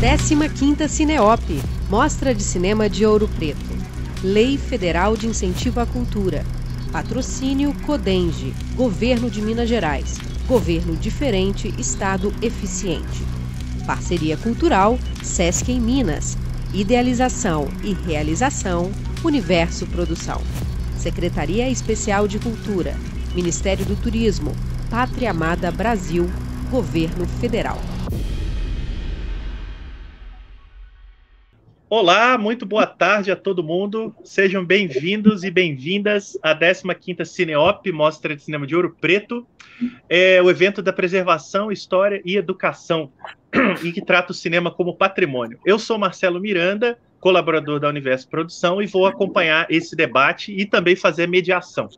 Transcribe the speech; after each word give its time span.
15ª 0.00 0.86
Cineop, 0.86 1.60
Mostra 1.90 2.32
de 2.32 2.40
Cinema 2.40 2.88
de 2.88 3.04
Ouro 3.04 3.26
Preto. 3.36 3.76
Lei 4.22 4.56
Federal 4.56 5.16
de 5.16 5.26
Incentivo 5.26 5.80
à 5.80 5.86
Cultura. 5.86 6.46
Patrocínio 6.92 7.74
Codenge, 7.84 8.54
Governo 8.76 9.28
de 9.28 9.42
Minas 9.42 9.68
Gerais. 9.68 10.16
Governo 10.46 10.94
diferente, 10.94 11.74
Estado 11.76 12.32
eficiente. 12.40 13.24
Parceria 13.88 14.36
Cultural, 14.36 14.96
Sesc 15.20 15.72
em 15.72 15.80
Minas. 15.80 16.38
Idealização 16.72 17.66
e 17.82 17.92
realização, 17.92 18.92
Universo 19.24 19.84
Produção. 19.86 20.40
Secretaria 20.96 21.68
Especial 21.68 22.28
de 22.28 22.38
Cultura, 22.38 22.96
Ministério 23.34 23.84
do 23.84 23.96
Turismo, 23.96 24.54
Pátria 24.88 25.32
Amada 25.32 25.72
Brasil, 25.72 26.30
Governo 26.70 27.26
Federal. 27.40 27.97
Olá, 31.90 32.36
muito 32.36 32.66
boa 32.66 32.86
tarde 32.86 33.30
a 33.30 33.36
todo 33.36 33.64
mundo. 33.64 34.14
Sejam 34.22 34.62
bem-vindos 34.62 35.42
e 35.42 35.50
bem-vindas 35.50 36.38
à 36.42 36.54
15ª 36.54 37.24
Cineop, 37.24 37.90
Mostra 37.90 38.36
de 38.36 38.42
Cinema 38.42 38.66
de 38.66 38.76
Ouro 38.76 38.94
Preto, 39.00 39.46
é 40.06 40.42
o 40.42 40.50
evento 40.50 40.82
da 40.82 40.92
preservação, 40.92 41.72
história 41.72 42.20
e 42.26 42.36
educação, 42.36 43.10
e 43.82 43.90
que 43.90 44.04
trata 44.04 44.32
o 44.32 44.34
cinema 44.34 44.70
como 44.70 44.96
patrimônio. 44.96 45.58
Eu 45.64 45.78
sou 45.78 45.96
Marcelo 45.96 46.38
Miranda, 46.38 46.98
colaborador 47.20 47.80
da 47.80 47.88
Universo 47.88 48.28
Produção, 48.28 48.82
e 48.82 48.86
vou 48.86 49.06
acompanhar 49.06 49.66
esse 49.70 49.96
debate 49.96 50.52
e 50.52 50.66
também 50.66 50.94
fazer 50.94 51.26
mediação. 51.26 51.88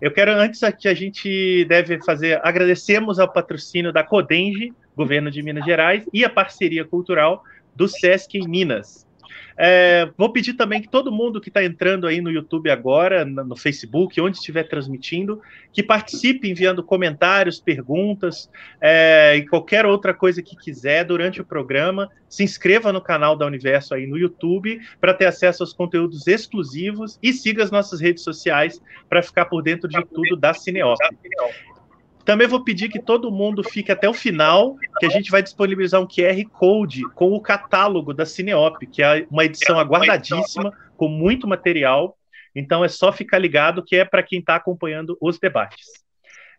Eu 0.00 0.12
quero, 0.12 0.30
antes 0.30 0.60
que 0.78 0.86
a 0.86 0.94
gente 0.94 1.64
deve 1.64 2.00
fazer, 2.04 2.40
agradecemos 2.44 3.18
ao 3.18 3.32
patrocínio 3.32 3.92
da 3.92 4.04
Codenge, 4.04 4.72
Governo 4.96 5.32
de 5.32 5.42
Minas 5.42 5.64
Gerais, 5.64 6.08
e 6.12 6.24
a 6.24 6.30
parceria 6.30 6.84
cultural 6.84 7.42
do 7.74 7.88
Sesc 7.88 8.38
em 8.38 8.46
Minas. 8.46 9.10
É, 9.56 10.10
vou 10.16 10.32
pedir 10.32 10.54
também 10.54 10.80
que 10.80 10.88
todo 10.88 11.12
mundo 11.12 11.40
que 11.40 11.48
está 11.48 11.64
entrando 11.64 12.06
aí 12.06 12.20
no 12.20 12.30
YouTube 12.30 12.70
agora, 12.70 13.24
no 13.24 13.56
Facebook, 13.56 14.20
onde 14.20 14.36
estiver 14.36 14.64
transmitindo, 14.64 15.40
que 15.72 15.82
participe 15.82 16.50
enviando 16.50 16.82
comentários, 16.82 17.60
perguntas 17.60 18.50
é, 18.80 19.36
e 19.36 19.46
qualquer 19.46 19.86
outra 19.86 20.14
coisa 20.14 20.42
que 20.42 20.56
quiser 20.56 21.04
durante 21.04 21.40
o 21.40 21.44
programa. 21.44 22.10
Se 22.28 22.42
inscreva 22.42 22.92
no 22.92 23.00
canal 23.00 23.36
da 23.36 23.46
Universo 23.46 23.94
aí 23.94 24.06
no 24.06 24.16
YouTube 24.16 24.80
para 25.00 25.12
ter 25.12 25.26
acesso 25.26 25.62
aos 25.62 25.72
conteúdos 25.72 26.26
exclusivos 26.26 27.18
e 27.22 27.32
siga 27.32 27.62
as 27.62 27.70
nossas 27.70 28.00
redes 28.00 28.22
sociais 28.22 28.80
para 29.08 29.22
ficar 29.22 29.46
por 29.46 29.62
dentro 29.62 29.88
de 29.88 30.02
tudo 30.06 30.36
da 30.36 30.54
Cineop. 30.54 30.98
Também 32.24 32.46
vou 32.46 32.62
pedir 32.62 32.88
que 32.88 33.02
todo 33.02 33.32
mundo 33.32 33.62
fique 33.64 33.90
até 33.90 34.08
o 34.08 34.14
final, 34.14 34.76
que 34.98 35.06
a 35.06 35.08
gente 35.08 35.30
vai 35.30 35.42
disponibilizar 35.42 36.00
um 36.00 36.06
QR 36.06 36.42
Code 36.50 37.02
com 37.14 37.32
o 37.32 37.40
catálogo 37.40 38.14
da 38.14 38.24
Cineop, 38.24 38.86
que 38.86 39.02
é 39.02 39.26
uma 39.30 39.44
edição 39.44 39.78
aguardadíssima, 39.78 40.72
com 40.96 41.08
muito 41.08 41.48
material. 41.48 42.16
Então 42.54 42.84
é 42.84 42.88
só 42.88 43.12
ficar 43.12 43.38
ligado 43.38 43.82
que 43.82 43.96
é 43.96 44.04
para 44.04 44.22
quem 44.22 44.38
está 44.38 44.56
acompanhando 44.56 45.16
os 45.20 45.38
debates. 45.38 45.86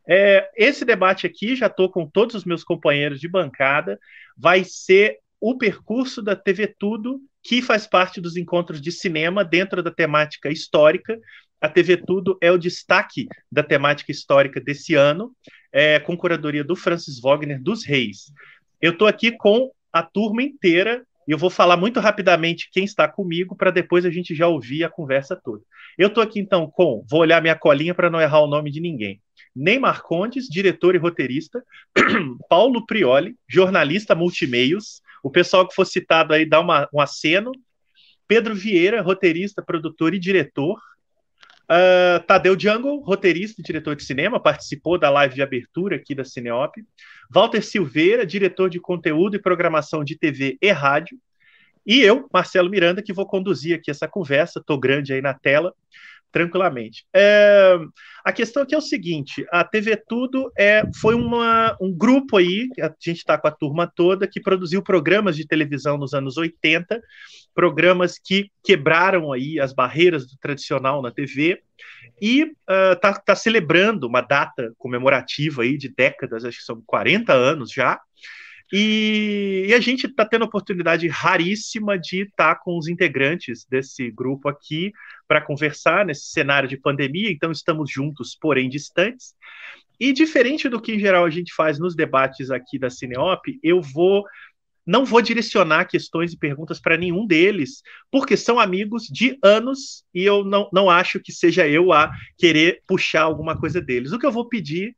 É, 0.07 0.49
esse 0.57 0.83
debate 0.83 1.25
aqui, 1.25 1.55
já 1.55 1.67
estou 1.67 1.89
com 1.89 2.05
todos 2.05 2.35
os 2.35 2.43
meus 2.43 2.63
companheiros 2.63 3.19
de 3.19 3.29
bancada, 3.29 3.97
vai 4.37 4.63
ser 4.65 5.19
o 5.39 5.57
percurso 5.57 6.21
da 6.21 6.35
TV 6.35 6.67
Tudo, 6.67 7.19
que 7.41 7.61
faz 7.61 7.85
parte 7.85 8.21
dos 8.21 8.37
encontros 8.37 8.81
de 8.81 8.91
cinema 8.91 9.43
dentro 9.43 9.83
da 9.83 9.91
temática 9.91 10.49
histórica, 10.49 11.19
a 11.63 11.69
TV 11.69 11.95
Tudo 11.95 12.37
é 12.41 12.51
o 12.51 12.57
destaque 12.57 13.25
da 13.49 13.63
temática 13.63 14.11
histórica 14.11 14.59
desse 14.59 14.95
ano, 14.95 15.33
é, 15.71 15.97
com 15.97 16.17
curadoria 16.17 16.61
do 16.61 16.75
Francis 16.75 17.21
Wagner 17.21 17.63
dos 17.63 17.85
Reis. 17.85 18.33
Eu 18.81 18.91
estou 18.91 19.07
aqui 19.07 19.31
com 19.31 19.71
a 19.93 20.03
turma 20.03 20.43
inteira 20.43 21.05
e 21.25 21.31
eu 21.31 21.37
vou 21.37 21.49
falar 21.49 21.77
muito 21.77 22.01
rapidamente 22.01 22.69
quem 22.69 22.83
está 22.83 23.07
comigo 23.07 23.55
para 23.55 23.71
depois 23.71 24.05
a 24.05 24.09
gente 24.09 24.35
já 24.35 24.45
ouvir 24.45 24.83
a 24.83 24.89
conversa 24.89 25.39
toda. 25.41 25.63
Eu 25.97 26.09
estou 26.09 26.21
aqui 26.21 26.37
então 26.37 26.69
com, 26.69 27.01
vou 27.09 27.21
olhar 27.21 27.41
minha 27.41 27.55
colinha 27.55 27.95
para 27.95 28.09
não 28.09 28.19
errar 28.19 28.41
o 28.41 28.47
nome 28.47 28.69
de 28.69 28.81
ninguém. 28.81 29.21
Neymar 29.55 30.03
Condes, 30.03 30.49
diretor 30.49 30.95
e 30.95 30.97
roteirista, 30.97 31.63
Paulo 32.49 32.85
Prioli, 32.85 33.37
jornalista 33.47 34.13
multimeios, 34.13 35.01
o 35.23 35.31
pessoal 35.31 35.65
que 35.65 35.73
for 35.73 35.85
citado 35.85 36.33
aí 36.33 36.45
dá 36.45 36.59
uma, 36.59 36.89
um 36.93 36.99
aceno, 36.99 37.53
Pedro 38.27 38.53
Vieira, 38.53 39.01
roteirista, 39.01 39.61
produtor 39.61 40.13
e 40.13 40.19
diretor, 40.19 40.77
Uh, 41.73 42.21
Tadeu 42.27 42.59
Jungle, 42.59 42.99
roteirista 42.99 43.59
e 43.59 43.63
diretor 43.63 43.95
de 43.95 44.03
cinema, 44.03 44.39
participou 44.39 44.95
da 44.95 45.09
live 45.09 45.33
de 45.33 45.41
abertura 45.41 45.95
aqui 45.95 46.13
da 46.13 46.23
Cineop. 46.23 46.75
Walter 47.31 47.63
Silveira, 47.63 48.27
diretor 48.27 48.69
de 48.69 48.79
conteúdo 48.79 49.35
e 49.35 49.41
programação 49.41 50.03
de 50.03 50.15
TV 50.15 50.55
e 50.61 50.69
rádio. 50.69 51.17
E 51.83 51.99
eu, 51.99 52.29
Marcelo 52.31 52.69
Miranda, 52.69 53.01
que 53.01 53.11
vou 53.11 53.25
conduzir 53.25 53.75
aqui 53.75 53.89
essa 53.89 54.07
conversa, 54.07 54.59
estou 54.59 54.79
grande 54.79 55.13
aí 55.13 55.21
na 55.21 55.33
tela, 55.33 55.73
tranquilamente. 56.33 57.05
É, 57.15 57.77
a 58.25 58.33
questão 58.33 58.63
aqui 58.63 58.73
é 58.73 58.77
o 58.77 58.81
seguinte: 58.81 59.45
a 59.51 59.63
TV 59.63 59.95
Tudo 59.95 60.51
é, 60.57 60.83
foi 60.99 61.13
uma, 61.13 61.77
um 61.79 61.95
grupo 61.95 62.37
aí, 62.37 62.67
a 62.81 62.91
gente 62.99 63.19
está 63.19 63.37
com 63.37 63.47
a 63.47 63.51
turma 63.51 63.89
toda, 63.95 64.27
que 64.27 64.41
produziu 64.41 64.81
programas 64.81 65.37
de 65.37 65.47
televisão 65.47 65.97
nos 65.97 66.13
anos 66.13 66.35
80 66.35 66.99
programas 67.53 68.17
que 68.17 68.49
quebraram 68.63 69.31
aí 69.31 69.59
as 69.59 69.73
barreiras 69.73 70.25
do 70.25 70.35
tradicional 70.41 71.03
na 71.03 71.11
TV 71.11 71.61
e 72.19 72.51
está 72.67 73.11
uh, 73.11 73.23
tá 73.23 73.35
celebrando 73.35 74.07
uma 74.07 74.21
data 74.21 74.73
comemorativa 74.79 75.61
aí 75.61 75.77
de 75.77 75.87
décadas, 75.87 76.43
acho 76.43 76.57
que 76.57 76.63
são 76.63 76.81
40 76.87 77.31
anos 77.31 77.71
já, 77.71 77.99
e, 78.71 79.65
e 79.67 79.73
a 79.73 79.79
gente 79.79 80.07
está 80.07 80.25
tendo 80.25 80.43
a 80.43 80.47
oportunidade 80.47 81.07
raríssima 81.07 81.97
de 81.97 82.23
estar 82.23 82.55
tá 82.55 82.61
com 82.61 82.77
os 82.77 82.87
integrantes 82.87 83.65
desse 83.69 84.09
grupo 84.09 84.49
aqui 84.49 84.91
para 85.27 85.41
conversar 85.41 86.05
nesse 86.05 86.27
cenário 86.27 86.69
de 86.69 86.77
pandemia, 86.77 87.31
então 87.31 87.51
estamos 87.51 87.91
juntos, 87.91 88.37
porém 88.39 88.69
distantes. 88.69 89.33
E 89.99 90.11
diferente 90.11 90.67
do 90.67 90.81
que 90.81 90.93
em 90.93 90.99
geral 90.99 91.25
a 91.25 91.29
gente 91.29 91.53
faz 91.53 91.79
nos 91.79 91.95
debates 91.95 92.49
aqui 92.49 92.79
da 92.79 92.89
Cineop, 92.89 93.59
eu 93.61 93.81
vou 93.81 94.23
não 94.85 95.05
vou 95.05 95.21
direcionar 95.21 95.85
questões 95.85 96.33
e 96.33 96.37
perguntas 96.37 96.77
para 96.79 96.97
nenhum 96.97 97.25
deles, 97.25 97.81
porque 98.11 98.35
são 98.35 98.59
amigos 98.59 99.03
de 99.03 99.37
anos 99.41 100.03
e 100.13 100.23
eu 100.23 100.43
não, 100.43 100.69
não 100.73 100.89
acho 100.89 101.21
que 101.21 101.31
seja 101.31 101.65
eu 101.67 101.93
a 101.93 102.11
querer 102.37 102.81
puxar 102.85 103.21
alguma 103.21 103.57
coisa 103.57 103.79
deles. 103.79 104.11
O 104.11 104.19
que 104.19 104.25
eu 104.25 104.31
vou 104.31 104.49
pedir 104.49 104.93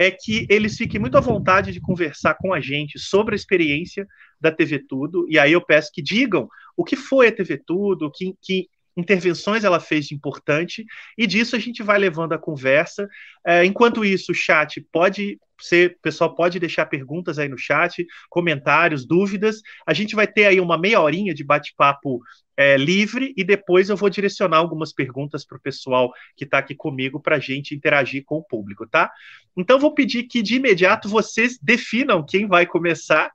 é 0.00 0.10
que 0.10 0.46
eles 0.48 0.78
fiquem 0.78 0.98
muito 0.98 1.18
à 1.18 1.20
vontade 1.20 1.72
de 1.72 1.80
conversar 1.80 2.34
com 2.40 2.54
a 2.54 2.60
gente 2.60 2.98
sobre 2.98 3.34
a 3.34 3.36
experiência 3.36 4.08
da 4.40 4.50
TV 4.50 4.78
Tudo, 4.78 5.26
e 5.28 5.38
aí 5.38 5.52
eu 5.52 5.60
peço 5.60 5.90
que 5.92 6.00
digam 6.00 6.48
o 6.74 6.82
que 6.82 6.96
foi 6.96 7.28
a 7.28 7.32
TV 7.32 7.58
Tudo, 7.66 8.10
que, 8.10 8.34
que 8.40 8.66
intervenções 9.00 9.64
ela 9.64 9.80
fez 9.80 10.06
de 10.06 10.14
importante, 10.14 10.84
e 11.16 11.26
disso 11.26 11.56
a 11.56 11.58
gente 11.58 11.82
vai 11.82 11.98
levando 11.98 12.32
a 12.32 12.38
conversa. 12.38 13.08
É, 13.44 13.64
enquanto 13.64 14.04
isso, 14.04 14.32
o 14.32 14.34
chat 14.34 14.80
pode 14.92 15.38
ser, 15.60 15.96
o 15.98 16.02
pessoal 16.02 16.34
pode 16.34 16.58
deixar 16.58 16.86
perguntas 16.86 17.38
aí 17.38 17.48
no 17.48 17.58
chat, 17.58 18.06
comentários, 18.28 19.06
dúvidas. 19.06 19.60
A 19.86 19.92
gente 19.92 20.14
vai 20.14 20.26
ter 20.26 20.46
aí 20.46 20.60
uma 20.60 20.78
meia 20.78 21.00
horinha 21.00 21.34
de 21.34 21.44
bate-papo 21.44 22.20
é, 22.56 22.76
livre 22.76 23.32
e 23.36 23.44
depois 23.44 23.88
eu 23.88 23.96
vou 23.96 24.10
direcionar 24.10 24.58
algumas 24.58 24.92
perguntas 24.92 25.46
para 25.46 25.56
o 25.56 25.60
pessoal 25.60 26.12
que 26.36 26.44
está 26.44 26.58
aqui 26.58 26.74
comigo 26.74 27.18
para 27.18 27.36
a 27.36 27.40
gente 27.40 27.74
interagir 27.74 28.22
com 28.24 28.36
o 28.36 28.44
público, 28.44 28.86
tá? 28.86 29.10
Então 29.56 29.78
vou 29.78 29.94
pedir 29.94 30.24
que 30.24 30.42
de 30.42 30.56
imediato 30.56 31.08
vocês 31.08 31.58
definam 31.60 32.24
quem 32.24 32.46
vai 32.46 32.66
começar 32.66 33.30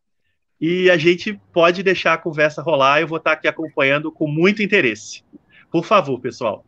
e 0.60 0.90
a 0.90 0.98
gente 0.98 1.40
pode 1.52 1.84
deixar 1.84 2.14
a 2.14 2.18
conversa 2.18 2.62
rolar. 2.62 3.02
Eu 3.02 3.08
vou 3.08 3.18
estar 3.18 3.32
tá 3.32 3.38
aqui 3.38 3.48
acompanhando 3.48 4.12
com 4.12 4.28
muito 4.28 4.62
interesse. 4.62 5.24
Por 5.76 5.84
favor, 5.84 6.18
pessoal. 6.22 6.64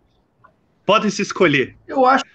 Podem 0.86 1.10
se 1.10 1.22
escolher. 1.22 1.78
Eu 1.88 2.06
acho, 2.06 2.26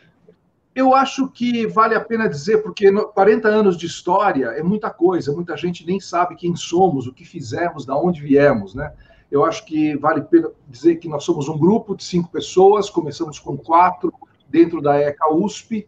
eu 0.75 0.95
acho 0.95 1.29
que 1.29 1.67
vale 1.67 1.95
a 1.95 2.01
pena 2.01 2.27
dizer, 2.27 2.63
porque 2.63 2.91
40 2.91 3.47
anos 3.47 3.77
de 3.77 3.85
história 3.85 4.47
é 4.57 4.63
muita 4.63 4.89
coisa, 4.89 5.35
muita 5.35 5.55
gente 5.55 5.85
nem 5.85 6.01
sabe 6.01 6.35
quem 6.35 6.57
somos, 6.57 7.07
o 7.07 7.13
que 7.13 7.27
fizemos, 7.27 7.85
da 7.85 7.95
onde 7.95 8.23
viemos, 8.23 8.75
né? 8.75 8.91
Eu 9.31 9.45
acho 9.45 9.67
que 9.67 9.95
vale 9.99 10.21
a 10.21 10.25
pena 10.25 10.51
dizer 10.67 10.97
que 10.97 11.11
nós 11.11 11.25
somos 11.25 11.47
um 11.47 11.59
grupo 11.59 11.95
de 11.95 12.05
cinco 12.05 12.31
pessoas, 12.31 12.89
começamos 12.89 13.39
com 13.39 13.55
quatro 13.55 14.11
dentro 14.49 14.81
da 14.81 14.99
ECA 14.99 15.31
USP, 15.31 15.87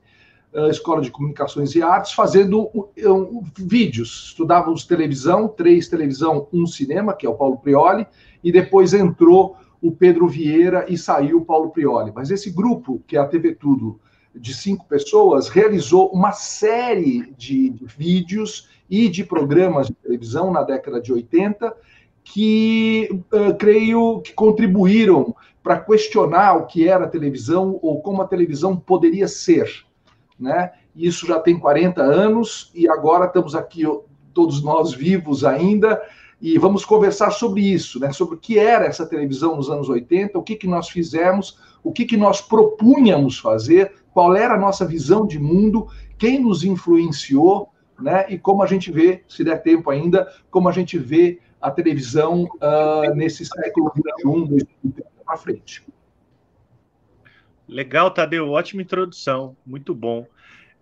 Escola 0.70 1.00
de 1.00 1.10
Comunicações 1.10 1.74
e 1.74 1.82
Artes, 1.82 2.12
fazendo 2.12 2.90
vídeos. 3.56 4.26
Estudávamos 4.26 4.84
televisão, 4.84 5.48
três 5.48 5.88
televisão, 5.88 6.46
um 6.52 6.66
cinema, 6.66 7.14
que 7.14 7.24
é 7.24 7.28
o 7.30 7.34
Paulo 7.34 7.56
Prioli, 7.56 8.06
e 8.42 8.52
depois 8.52 8.92
entrou 8.92 9.56
o 9.84 9.92
Pedro 9.92 10.26
Vieira 10.26 10.86
e 10.88 10.96
saiu 10.96 11.38
o 11.38 11.44
Paulo 11.44 11.68
Prioli. 11.68 12.10
Mas 12.14 12.30
esse 12.30 12.50
grupo, 12.50 13.02
que 13.06 13.18
é 13.18 13.20
a 13.20 13.26
TV 13.26 13.54
Tudo, 13.54 14.00
de 14.34 14.54
cinco 14.54 14.86
pessoas, 14.86 15.50
realizou 15.50 16.08
uma 16.08 16.32
série 16.32 17.34
de, 17.36 17.68
de 17.68 17.84
vídeos 17.84 18.70
e 18.88 19.10
de 19.10 19.22
programas 19.22 19.88
de 19.88 19.92
televisão 19.92 20.50
na 20.50 20.62
década 20.62 21.02
de 21.02 21.12
80 21.12 21.76
que, 22.24 23.10
uh, 23.30 23.54
creio, 23.58 24.22
que 24.22 24.32
contribuíram 24.32 25.36
para 25.62 25.78
questionar 25.78 26.54
o 26.54 26.66
que 26.66 26.88
era 26.88 27.04
a 27.04 27.08
televisão 27.08 27.78
ou 27.82 28.00
como 28.00 28.22
a 28.22 28.26
televisão 28.26 28.74
poderia 28.74 29.28
ser. 29.28 29.84
Né? 30.40 30.72
Isso 30.96 31.26
já 31.26 31.38
tem 31.38 31.58
40 31.58 32.00
anos 32.00 32.72
e 32.74 32.88
agora 32.88 33.26
estamos 33.26 33.54
aqui, 33.54 33.82
todos 34.32 34.62
nós 34.62 34.94
vivos 34.94 35.44
ainda, 35.44 36.00
E 36.40 36.58
vamos 36.58 36.84
conversar 36.84 37.30
sobre 37.30 37.62
isso, 37.62 37.98
né? 37.98 38.12
sobre 38.12 38.34
o 38.34 38.38
que 38.38 38.58
era 38.58 38.86
essa 38.86 39.06
televisão 39.06 39.56
nos 39.56 39.70
anos 39.70 39.88
80, 39.88 40.38
o 40.38 40.42
que, 40.42 40.56
que 40.56 40.66
nós 40.66 40.88
fizemos, 40.88 41.58
o 41.82 41.92
que, 41.92 42.04
que 42.04 42.16
nós 42.16 42.40
propunhamos 42.40 43.38
fazer, 43.38 43.94
qual 44.12 44.34
era 44.34 44.54
a 44.54 44.58
nossa 44.58 44.86
visão 44.86 45.26
de 45.26 45.38
mundo, 45.38 45.86
quem 46.18 46.40
nos 46.40 46.64
influenciou, 46.64 47.70
né? 48.00 48.26
e 48.28 48.38
como 48.38 48.62
a 48.62 48.66
gente 48.66 48.90
vê, 48.90 49.22
se 49.28 49.44
der 49.44 49.62
tempo 49.62 49.90
ainda, 49.90 50.28
como 50.50 50.68
a 50.68 50.72
gente 50.72 50.98
vê 50.98 51.40
a 51.60 51.70
televisão 51.70 52.44
uh, 52.44 53.14
nesse 53.14 53.44
século 53.46 53.90
XXI, 53.90 54.66
para 55.24 55.36
frente. 55.36 55.82
Legal, 57.66 58.10
Tadeu, 58.10 58.50
ótima 58.50 58.82
introdução, 58.82 59.56
muito 59.64 59.94
bom. 59.94 60.26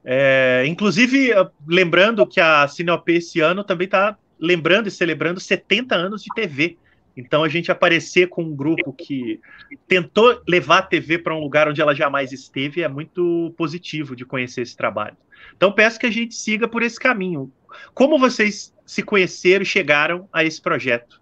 É, 0.04 0.64
inclusive, 0.66 1.30
lembrando 1.66 2.26
que 2.26 2.40
a 2.40 2.66
Cineop 2.66 3.08
esse 3.08 3.38
ano 3.38 3.62
também 3.62 3.84
está 3.84 4.18
lembrando 4.38 4.88
e 4.88 4.90
celebrando 4.90 5.40
70 5.40 5.94
anos 5.94 6.22
de 6.22 6.28
TV. 6.34 6.76
Então, 7.16 7.44
a 7.44 7.48
gente 7.48 7.70
aparecer 7.70 8.28
com 8.28 8.42
um 8.42 8.56
grupo 8.56 8.92
que 8.92 9.38
tentou 9.86 10.40
levar 10.48 10.78
a 10.78 10.82
TV 10.82 11.18
para 11.18 11.34
um 11.34 11.40
lugar 11.40 11.68
onde 11.68 11.80
ela 11.80 11.94
jamais 11.94 12.32
esteve 12.32 12.82
é 12.82 12.88
muito 12.88 13.52
positivo 13.56 14.16
de 14.16 14.24
conhecer 14.24 14.62
esse 14.62 14.76
trabalho. 14.76 15.16
Então, 15.56 15.72
peço 15.72 15.98
que 15.98 16.06
a 16.06 16.10
gente 16.10 16.34
siga 16.34 16.66
por 16.66 16.82
esse 16.82 16.98
caminho. 16.98 17.52
Como 17.94 18.18
vocês 18.18 18.74
se 18.86 19.02
conheceram 19.02 19.62
e 19.62 19.66
chegaram 19.66 20.28
a 20.32 20.42
esse 20.42 20.60
projeto? 20.60 21.20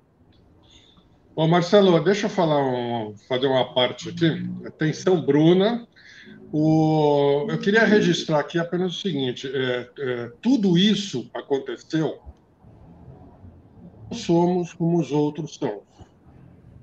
Bom, 1.35 1.49
Marcelo, 1.49 1.99
deixa 2.01 2.27
eu 2.27 2.31
falar 2.31 2.63
um, 2.63 3.15
fazer 3.29 3.47
uma 3.47 3.73
parte 3.73 4.09
aqui. 4.11 4.47
Atenção, 4.65 5.21
Bruna. 5.21 5.87
O, 6.53 7.47
eu 7.49 7.59
queria 7.59 7.85
registrar 7.85 8.41
aqui 8.41 8.59
apenas 8.59 8.97
o 8.97 9.01
seguinte: 9.01 9.51
é, 9.53 9.89
é, 9.99 10.33
tudo 10.43 10.77
isso 10.77 11.31
aconteceu. 11.33 12.19
Somos 14.13 14.73
como 14.73 14.99
os 14.99 15.13
outros 15.13 15.57
são. 15.57 15.83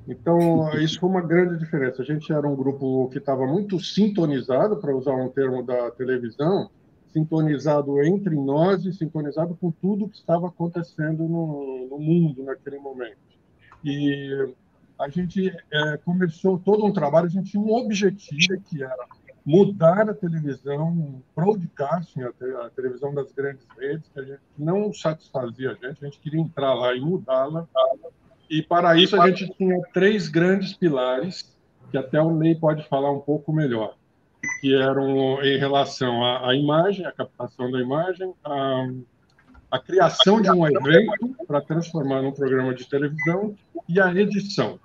Então, 0.07 0.71
isso 0.79 0.99
foi 0.99 1.09
uma 1.09 1.21
grande 1.21 1.57
diferença. 1.57 2.01
A 2.01 2.05
gente 2.05 2.31
era 2.31 2.47
um 2.47 2.55
grupo 2.55 3.09
que 3.09 3.17
estava 3.17 3.45
muito 3.45 3.79
sintonizado, 3.79 4.77
para 4.77 4.95
usar 4.95 5.13
um 5.13 5.27
termo 5.27 5.61
da 5.61 5.91
televisão, 5.91 6.69
sintonizado 7.11 8.01
entre 8.03 8.35
nós 8.35 8.85
e 8.85 8.93
sintonizado 8.93 9.55
com 9.55 9.69
tudo 9.69 10.07
que 10.07 10.17
estava 10.17 10.47
acontecendo 10.47 11.27
no, 11.27 11.87
no 11.89 11.99
mundo 11.99 12.43
naquele 12.43 12.79
momento. 12.79 13.17
E 13.83 14.53
a 14.97 15.09
gente 15.09 15.53
é, 15.71 15.97
começou 15.97 16.57
todo 16.57 16.85
um 16.85 16.93
trabalho, 16.93 17.27
a 17.27 17.29
gente 17.29 17.51
tinha 17.51 17.61
um 17.61 17.73
objetivo 17.73 18.61
que 18.61 18.81
era 18.81 19.07
mudar 19.47 20.09
a 20.09 20.13
televisão, 20.13 21.23
broadcasting, 21.33 22.21
a, 22.21 22.65
a 22.65 22.69
televisão 22.69 23.13
das 23.13 23.31
grandes 23.31 23.65
redes, 23.79 24.09
que 24.13 24.19
a 24.19 24.23
gente 24.23 24.41
não 24.57 24.91
satisfazia 24.91 25.71
a 25.71 25.73
gente, 25.73 26.03
a 26.03 26.05
gente 26.05 26.19
queria 26.19 26.41
entrar 26.41 26.73
lá 26.73 26.93
e 26.93 26.99
mudá-la. 26.99 27.65
E 28.49 28.61
para 28.61 28.97
isso 28.97 29.19
a 29.19 29.29
gente 29.29 29.49
tinha 29.57 29.81
três 29.93 30.27
grandes 30.27 30.73
pilares, 30.73 31.57
que 31.89 31.97
até 31.97 32.21
o 32.21 32.35
Ney 32.35 32.55
pode 32.55 32.85
falar 32.89 33.09
um 33.09 33.21
pouco 33.21 33.53
melhor, 33.53 33.95
que 34.59 34.75
eram 34.75 35.41
em 35.41 35.57
relação 35.57 36.25
à, 36.25 36.49
à 36.49 36.53
imagem, 36.53 37.05
a 37.05 37.11
captação 37.13 37.71
da 37.71 37.79
imagem, 37.79 38.33
a 39.71 39.79
criação 39.79 40.41
de 40.41 40.51
um 40.51 40.67
evento 40.67 41.37
para 41.47 41.61
transformar 41.61 42.21
num 42.21 42.33
programa 42.33 42.75
de 42.75 42.85
televisão 42.85 43.55
e 43.87 43.97
a 43.97 44.13
edição. 44.13 44.77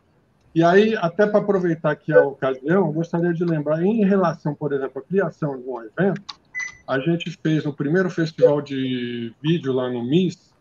E 0.54 0.62
aí, 0.62 0.94
até 0.96 1.26
para 1.26 1.40
aproveitar 1.40 1.92
aqui 1.92 2.12
a 2.12 2.22
ocasião, 2.22 2.92
gostaria 2.92 3.32
de 3.32 3.44
lembrar, 3.44 3.82
em 3.82 4.04
relação, 4.04 4.54
por 4.54 4.72
exemplo, 4.72 5.00
à 5.00 5.02
criação 5.02 5.58
de 5.58 5.66
um 5.66 5.80
evento, 5.82 6.22
a 6.86 6.98
gente 6.98 7.30
fez 7.42 7.64
no 7.64 7.72
primeiro 7.72 8.10
festival 8.10 8.60
de 8.60 9.32
vídeo 9.42 9.72
lá 9.72 9.88
no 9.88 10.04
MIS, 10.04 10.52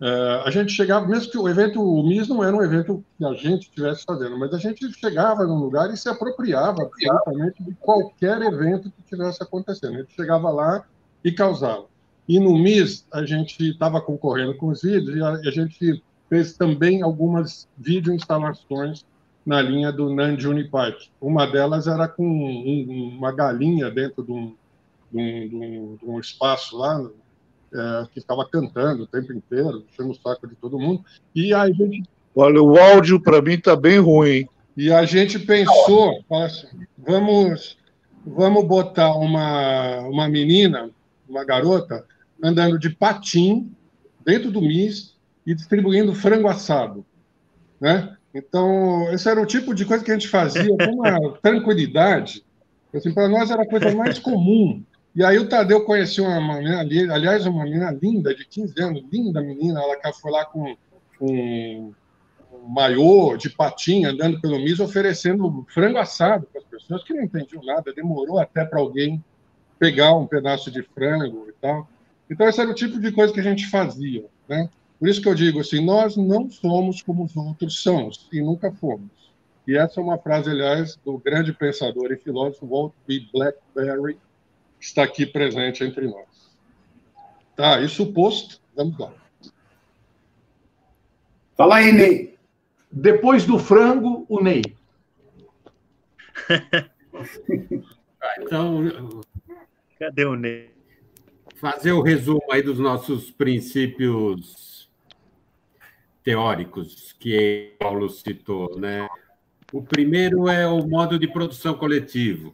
é, 0.00 0.42
a 0.44 0.50
gente 0.50 0.72
chegava, 0.72 1.06
mesmo 1.06 1.30
que 1.30 1.38
o 1.38 1.48
evento, 1.48 1.80
o 1.80 2.06
MIS 2.06 2.28
não 2.28 2.44
era 2.44 2.54
um 2.54 2.62
evento 2.62 3.02
que 3.16 3.24
a 3.24 3.32
gente 3.32 3.62
estivesse 3.62 4.04
fazendo, 4.04 4.38
mas 4.38 4.52
a 4.52 4.58
gente 4.58 4.92
chegava 4.92 5.44
num 5.44 5.56
lugar 5.56 5.90
e 5.92 5.96
se 5.96 6.08
apropriava 6.08 6.82
absolutamente 6.82 7.62
de 7.62 7.74
qualquer 7.76 8.42
evento 8.42 8.90
que 8.90 9.00
estivesse 9.00 9.42
acontecendo. 9.42 9.94
A 9.94 9.98
gente 9.98 10.12
chegava 10.12 10.50
lá 10.50 10.84
e 11.24 11.32
causava. 11.32 11.86
E 12.28 12.38
no 12.38 12.58
MIS, 12.58 13.06
a 13.10 13.24
gente 13.24 13.70
estava 13.70 14.00
concorrendo 14.00 14.54
com 14.56 14.68
os 14.68 14.82
vídeos 14.82 15.16
e 15.16 15.22
a, 15.22 15.30
a 15.30 15.50
gente 15.50 16.02
fez 16.28 16.54
também 16.54 17.02
algumas 17.02 17.66
vídeo 17.78 18.12
instalações 18.12 19.04
na 19.46 19.62
linha 19.62 19.92
do 19.92 20.12
Nanjuni 20.12 20.64
Park. 20.64 21.02
Uma 21.20 21.46
delas 21.46 21.86
era 21.86 22.08
com 22.08 22.26
um, 22.26 23.16
uma 23.16 23.30
galinha 23.30 23.88
dentro 23.88 24.24
de 24.24 24.32
um, 24.32 24.54
de 25.12 25.56
um, 25.56 25.96
de 25.96 26.04
um, 26.04 26.18
espaço 26.18 26.76
lá, 26.76 27.08
é, 27.72 28.06
que 28.12 28.20
ficava 28.20 28.46
cantando 28.50 29.04
o 29.04 29.06
tempo 29.06 29.32
inteiro, 29.32 29.84
enchendo 29.88 30.10
o 30.10 30.14
saco 30.16 30.48
de 30.48 30.56
todo 30.56 30.80
mundo. 30.80 31.04
E 31.32 31.54
a 31.54 31.70
gente. 31.70 32.02
Olha, 32.34 32.60
o 32.60 32.76
áudio 32.76 33.20
para 33.22 33.40
mim 33.40 33.52
está 33.52 33.76
bem 33.76 33.98
ruim. 33.98 34.48
E 34.76 34.92
a 34.92 35.06
gente 35.06 35.38
pensou, 35.38 36.22
assim, 36.30 36.66
vamos, 36.98 37.78
vamos 38.26 38.66
botar 38.66 39.14
uma, 39.14 40.00
uma 40.00 40.28
menina, 40.28 40.90
uma 41.26 41.44
garota, 41.44 42.04
andando 42.42 42.78
de 42.78 42.90
patim 42.90 43.72
dentro 44.22 44.50
do 44.50 44.60
MIS 44.60 45.16
e 45.46 45.54
distribuindo 45.54 46.14
frango 46.14 46.48
assado, 46.48 47.06
né? 47.80 48.15
Então, 48.36 49.10
esse 49.12 49.28
era 49.28 49.40
o 49.40 49.46
tipo 49.46 49.74
de 49.74 49.86
coisa 49.86 50.04
que 50.04 50.10
a 50.10 50.14
gente 50.14 50.28
fazia 50.28 50.68
com 50.68 50.92
uma 50.92 51.32
tranquilidade. 51.40 52.44
Assim, 52.94 53.12
para 53.12 53.28
nós 53.28 53.50
era 53.50 53.62
a 53.62 53.68
coisa 53.68 53.94
mais 53.94 54.18
comum. 54.18 54.82
E 55.14 55.24
aí 55.24 55.38
o 55.38 55.48
Tadeu 55.48 55.84
conheceu 55.86 56.24
uma 56.24 56.58
menina, 56.58 57.14
aliás, 57.14 57.46
uma 57.46 57.64
menina 57.64 57.90
linda, 57.90 58.34
de 58.34 58.44
15 58.46 58.82
anos, 58.82 59.04
linda 59.10 59.40
menina, 59.40 59.80
ela 59.80 60.12
foi 60.12 60.30
lá 60.30 60.44
com 60.44 60.76
um, 61.18 61.92
um 62.52 62.68
maiô 62.68 63.34
de 63.38 63.48
patinha, 63.48 64.10
andando 64.10 64.38
pelo 64.42 64.58
MIS, 64.58 64.80
oferecendo 64.80 65.64
frango 65.70 65.96
assado 65.96 66.46
para 66.52 66.60
as 66.60 66.66
pessoas 66.66 67.02
que 67.02 67.14
não 67.14 67.22
entendiam 67.22 67.64
nada. 67.64 67.94
Demorou 67.94 68.38
até 68.38 68.66
para 68.66 68.78
alguém 68.78 69.24
pegar 69.78 70.14
um 70.14 70.26
pedaço 70.26 70.70
de 70.70 70.82
frango 70.82 71.46
e 71.48 71.52
tal. 71.60 71.88
Então, 72.30 72.46
esse 72.46 72.60
era 72.60 72.70
o 72.70 72.74
tipo 72.74 73.00
de 73.00 73.10
coisa 73.12 73.32
que 73.32 73.40
a 73.40 73.44
gente 73.44 73.66
fazia, 73.68 74.26
né? 74.46 74.68
Por 74.98 75.08
isso 75.08 75.20
que 75.20 75.28
eu 75.28 75.34
digo 75.34 75.60
assim, 75.60 75.84
nós 75.84 76.16
não 76.16 76.48
somos 76.48 77.02
como 77.02 77.24
os 77.24 77.36
outros 77.36 77.82
são, 77.82 78.10
e 78.32 78.40
nunca 78.40 78.72
fomos. 78.72 79.10
E 79.66 79.76
essa 79.76 80.00
é 80.00 80.02
uma 80.02 80.16
frase, 80.16 80.48
aliás, 80.48 80.96
do 81.04 81.18
grande 81.18 81.52
pensador 81.52 82.12
e 82.12 82.16
filósofo 82.16 82.66
Walt 82.66 82.92
B. 83.06 83.26
Blackberry, 83.32 84.14
que 84.78 84.84
está 84.84 85.02
aqui 85.02 85.26
presente 85.26 85.84
entre 85.84 86.06
nós. 86.06 86.26
Tá, 87.54 87.80
isso 87.80 88.12
posto, 88.12 88.60
vamos 88.74 88.98
lá. 88.98 89.12
Fala 91.56 91.76
aí, 91.76 91.92
Ney. 91.92 92.38
Depois 92.90 93.44
do 93.44 93.58
frango, 93.58 94.24
o 94.28 94.42
Ney. 94.42 94.62
ah, 98.20 98.34
então. 98.40 99.22
Cadê 99.98 100.24
o 100.24 100.36
Ney? 100.36 100.70
Fazer 101.56 101.92
o 101.92 102.02
resumo 102.02 102.44
aí 102.50 102.62
dos 102.62 102.78
nossos 102.78 103.30
princípios 103.30 104.65
teóricos 106.26 107.12
que 107.20 107.76
Paulo 107.78 108.10
citou, 108.10 108.76
né? 108.76 109.08
O 109.72 109.80
primeiro 109.80 110.48
é 110.48 110.66
o 110.66 110.84
modo 110.84 111.20
de 111.20 111.28
produção 111.28 111.74
coletivo 111.74 112.52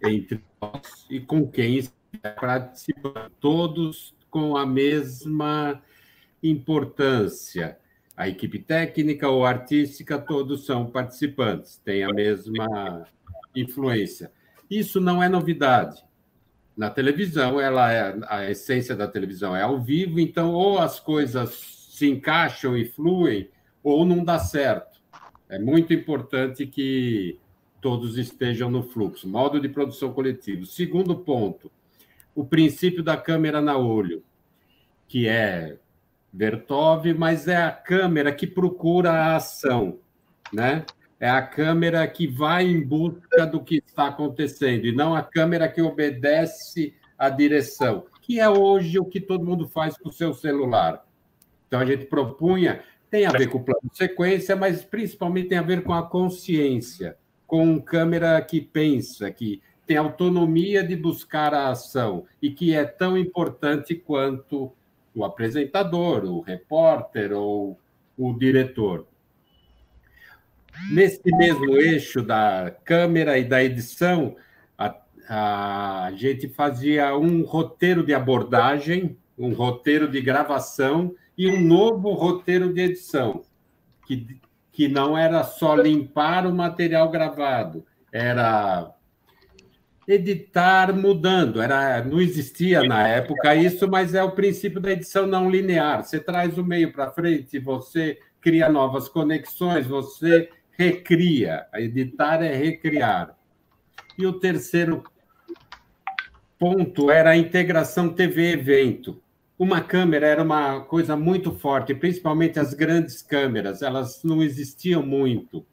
entre 0.00 0.40
nós 0.62 1.04
e 1.10 1.18
com 1.18 1.44
quem 1.44 1.88
participam, 2.40 3.28
todos 3.40 4.14
com 4.30 4.56
a 4.56 4.64
mesma 4.64 5.82
importância. 6.40 7.76
A 8.16 8.28
equipe 8.28 8.60
técnica 8.60 9.28
ou 9.28 9.44
artística, 9.44 10.20
todos 10.20 10.66
são 10.66 10.86
participantes, 10.86 11.78
têm 11.78 12.04
a 12.04 12.12
mesma 12.12 13.08
influência. 13.56 14.30
Isso 14.70 15.00
não 15.00 15.20
é 15.20 15.28
novidade 15.28 16.05
na 16.76 16.90
televisão, 16.90 17.58
ela 17.58 17.92
é 17.92 18.18
a 18.28 18.50
essência 18.50 18.94
da 18.94 19.08
televisão 19.08 19.56
é 19.56 19.62
ao 19.62 19.80
vivo, 19.80 20.20
então 20.20 20.52
ou 20.52 20.78
as 20.78 21.00
coisas 21.00 21.50
se 21.90 22.06
encaixam 22.06 22.76
e 22.76 22.84
fluem 22.84 23.48
ou 23.82 24.04
não 24.04 24.22
dá 24.22 24.38
certo. 24.38 25.00
É 25.48 25.58
muito 25.58 25.94
importante 25.94 26.66
que 26.66 27.38
todos 27.80 28.18
estejam 28.18 28.70
no 28.70 28.82
fluxo. 28.82 29.28
Modo 29.28 29.60
de 29.60 29.68
produção 29.68 30.12
coletivo. 30.12 30.66
Segundo 30.66 31.16
ponto, 31.16 31.70
o 32.34 32.44
princípio 32.44 33.02
da 33.02 33.16
câmera 33.16 33.60
na 33.60 33.78
olho, 33.78 34.22
que 35.08 35.26
é 35.26 35.78
Vertov, 36.32 37.06
mas 37.14 37.48
é 37.48 37.56
a 37.56 37.70
câmera 37.70 38.34
que 38.34 38.46
procura 38.46 39.12
a 39.12 39.36
ação, 39.36 40.00
né? 40.52 40.84
É 41.18 41.28
a 41.28 41.42
câmera 41.42 42.06
que 42.06 42.26
vai 42.26 42.66
em 42.66 42.80
busca 42.80 43.46
do 43.46 43.62
que 43.62 43.76
está 43.76 44.08
acontecendo 44.08 44.86
e 44.86 44.92
não 44.92 45.14
a 45.14 45.22
câmera 45.22 45.68
que 45.68 45.80
obedece 45.80 46.94
à 47.18 47.30
direção, 47.30 48.04
que 48.20 48.38
é 48.38 48.48
hoje 48.48 48.98
o 48.98 49.04
que 49.04 49.20
todo 49.20 49.44
mundo 49.44 49.66
faz 49.66 49.96
com 49.96 50.10
o 50.10 50.12
seu 50.12 50.34
celular. 50.34 51.04
Então 51.66 51.80
a 51.80 51.84
gente 51.84 52.04
propunha, 52.04 52.82
tem 53.10 53.24
a 53.24 53.32
ver 53.32 53.48
com 53.48 53.58
o 53.58 53.64
plano 53.64 53.88
de 53.90 53.96
sequência, 53.96 54.54
mas 54.54 54.84
principalmente 54.84 55.48
tem 55.48 55.58
a 55.58 55.62
ver 55.62 55.82
com 55.82 55.94
a 55.94 56.02
consciência, 56.02 57.16
com 57.46 57.80
câmera 57.80 58.40
que 58.42 58.60
pensa, 58.60 59.30
que 59.30 59.62
tem 59.86 59.96
autonomia 59.96 60.82
de 60.82 60.96
buscar 60.96 61.54
a 61.54 61.70
ação 61.70 62.24
e 62.42 62.50
que 62.50 62.74
é 62.74 62.84
tão 62.84 63.16
importante 63.16 63.94
quanto 63.94 64.72
o 65.14 65.24
apresentador, 65.24 66.24
o 66.24 66.40
repórter 66.40 67.32
ou 67.32 67.78
o 68.18 68.32
diretor. 68.34 69.06
Nesse 70.90 71.20
mesmo 71.36 71.76
eixo 71.76 72.22
da 72.22 72.74
câmera 72.84 73.38
e 73.38 73.44
da 73.44 73.62
edição, 73.62 74.36
a, 74.78 74.94
a 75.28 76.12
gente 76.14 76.48
fazia 76.48 77.16
um 77.16 77.42
roteiro 77.42 78.04
de 78.04 78.14
abordagem, 78.14 79.16
um 79.38 79.52
roteiro 79.52 80.08
de 80.08 80.20
gravação 80.20 81.14
e 81.36 81.48
um 81.48 81.60
novo 81.60 82.12
roteiro 82.12 82.72
de 82.72 82.80
edição, 82.80 83.42
que, 84.06 84.40
que 84.72 84.88
não 84.88 85.16
era 85.16 85.42
só 85.44 85.74
limpar 85.74 86.46
o 86.46 86.54
material 86.54 87.10
gravado, 87.10 87.84
era 88.12 88.94
editar 90.06 90.94
mudando. 90.94 91.60
Era, 91.60 92.02
não 92.04 92.20
existia 92.20 92.82
na 92.82 93.06
época 93.08 93.54
isso, 93.54 93.88
mas 93.88 94.14
é 94.14 94.22
o 94.22 94.32
princípio 94.32 94.80
da 94.80 94.92
edição 94.92 95.26
não 95.26 95.50
linear. 95.50 96.04
Você 96.04 96.20
traz 96.20 96.56
o 96.56 96.64
meio 96.64 96.92
para 96.92 97.10
frente, 97.10 97.58
você 97.58 98.18
cria 98.40 98.68
novas 98.68 99.08
conexões, 99.08 99.86
você 99.86 100.48
recria. 100.76 101.66
Editar 101.74 102.42
é 102.42 102.54
recriar. 102.54 103.36
E 104.18 104.26
o 104.26 104.34
terceiro 104.34 105.04
ponto 106.58 107.10
era 107.10 107.30
a 107.30 107.36
integração 107.36 108.08
TV-evento. 108.08 109.22
Uma 109.58 109.80
câmera 109.80 110.26
era 110.26 110.42
uma 110.42 110.82
coisa 110.82 111.16
muito 111.16 111.52
forte, 111.52 111.94
principalmente 111.94 112.60
as 112.60 112.74
grandes 112.74 113.22
câmeras, 113.22 113.80
elas 113.80 114.22
não 114.22 114.42
existiam 114.42 115.02
muito. 115.02 115.64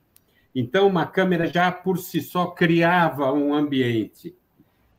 Então, 0.55 0.87
uma 0.87 1.05
câmera 1.05 1.47
já 1.47 1.71
por 1.71 1.97
si 1.97 2.21
só 2.21 2.47
criava 2.47 3.33
um 3.33 3.53
ambiente. 3.53 4.35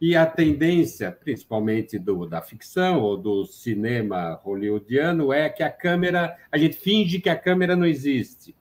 E 0.01 0.15
a 0.17 0.27
tendência, 0.27 1.11
principalmente 1.11 1.99
do, 1.99 2.27
da 2.27 2.43
ficção 2.43 3.01
ou 3.01 3.17
do 3.17 3.47
cinema 3.47 4.39
hollywoodiano, 4.43 5.33
é 5.33 5.49
que 5.49 5.63
a 5.63 5.71
câmera, 5.71 6.37
a 6.53 6.59
gente 6.59 6.77
finge 6.77 7.21
que 7.21 7.31
a 7.31 7.37
câmera 7.37 7.75
não 7.75 7.87
existe. 7.87 8.55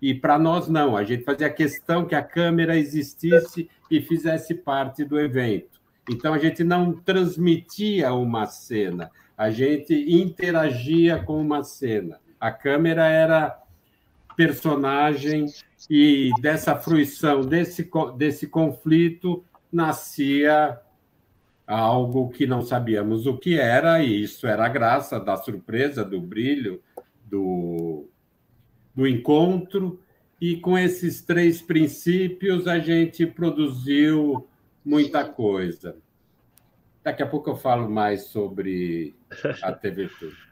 E 0.00 0.14
para 0.14 0.38
nós, 0.38 0.68
não. 0.68 0.96
A 0.96 1.04
gente 1.04 1.24
fazia 1.24 1.48
questão 1.50 2.04
que 2.04 2.14
a 2.14 2.22
câmera 2.22 2.76
existisse 2.76 3.68
e 3.90 4.00
fizesse 4.00 4.54
parte 4.54 5.04
do 5.04 5.18
evento. 5.18 5.80
Então, 6.10 6.32
a 6.32 6.38
gente 6.38 6.62
não 6.62 6.92
transmitia 6.92 8.12
uma 8.12 8.46
cena, 8.46 9.10
a 9.36 9.50
gente 9.50 9.92
interagia 9.92 11.22
com 11.22 11.40
uma 11.40 11.64
cena. 11.64 12.20
A 12.38 12.52
câmera 12.52 13.06
era 13.06 13.58
personagem 14.36 15.46
e 15.90 16.30
dessa 16.40 16.76
fruição, 16.76 17.40
desse, 17.40 17.90
desse 18.16 18.46
conflito, 18.46 19.44
nascia 19.72 20.78
algo 21.66 22.28
que 22.28 22.46
não 22.46 22.62
sabíamos 22.62 23.26
o 23.26 23.36
que 23.36 23.58
era, 23.58 24.00
e 24.00 24.22
isso 24.22 24.46
era 24.46 24.66
a 24.66 24.68
graça 24.68 25.18
da 25.18 25.36
surpresa, 25.36 26.04
do 26.04 26.20
brilho, 26.20 26.80
do, 27.24 28.08
do 28.96 29.06
encontro. 29.06 30.00
E 30.40 30.56
com 30.56 30.76
esses 30.76 31.22
três 31.22 31.62
princípios, 31.62 32.66
a 32.66 32.78
gente 32.78 33.26
produziu 33.26 34.48
muita 34.84 35.24
coisa. 35.24 35.96
Daqui 37.02 37.22
a 37.22 37.26
pouco 37.26 37.50
eu 37.50 37.56
falo 37.56 37.88
mais 37.88 38.24
sobre 38.24 39.14
a 39.62 39.72
TV 39.72 40.08
Tudo. 40.18 40.45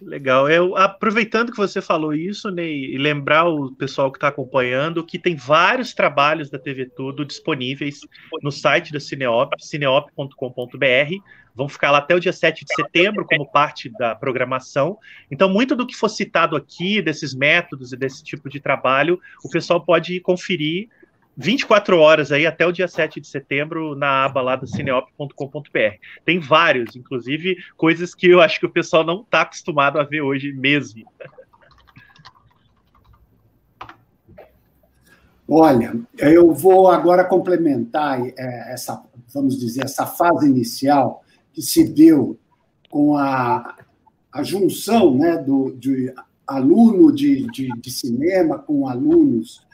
Legal. 0.00 0.48
Eu, 0.48 0.76
aproveitando 0.76 1.50
que 1.50 1.56
você 1.56 1.82
falou 1.82 2.14
isso, 2.14 2.50
Ney, 2.50 2.94
e 2.94 2.98
lembrar 2.98 3.48
o 3.48 3.72
pessoal 3.72 4.12
que 4.12 4.16
está 4.16 4.28
acompanhando 4.28 5.04
que 5.04 5.18
tem 5.18 5.34
vários 5.34 5.92
trabalhos 5.92 6.48
da 6.48 6.58
TV 6.58 6.86
Tudo 6.86 7.24
disponíveis 7.24 8.00
no 8.42 8.52
site 8.52 8.92
da 8.92 9.00
Cineop, 9.00 9.52
cineop.com.br. 9.58 11.14
Vão 11.54 11.68
ficar 11.68 11.90
lá 11.90 11.98
até 11.98 12.14
o 12.14 12.20
dia 12.20 12.32
7 12.32 12.64
de 12.64 12.74
setembro 12.74 13.26
como 13.26 13.50
parte 13.50 13.90
da 13.98 14.14
programação. 14.14 14.96
Então, 15.28 15.48
muito 15.48 15.74
do 15.74 15.84
que 15.84 15.96
for 15.96 16.08
citado 16.08 16.54
aqui, 16.54 17.02
desses 17.02 17.34
métodos 17.34 17.92
e 17.92 17.96
desse 17.96 18.22
tipo 18.22 18.48
de 18.48 18.60
trabalho, 18.60 19.20
o 19.44 19.50
pessoal 19.50 19.84
pode 19.84 20.20
conferir 20.20 20.88
24 21.40 21.96
horas 22.00 22.32
aí 22.32 22.44
até 22.44 22.66
o 22.66 22.72
dia 22.72 22.88
7 22.88 23.20
de 23.20 23.28
setembro 23.28 23.94
na 23.94 24.24
aba 24.24 24.42
lá 24.42 24.56
do 24.56 24.66
cineop.com.br. 24.66 25.78
Tem 26.24 26.40
vários, 26.40 26.96
inclusive 26.96 27.56
coisas 27.76 28.12
que 28.12 28.28
eu 28.28 28.40
acho 28.40 28.58
que 28.58 28.66
o 28.66 28.70
pessoal 28.70 29.04
não 29.04 29.20
está 29.20 29.42
acostumado 29.42 30.00
a 30.00 30.02
ver 30.02 30.20
hoje 30.20 30.52
mesmo. 30.52 31.06
Olha, 35.48 35.94
eu 36.18 36.52
vou 36.52 36.90
agora 36.90 37.24
complementar 37.24 38.20
é, 38.20 38.72
essa, 38.72 39.00
vamos 39.32 39.58
dizer, 39.58 39.84
essa 39.84 40.04
fase 40.04 40.50
inicial 40.50 41.24
que 41.52 41.62
se 41.62 41.84
deu 41.84 42.36
com 42.90 43.16
a, 43.16 43.76
a 44.32 44.42
junção 44.42 45.16
né, 45.16 45.38
do, 45.38 45.70
de 45.70 46.12
aluno 46.44 47.12
de, 47.12 47.46
de, 47.52 47.68
de 47.80 47.90
cinema 47.92 48.58
com 48.58 48.88
alunos 48.88 49.67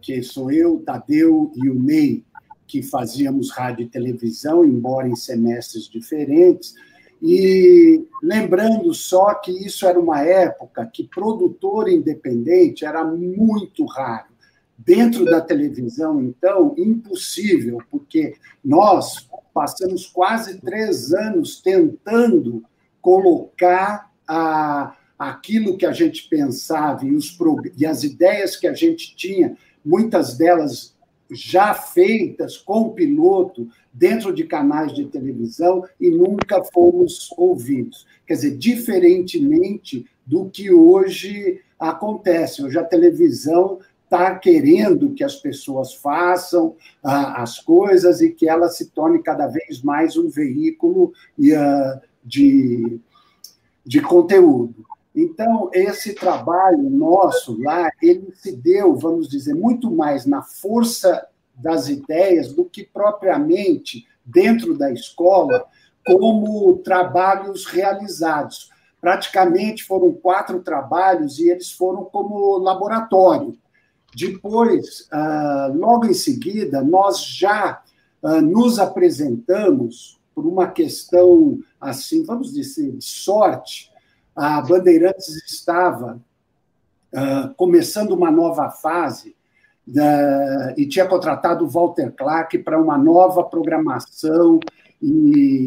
que 0.00 0.22
sou 0.22 0.50
eu, 0.50 0.78
Tadeu 0.80 1.52
e 1.56 1.68
o 1.68 1.74
Ney, 1.74 2.24
que 2.66 2.82
fazíamos 2.82 3.50
rádio 3.50 3.84
e 3.84 3.88
televisão, 3.88 4.64
embora 4.64 5.08
em 5.08 5.16
semestres 5.16 5.88
diferentes. 5.88 6.74
E 7.20 8.04
lembrando 8.22 8.92
só 8.92 9.34
que 9.34 9.52
isso 9.64 9.86
era 9.86 9.98
uma 9.98 10.22
época 10.22 10.84
que 10.92 11.06
produtor 11.06 11.88
independente 11.88 12.84
era 12.84 13.04
muito 13.04 13.84
raro. 13.84 14.32
Dentro 14.76 15.24
da 15.24 15.40
televisão, 15.40 16.20
então, 16.20 16.74
impossível, 16.76 17.78
porque 17.88 18.34
nós 18.64 19.28
passamos 19.54 20.06
quase 20.06 20.60
três 20.60 21.12
anos 21.12 21.60
tentando 21.60 22.64
colocar 23.00 24.10
a, 24.26 24.96
aquilo 25.28 25.76
que 25.76 25.86
a 25.86 25.92
gente 25.92 26.28
pensava 26.28 27.04
e, 27.04 27.14
os, 27.14 27.36
e 27.76 27.86
as 27.86 28.02
ideias 28.02 28.56
que 28.56 28.66
a 28.66 28.74
gente 28.74 29.14
tinha, 29.14 29.56
muitas 29.84 30.36
delas 30.36 30.96
já 31.30 31.72
feitas 31.72 32.56
com 32.56 32.90
piloto 32.90 33.68
dentro 33.92 34.34
de 34.34 34.44
canais 34.44 34.92
de 34.92 35.06
televisão 35.06 35.84
e 36.00 36.10
nunca 36.10 36.62
fomos 36.72 37.32
ouvidos. 37.36 38.06
Quer 38.26 38.34
dizer, 38.34 38.58
diferentemente 38.58 40.06
do 40.26 40.50
que 40.50 40.72
hoje 40.72 41.60
acontece. 41.78 42.62
Hoje 42.62 42.78
a 42.78 42.84
televisão 42.84 43.78
está 44.04 44.34
querendo 44.36 45.14
que 45.14 45.24
as 45.24 45.36
pessoas 45.36 45.94
façam 45.94 46.76
ah, 47.02 47.42
as 47.42 47.58
coisas 47.58 48.20
e 48.20 48.30
que 48.30 48.48
ela 48.48 48.68
se 48.68 48.90
torne 48.90 49.22
cada 49.22 49.46
vez 49.46 49.82
mais 49.82 50.16
um 50.16 50.28
veículo 50.28 51.12
ah, 51.56 52.00
de, 52.24 53.00
de 53.84 54.00
conteúdo. 54.00 54.84
Então, 55.14 55.70
esse 55.74 56.14
trabalho 56.14 56.88
nosso 56.88 57.60
lá, 57.62 57.90
ele 58.00 58.32
se 58.34 58.56
deu, 58.56 58.96
vamos 58.96 59.28
dizer, 59.28 59.54
muito 59.54 59.90
mais 59.90 60.24
na 60.24 60.42
força 60.42 61.26
das 61.54 61.88
ideias 61.88 62.52
do 62.52 62.64
que 62.64 62.82
propriamente 62.82 64.06
dentro 64.24 64.76
da 64.76 64.90
escola, 64.90 65.66
como 66.04 66.78
trabalhos 66.78 67.66
realizados. 67.66 68.70
Praticamente 69.00 69.84
foram 69.84 70.12
quatro 70.12 70.60
trabalhos 70.60 71.38
e 71.38 71.50
eles 71.50 71.70
foram 71.72 72.04
como 72.04 72.56
laboratório. 72.58 73.56
Depois, 74.14 75.06
ah, 75.10 75.70
logo 75.74 76.06
em 76.06 76.14
seguida, 76.14 76.82
nós 76.82 77.24
já 77.24 77.82
ah, 78.22 78.40
nos 78.40 78.78
apresentamos 78.78 80.20
por 80.34 80.46
uma 80.46 80.68
questão, 80.68 81.58
assim, 81.80 82.24
vamos 82.24 82.52
dizer, 82.52 82.92
de 82.92 83.04
sorte, 83.04 83.91
a 84.34 84.60
Bandeirantes 84.60 85.28
estava 85.46 86.20
uh, 87.12 87.54
começando 87.54 88.12
uma 88.12 88.30
nova 88.30 88.70
fase 88.70 89.36
uh, 89.88 90.74
e 90.76 90.86
tinha 90.86 91.06
contratado 91.06 91.64
o 91.64 91.68
Walter 91.68 92.12
Clark 92.12 92.58
para 92.58 92.80
uma 92.80 92.96
nova 92.96 93.44
programação 93.44 94.58
e, 95.00 95.66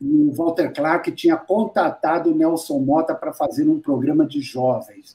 e 0.00 0.22
o 0.22 0.32
Walter 0.32 0.72
Clark 0.72 1.12
tinha 1.12 1.36
contatado 1.36 2.30
o 2.30 2.34
Nelson 2.34 2.78
Mota 2.78 3.14
para 3.14 3.32
fazer 3.32 3.68
um 3.68 3.80
programa 3.80 4.26
de 4.26 4.40
jovens. 4.40 5.14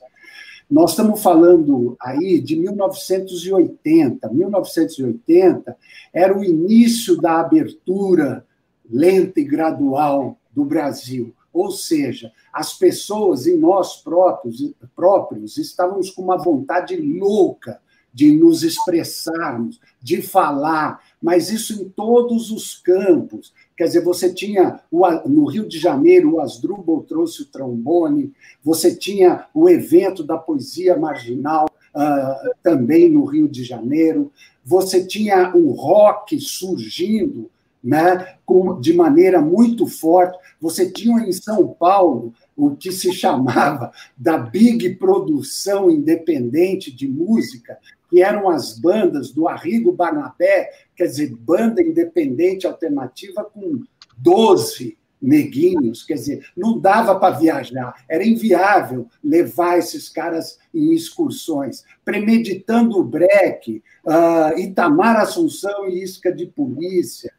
Nós 0.70 0.91
estamos 0.91 1.22
falando 1.22 1.98
aí 2.00 2.39
de 2.39 2.55
1980. 2.55 4.29
1980 4.29 5.77
era 6.13 6.38
o 6.38 6.43
início 6.43 7.20
da 7.20 7.41
abertura 7.41 8.46
lenta 8.89 9.41
e 9.41 9.43
gradual 9.43 10.38
do 10.53 10.63
Brasil. 10.63 11.34
Ou 11.53 11.72
seja, 11.72 12.31
as 12.53 12.74
pessoas 12.74 13.46
e 13.46 13.58
nós 13.58 13.98
próprios, 13.98 14.74
próprios 14.96 15.58
estávamos 15.58 16.10
com 16.10 16.22
uma 16.22 16.38
vontade 16.38 16.96
louca 16.96 17.79
de 18.13 18.31
nos 18.31 18.63
expressarmos, 18.63 19.79
de 20.01 20.22
falar, 20.22 21.01
mas 21.22 21.50
isso 21.50 21.81
em 21.81 21.88
todos 21.89 22.51
os 22.51 22.75
campos. 22.75 23.53
Quer 23.77 23.86
dizer, 23.86 24.03
você 24.03 24.34
tinha 24.34 24.81
no 25.25 25.46
Rio 25.46 25.67
de 25.67 25.79
Janeiro, 25.79 26.34
o 26.34 26.39
Asdrubal 26.41 27.03
trouxe 27.03 27.43
o 27.43 27.46
trombone, 27.46 28.34
você 28.63 28.93
tinha 28.93 29.46
o 29.53 29.70
evento 29.70 30.24
da 30.24 30.38
poesia 30.38 30.98
marginal 30.98 31.65
uh, 31.96 32.51
também 32.62 33.10
no 33.10 33.24
Rio 33.24 33.48
de 33.48 33.63
Janeiro, 33.63 34.31
você 34.63 35.05
tinha 35.05 35.55
o 35.55 35.72
rock 35.72 36.39
surgindo 36.39 37.50
né, 37.84 38.36
com, 38.46 38.80
de 38.80 38.94
maneira 38.94 39.42
muito 39.42 39.88
forte. 39.88 40.38
Você 40.60 40.90
tinha 40.90 41.22
em 41.22 41.32
São 41.32 41.68
Paulo 41.68 42.34
o 42.56 42.76
que 42.76 42.92
se 42.92 43.12
chamava 43.12 43.92
da 44.18 44.38
Big 44.38 44.96
Produção 44.96 45.90
Independente 45.90 46.92
de 46.92 47.08
Música, 47.08 47.78
que 48.10 48.22
eram 48.22 48.50
as 48.50 48.78
bandas 48.78 49.32
do 49.32 49.48
Arrigo 49.48 49.92
Barnabé, 49.92 50.70
quer 50.96 51.06
dizer, 51.06 51.34
banda 51.36 51.82
independente 51.82 52.68
alternativa 52.68 53.44
com 53.44 53.82
12 54.18 54.98
neguinhos, 55.22 56.04
quer 56.04 56.16
dizer, 56.16 56.46
não 56.58 56.80
dava 56.80 57.18
para 57.20 57.38
viajar, 57.38 57.94
era 58.10 58.26
inviável 58.26 59.08
levar 59.24 59.78
esses 59.78 60.10
caras 60.10 60.58
em 60.74 60.94
excursões. 60.94 61.84
Premeditando 62.04 62.98
o 62.98 63.04
breque, 63.04 63.84
uh, 64.04 64.58
Itamar 64.58 65.18
Assunção 65.18 65.88
e 65.88 66.02
Isca 66.02 66.34
de 66.34 66.48
Polícia, 66.48 67.32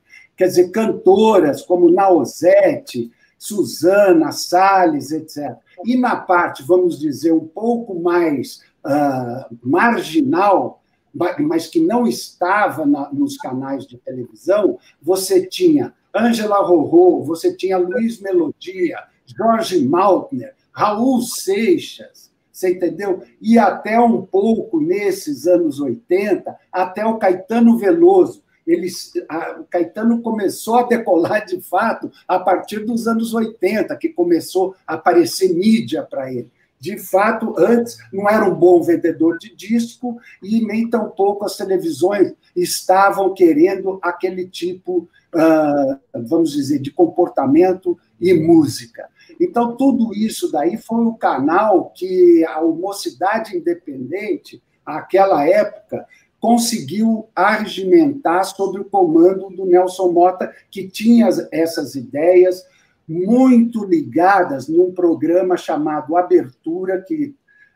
quer 0.42 0.48
dizer, 0.48 0.70
cantoras 0.70 1.62
como 1.62 1.88
Naozete, 1.88 3.12
Suzana, 3.38 4.32
Salles, 4.32 5.12
etc. 5.12 5.56
E 5.84 5.96
na 5.96 6.16
parte, 6.16 6.64
vamos 6.64 6.98
dizer, 6.98 7.32
um 7.32 7.46
pouco 7.46 7.94
mais 7.94 8.60
uh, 8.84 9.56
marginal, 9.62 10.82
mas 11.14 11.68
que 11.68 11.78
não 11.78 12.08
estava 12.08 12.84
na, 12.84 13.12
nos 13.12 13.36
canais 13.36 13.86
de 13.86 13.98
televisão, 13.98 14.78
você 15.00 15.46
tinha 15.46 15.94
Ângela 16.14 16.58
Rorô, 16.58 17.22
você 17.22 17.54
tinha 17.54 17.78
Luiz 17.78 18.20
Melodia, 18.20 18.98
Jorge 19.24 19.86
Maltner, 19.86 20.54
Raul 20.72 21.20
Seixas, 21.22 22.32
você 22.50 22.72
entendeu? 22.72 23.22
E 23.40 23.58
até 23.58 24.00
um 24.00 24.22
pouco 24.22 24.80
nesses 24.80 25.46
anos 25.46 25.78
80, 25.78 26.56
até 26.72 27.06
o 27.06 27.18
Caetano 27.18 27.78
Veloso. 27.78 28.42
Ele, 28.72 28.88
a, 29.28 29.60
o 29.60 29.64
Caetano 29.64 30.20
começou 30.22 30.76
a 30.76 30.82
decolar 30.84 31.44
de 31.44 31.60
fato 31.60 32.10
a 32.26 32.38
partir 32.38 32.84
dos 32.84 33.06
anos 33.06 33.34
80, 33.34 33.96
que 33.96 34.08
começou 34.08 34.74
a 34.86 34.94
aparecer 34.94 35.52
mídia 35.52 36.02
para 36.02 36.32
ele 36.32 36.50
de 36.82 36.98
fato, 36.98 37.54
antes 37.56 37.96
não 38.12 38.28
era 38.28 38.44
um 38.44 38.56
bom 38.56 38.82
vendedor 38.82 39.38
de 39.38 39.54
disco 39.54 40.18
e 40.42 40.66
nem 40.66 40.90
tampouco 40.90 41.44
as 41.44 41.56
televisões 41.56 42.34
estavam 42.56 43.32
querendo 43.32 44.00
aquele 44.02 44.48
tipo, 44.48 45.08
uh, 45.32 46.22
vamos 46.24 46.50
dizer, 46.50 46.80
de 46.80 46.90
comportamento 46.90 47.96
e 48.20 48.34
música. 48.34 49.08
Então, 49.40 49.76
tudo 49.76 50.12
isso 50.12 50.50
daí 50.50 50.76
foi 50.76 51.04
o 51.04 51.14
canal 51.14 51.92
que 51.94 52.44
a 52.46 52.60
Mocidade 52.60 53.56
Independente, 53.56 54.60
aquela 54.84 55.46
época, 55.48 56.04
conseguiu 56.42 57.28
argimentar 57.36 58.44
sobre 58.44 58.80
o 58.80 58.84
comando 58.84 59.48
do 59.50 59.64
Nelson 59.64 60.10
Mota, 60.10 60.52
que 60.68 60.88
tinha 60.88 61.28
essas 61.52 61.94
ideias, 61.94 62.66
muito 63.08 63.84
ligadas 63.84 64.66
num 64.66 64.92
programa 64.92 65.56
chamado 65.56 66.16
Abertura, 66.16 67.00
que 67.00 67.32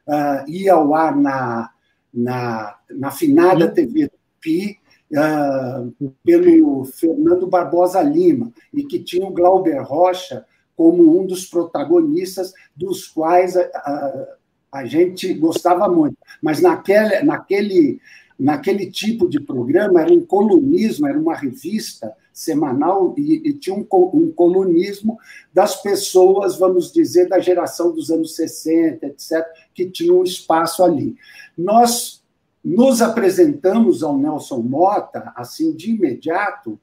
uh, 0.08 0.50
ia 0.50 0.74
ao 0.74 0.92
ar 0.96 1.16
na, 1.16 1.70
na, 2.12 2.76
na 2.90 3.10
finada 3.12 3.68
TV 3.68 4.10
Pi, 4.40 4.80
uh, 5.12 6.12
pelo 6.24 6.86
Fernando 6.86 7.46
Barbosa 7.46 8.02
Lima, 8.02 8.52
e 8.74 8.82
que 8.82 8.98
tinha 8.98 9.24
o 9.24 9.32
Glauber 9.32 9.80
Rocha 9.80 10.44
como 10.76 11.20
um 11.20 11.24
dos 11.24 11.46
protagonistas, 11.46 12.52
dos 12.74 13.06
quais 13.06 13.56
a, 13.56 14.26
a 14.72 14.84
gente 14.84 15.32
gostava 15.34 15.88
muito. 15.88 16.16
Mas 16.42 16.60
naquele, 16.60 17.22
naquele, 17.22 18.00
naquele 18.38 18.90
tipo 18.90 19.28
de 19.28 19.40
programa 19.40 20.00
era 20.00 20.12
um 20.12 20.20
colunismo, 20.20 21.06
era 21.06 21.18
uma 21.18 21.34
revista 21.34 22.12
semanal 22.32 23.14
e, 23.16 23.48
e 23.48 23.52
tinha 23.54 23.74
um, 23.74 23.86
um, 23.90 24.30
colunismo 24.30 25.18
das 25.54 25.80
pessoas, 25.80 26.58
vamos 26.58 26.92
dizer, 26.92 27.28
da 27.28 27.38
geração 27.38 27.92
dos 27.92 28.10
anos 28.10 28.36
60, 28.36 29.06
etc., 29.06 29.42
que 29.74 29.88
tinham 29.88 30.18
um 30.18 30.22
espaço 30.22 30.84
ali. 30.84 31.16
Nós 31.56 32.22
nos 32.62 33.00
apresentamos 33.00 34.02
ao 34.02 34.18
Nelson 34.18 34.58
Mota, 34.58 35.32
assim, 35.34 35.72
de 35.72 35.92
imediato, 35.92 36.78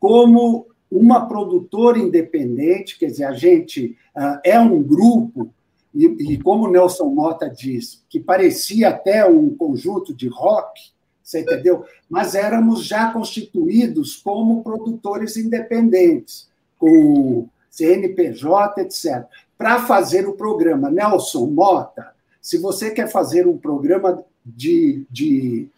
como 0.00 0.66
uma 0.90 1.26
produtora 1.26 1.98
independente, 1.98 2.98
quer 2.98 3.06
dizer, 3.06 3.24
a 3.24 3.32
gente 3.32 3.96
uh, 4.16 4.40
é 4.42 4.58
um 4.58 4.82
grupo, 4.82 5.50
e, 5.94 6.06
e 6.32 6.42
como 6.42 6.68
Nelson 6.68 7.10
Mota 7.10 7.48
diz, 7.48 8.02
que 8.08 8.18
parecia 8.18 8.88
até 8.88 9.24
um 9.24 9.54
conjunto 9.54 10.12
de 10.12 10.26
rock, 10.26 10.95
você 11.26 11.40
entendeu? 11.40 11.84
Mas 12.08 12.36
éramos 12.36 12.84
já 12.84 13.12
constituídos 13.12 14.14
como 14.14 14.62
produtores 14.62 15.36
independentes, 15.36 16.48
com 16.78 17.48
CNPJ, 17.68 18.80
etc. 18.82 19.24
Para 19.58 19.82
fazer 19.82 20.28
o 20.28 20.34
programa 20.34 20.88
Nelson 20.88 21.46
Mota, 21.46 22.12
se 22.40 22.58
você 22.58 22.92
quer 22.92 23.10
fazer 23.10 23.44
um 23.44 23.58
programa 23.58 24.24
de, 24.44 25.04
de 25.10 25.68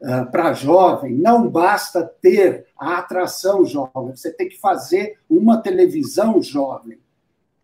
uh, 0.00 0.28
para 0.28 0.54
jovem, 0.54 1.14
não 1.14 1.48
basta 1.48 2.02
ter 2.20 2.66
a 2.76 2.98
atração 2.98 3.64
jovem, 3.64 4.16
você 4.16 4.32
tem 4.32 4.48
que 4.48 4.58
fazer 4.58 5.18
uma 5.30 5.58
televisão 5.58 6.42
jovem. 6.42 6.98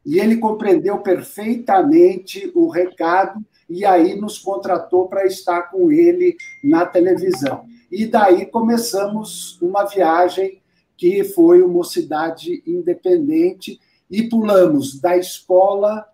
E 0.04 0.20
ele 0.20 0.36
compreendeu 0.36 0.98
perfeitamente 0.98 2.52
o 2.54 2.68
recado 2.68 3.44
e 3.68 3.84
aí 3.84 4.14
nos 4.14 4.38
contratou 4.38 5.08
para 5.08 5.26
estar 5.26 5.70
com 5.70 5.90
ele 5.90 6.36
na 6.62 6.86
televisão. 6.86 7.64
E 7.90 8.06
daí 8.06 8.46
começamos 8.46 9.60
uma 9.60 9.84
viagem 9.84 10.60
que 10.96 11.24
foi 11.24 11.62
uma 11.62 11.84
cidade 11.84 12.62
independente 12.66 13.78
e 14.10 14.22
pulamos 14.22 15.00
da 15.00 15.16
escola 15.16 16.06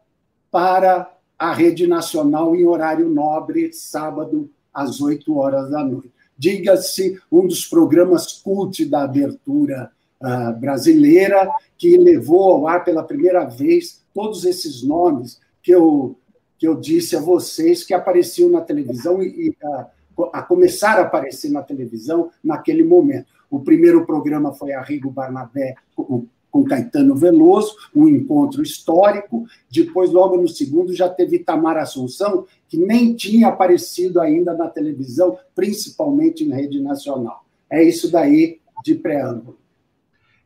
para 0.50 1.10
a 1.38 1.52
rede 1.52 1.86
nacional 1.86 2.54
em 2.54 2.66
horário 2.66 3.08
nobre, 3.08 3.72
sábado 3.72 4.50
às 4.72 5.00
8 5.00 5.36
horas 5.36 5.70
da 5.70 5.84
noite. 5.84 6.12
Diga-se, 6.36 7.20
um 7.30 7.46
dos 7.46 7.66
programas 7.66 8.32
cult 8.32 8.84
da 8.84 9.02
abertura 9.02 9.90
uh, 10.20 10.58
brasileira, 10.58 11.50
que 11.76 11.96
levou 11.96 12.50
ao 12.50 12.66
ar 12.66 12.84
pela 12.84 13.02
primeira 13.02 13.44
vez 13.44 14.02
todos 14.14 14.44
esses 14.44 14.82
nomes 14.82 15.40
que 15.62 15.70
eu 15.70 16.16
que 16.62 16.68
eu 16.68 16.76
disse 16.76 17.16
a 17.16 17.20
vocês 17.20 17.82
que 17.82 17.92
apareciam 17.92 18.48
na 18.48 18.60
televisão 18.60 19.20
e, 19.20 19.48
e 19.48 19.56
a, 19.66 19.88
a, 20.32 20.42
começar 20.42 20.96
a 20.96 21.02
aparecer 21.02 21.50
na 21.50 21.60
televisão 21.60 22.30
naquele 22.42 22.84
momento. 22.84 23.26
O 23.50 23.58
primeiro 23.58 24.06
programa 24.06 24.54
foi 24.54 24.72
Arrigo 24.72 25.10
Barnabé 25.10 25.74
com, 25.96 26.24
com 26.48 26.62
Caetano 26.62 27.16
Veloso, 27.16 27.74
um 27.92 28.06
encontro 28.06 28.62
histórico. 28.62 29.44
Depois, 29.68 30.12
logo 30.12 30.36
no 30.36 30.46
segundo, 30.46 30.94
já 30.94 31.08
teve 31.08 31.38
Itamar 31.38 31.78
Assunção, 31.78 32.46
que 32.68 32.76
nem 32.76 33.12
tinha 33.12 33.48
aparecido 33.48 34.20
ainda 34.20 34.54
na 34.54 34.68
televisão, 34.68 35.36
principalmente 35.56 36.44
em 36.44 36.52
rede 36.52 36.80
nacional. 36.80 37.44
É 37.68 37.82
isso 37.82 38.08
daí 38.08 38.60
de 38.84 38.94
preâmbulo. 38.94 39.58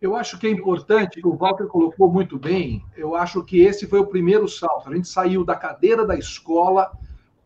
Eu 0.06 0.14
acho 0.14 0.38
que 0.38 0.46
é 0.46 0.50
importante, 0.50 1.20
o 1.24 1.34
Walter 1.34 1.66
colocou 1.66 2.08
muito 2.08 2.38
bem, 2.38 2.80
eu 2.96 3.16
acho 3.16 3.42
que 3.42 3.58
esse 3.58 3.88
foi 3.88 3.98
o 3.98 4.06
primeiro 4.06 4.48
salto. 4.48 4.88
A 4.88 4.94
gente 4.94 5.08
saiu 5.08 5.44
da 5.44 5.56
cadeira 5.56 6.06
da 6.06 6.16
escola 6.16 6.92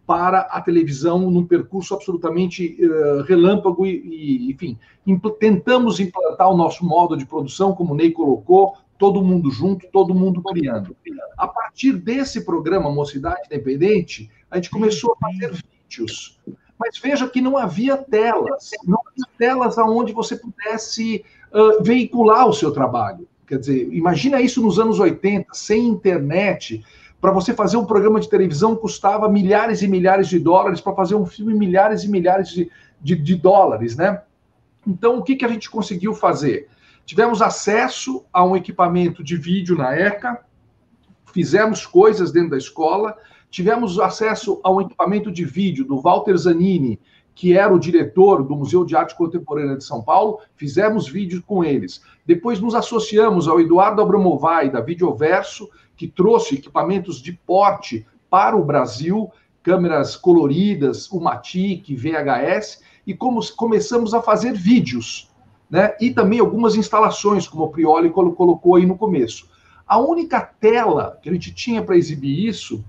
para 0.07 0.40
a 0.40 0.61
televisão 0.61 1.31
num 1.31 1.46
percurso 1.46 1.94
absolutamente 1.94 2.77
uh, 2.85 3.23
relâmpago 3.23 3.87
e, 3.87 4.03
e 4.05 4.53
enfim, 4.53 4.79
impl 5.07 5.31
tentamos 5.31 6.01
implantar 6.01 6.51
o 6.51 6.57
nosso 6.57 6.85
modo 6.85 7.16
de 7.16 7.25
produção, 7.25 7.75
como 7.75 7.94
o 7.94 7.96
Ney 7.96 8.12
colocou, 8.12 8.75
todo 8.99 9.23
mundo 9.23 9.51
junto, 9.51 9.87
todo 9.90 10.14
mundo 10.14 10.42
criando. 10.42 10.94
A 11.38 11.49
partir 11.49 11.94
desse 11.94 12.44
programa 12.44 12.92
Mocidade 12.92 13.40
Independente, 13.46 14.31
a 14.51 14.57
gente 14.57 14.68
começou 14.68 15.14
a 15.14 15.29
fazer 15.29 15.62
vídeos. 15.88 16.38
Mas 16.79 16.99
veja 16.99 17.27
que 17.27 17.40
não 17.40 17.57
havia 17.57 17.96
telas, 17.96 18.70
não 18.85 18.99
havia 19.07 19.27
telas 19.38 19.79
aonde 19.79 20.12
você 20.12 20.37
pudesse 20.37 21.25
veicular 21.83 22.49
o 22.49 22.53
seu 22.53 22.71
trabalho. 22.71 23.29
Quer 23.47 23.59
dizer, 23.59 23.93
imagina 23.93 24.41
isso 24.41 24.63
nos 24.63 24.79
anos 24.79 25.01
80, 25.01 25.49
sem 25.53 25.87
internet. 25.87 26.85
Para 27.21 27.33
você 27.33 27.53
fazer 27.53 27.77
um 27.77 27.85
programa 27.85 28.21
de 28.21 28.31
televisão 28.31 28.77
custava 28.77 29.29
milhares 29.29 29.83
e 29.83 29.89
milhares 29.89 30.29
de 30.29 30.39
dólares, 30.39 30.81
para 30.81 30.95
fazer 30.95 31.17
um 31.17 31.27
filme, 31.27 31.53
milhares 31.55 32.05
e 32.05 32.09
milhares 32.09 32.51
de, 32.51 32.71
de, 33.01 33.17
de 33.17 33.35
dólares, 33.35 33.97
né? 33.97 34.23
Então, 34.87 35.19
o 35.19 35.23
que, 35.23 35.37
que 35.37 35.45
a 35.45 35.49
gente 35.49 35.69
conseguiu 35.69 36.15
fazer? 36.15 36.69
Tivemos 37.05 37.43
acesso 37.43 38.25
a 38.33 38.45
um 38.45 38.57
equipamento 38.57 39.23
de 39.23 39.37
vídeo 39.37 39.77
na 39.77 39.95
ECA, 39.95 40.41
fizemos 41.33 41.85
coisas 41.85 42.33
dentro 42.33 42.51
da 42.51 42.59
escola, 42.59 43.17
tivemos 43.51 43.99
acesso 43.99 44.61
a 44.63 44.71
um 44.71 44.81
equipamento 44.81 45.31
de 45.31 45.45
vídeo 45.45 45.85
do 45.85 46.01
Walter 46.01 46.37
Zanini, 46.37 47.01
que 47.35 47.57
era 47.57 47.73
o 47.73 47.79
diretor 47.79 48.43
do 48.43 48.55
Museu 48.55 48.85
de 48.85 48.97
Arte 48.97 49.16
Contemporânea 49.16 49.77
de 49.77 49.85
São 49.85 50.03
Paulo, 50.03 50.40
fizemos 50.55 51.09
vídeos 51.09 51.43
com 51.47 51.64
eles. 51.64 52.03
Depois 52.27 52.61
nos 52.61 52.75
associamos 52.75 53.49
ao 53.49 53.61
Eduardo 53.61 54.03
Abramovai, 54.03 54.71
da 54.71 54.81
Videoverso, 54.81 55.69
que 55.97 56.07
trouxe 56.07 56.57
equipamentos 56.57 57.21
de 57.21 57.33
porte 57.33 58.07
para 58.29 58.57
o 58.57 58.64
Brasil, 58.64 59.31
câmeras 59.62 60.16
coloridas, 60.16 61.11
o 61.11 61.21
Matic, 61.21 61.95
VHS, 61.95 62.83
e 63.07 63.14
como 63.14 63.40
começamos 63.57 64.14
a 64.14 64.23
fazer 64.23 64.53
vídeos 64.53 65.31
né? 65.71 65.95
e 66.01 66.11
também 66.11 66.40
algumas 66.40 66.75
instalações, 66.75 67.47
como 67.47 67.64
o 67.64 67.71
Prioli 67.71 68.11
colocou 68.11 68.75
aí 68.75 68.85
no 68.85 68.99
começo. 68.99 69.49
A 69.87 69.99
única 69.99 70.40
tela 70.40 71.19
que 71.23 71.29
a 71.29 71.33
gente 71.33 71.55
tinha 71.55 71.83
para 71.83 71.97
exibir 71.97 72.47
isso 72.47 72.85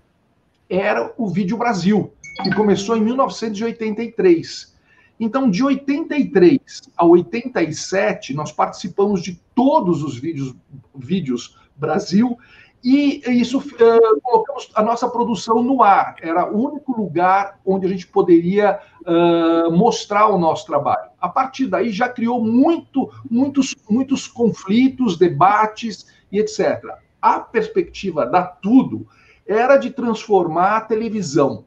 era 0.69 1.13
o 1.17 1.27
Vídeo 1.27 1.57
Brasil, 1.57 2.11
que 2.43 2.53
começou 2.55 2.97
em 2.97 3.01
1983. 3.01 4.75
Então, 5.19 5.49
de 5.49 5.63
83 5.63 6.59
a 6.97 7.05
87, 7.05 8.33
nós 8.33 8.51
participamos 8.51 9.21
de 9.21 9.39
todos 9.53 10.03
os 10.03 10.17
vídeos, 10.17 10.55
vídeos 10.95 11.57
Brasil 11.75 12.37
e 12.83 13.21
isso 13.27 13.59
uh, 13.59 14.21
colocamos 14.21 14.71
a 14.73 14.81
nossa 14.81 15.07
produção 15.07 15.61
no 15.61 15.83
ar. 15.83 16.15
Era 16.21 16.51
o 16.51 16.71
único 16.71 16.99
lugar 16.99 17.59
onde 17.63 17.85
a 17.85 17.89
gente 17.89 18.07
poderia 18.07 18.79
uh, 19.01 19.71
mostrar 19.71 20.27
o 20.27 20.39
nosso 20.39 20.65
trabalho. 20.65 21.11
A 21.19 21.29
partir 21.29 21.67
daí 21.67 21.91
já 21.91 22.09
criou 22.09 22.43
muito, 22.43 23.11
muitos, 23.29 23.75
muitos 23.87 24.27
conflitos, 24.27 25.17
debates 25.17 26.07
e 26.31 26.39
etc. 26.39 26.95
A 27.21 27.39
perspectiva 27.39 28.25
da 28.25 28.43
tudo 28.43 29.07
era 29.45 29.77
de 29.77 29.91
transformar 29.91 30.77
a 30.77 30.81
televisão. 30.81 31.65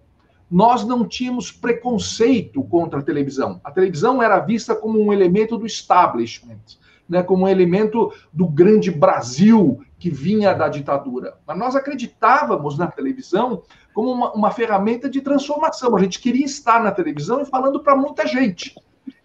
Nós 0.51 0.85
não 0.85 1.07
tínhamos 1.07 1.51
preconceito 1.51 2.63
contra 2.65 3.01
a 3.01 3.03
televisão. 3.03 3.61
A 3.65 3.71
televisão 3.71 4.23
era 4.23 4.39
vista 4.39 4.75
como 4.75 5.01
um 5.01 5.13
elemento 5.13 5.57
do 5.57 5.67
establishment 5.67 6.61
né, 7.09 7.23
como 7.23 7.45
um 7.45 7.49
elemento 7.49 8.13
do 8.33 8.47
grande 8.47 8.91
Brasil 8.91 9.81
que 9.99 10.11
vinha 10.11 10.53
da 10.53 10.69
ditadura. 10.69 11.37
Mas 11.47 11.59
nós 11.59 11.77
acreditávamos 11.77 12.79
na 12.79 12.87
televisão 12.87 13.63
como 13.93 14.11
uma, 14.11 14.33
uma 14.33 14.51
ferramenta 14.51 15.09
de 15.09 15.21
transformação. 15.21 15.97
A 15.97 16.01
gente 16.01 16.21
queria 16.21 16.45
estar 16.45 16.83
na 16.83 16.91
televisão 16.91 17.43
e 17.43 17.47
falando 17.47 17.81
para 17.81 17.97
muita 17.97 18.27
gente. 18.27 18.75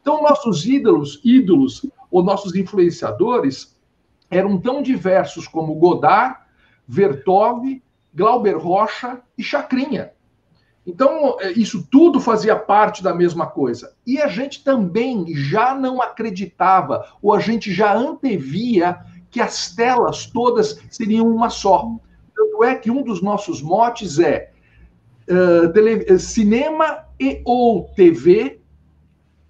Então, 0.01 0.21
nossos 0.21 0.65
ídolos, 0.65 1.19
ídolos 1.23 1.85
ou 2.11 2.23
nossos 2.23 2.55
influenciadores 2.55 3.77
eram 4.29 4.59
tão 4.59 4.81
diversos 4.81 5.47
como 5.47 5.75
Godard, 5.75 6.37
Vertov, 6.87 7.81
Glauber 8.13 8.57
Rocha 8.57 9.21
e 9.37 9.43
Chacrinha. 9.43 10.11
Então, 10.89 11.37
é, 11.39 11.51
isso 11.51 11.87
tudo 11.89 12.19
fazia 12.19 12.55
parte 12.55 13.03
da 13.03 13.13
mesma 13.13 13.45
coisa. 13.45 13.93
E 14.07 14.19
a 14.19 14.27
gente 14.27 14.63
também 14.63 15.35
já 15.35 15.75
não 15.75 16.01
acreditava, 16.01 17.05
ou 17.21 17.31
a 17.31 17.39
gente 17.39 17.71
já 17.71 17.95
antevia 17.95 18.99
que 19.29 19.39
as 19.39 19.73
telas 19.75 20.25
todas 20.25 20.81
seriam 20.89 21.27
uma 21.27 21.51
só. 21.51 21.87
Tanto 22.35 22.63
é 22.63 22.73
que 22.73 22.89
um 22.89 23.03
dos 23.03 23.21
nossos 23.21 23.61
motes 23.61 24.17
é 24.17 24.51
uh, 25.29 26.17
cinema 26.17 27.05
e 27.19 27.39
ou 27.45 27.83
TV, 27.95 28.59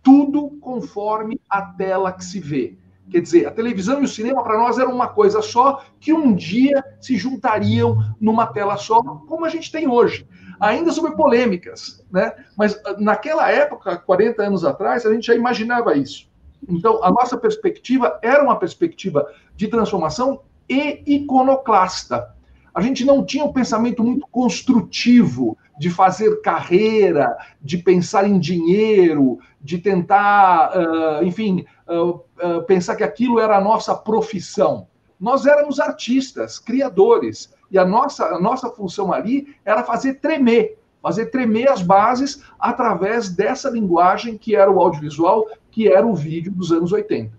tudo 0.03 0.49
conforme 0.59 1.39
a 1.49 1.61
tela 1.61 2.11
que 2.11 2.25
se 2.25 2.41
vê. 2.41 2.75
Quer 3.09 3.21
dizer, 3.21 3.47
a 3.47 3.51
televisão 3.51 4.01
e 4.01 4.05
o 4.05 4.09
cinema 4.09 4.43
para 4.43 4.57
nós 4.57 4.77
eram 4.77 4.93
uma 4.93 5.07
coisa 5.07 5.41
só 5.41 5.83
que 6.01 6.11
um 6.11 6.35
dia 6.35 6.83
se 6.99 7.15
juntariam 7.15 7.97
numa 8.19 8.45
tela 8.45 8.75
só, 8.75 9.01
como 9.01 9.45
a 9.45 9.49
gente 9.49 9.71
tem 9.71 9.87
hoje 9.87 10.27
ainda 10.59 10.91
sobre 10.91 11.11
polêmicas, 11.11 12.03
né? 12.11 12.33
Mas 12.57 12.79
ah, 12.85 12.95
naquela 12.99 13.49
época, 13.49 13.97
40 13.97 14.43
anos 14.43 14.65
atrás, 14.65 15.05
a 15.05 15.13
gente 15.13 15.27
já 15.27 15.35
imaginava 15.35 15.95
isso. 15.95 16.29
Então, 16.67 17.03
a 17.03 17.09
nossa 17.09 17.37
perspectiva 17.37 18.19
era 18.21 18.43
uma 18.43 18.57
perspectiva 18.57 19.25
de 19.55 19.67
transformação 19.67 20.41
e 20.67 21.01
iconoclasta. 21.05 22.35
A 22.73 22.81
gente 22.81 23.03
não 23.03 23.25
tinha 23.25 23.43
um 23.43 23.53
pensamento 23.53 24.03
muito 24.03 24.27
construtivo 24.27 25.57
de 25.79 25.89
fazer 25.89 26.41
carreira, 26.41 27.37
de 27.61 27.77
pensar 27.77 28.27
em 28.27 28.37
dinheiro, 28.37 29.39
de 29.61 29.77
tentar, 29.77 30.71
uh, 30.77 31.23
enfim, 31.23 31.65
uh, 31.87 32.09
uh, 32.11 32.63
pensar 32.67 32.95
que 32.95 33.03
aquilo 33.03 33.39
era 33.39 33.57
a 33.57 33.61
nossa 33.61 33.95
profissão. 33.95 34.87
Nós 35.19 35.45
éramos 35.45 35.79
artistas, 35.79 36.59
criadores. 36.59 37.53
E 37.71 37.77
a 37.77 37.85
nossa, 37.85 38.25
a 38.25 38.39
nossa 38.39 38.69
função 38.69 39.13
ali 39.13 39.55
era 39.63 39.83
fazer 39.83 40.15
tremer, 40.15 40.77
fazer 41.01 41.27
tremer 41.27 41.69
as 41.69 41.81
bases 41.81 42.43
através 42.59 43.29
dessa 43.29 43.69
linguagem 43.69 44.37
que 44.37 44.55
era 44.55 44.71
o 44.71 44.79
audiovisual, 44.79 45.47
que 45.71 45.87
era 45.87 46.05
o 46.05 46.15
vídeo 46.15 46.51
dos 46.51 46.71
anos 46.71 46.91
80. 46.91 47.37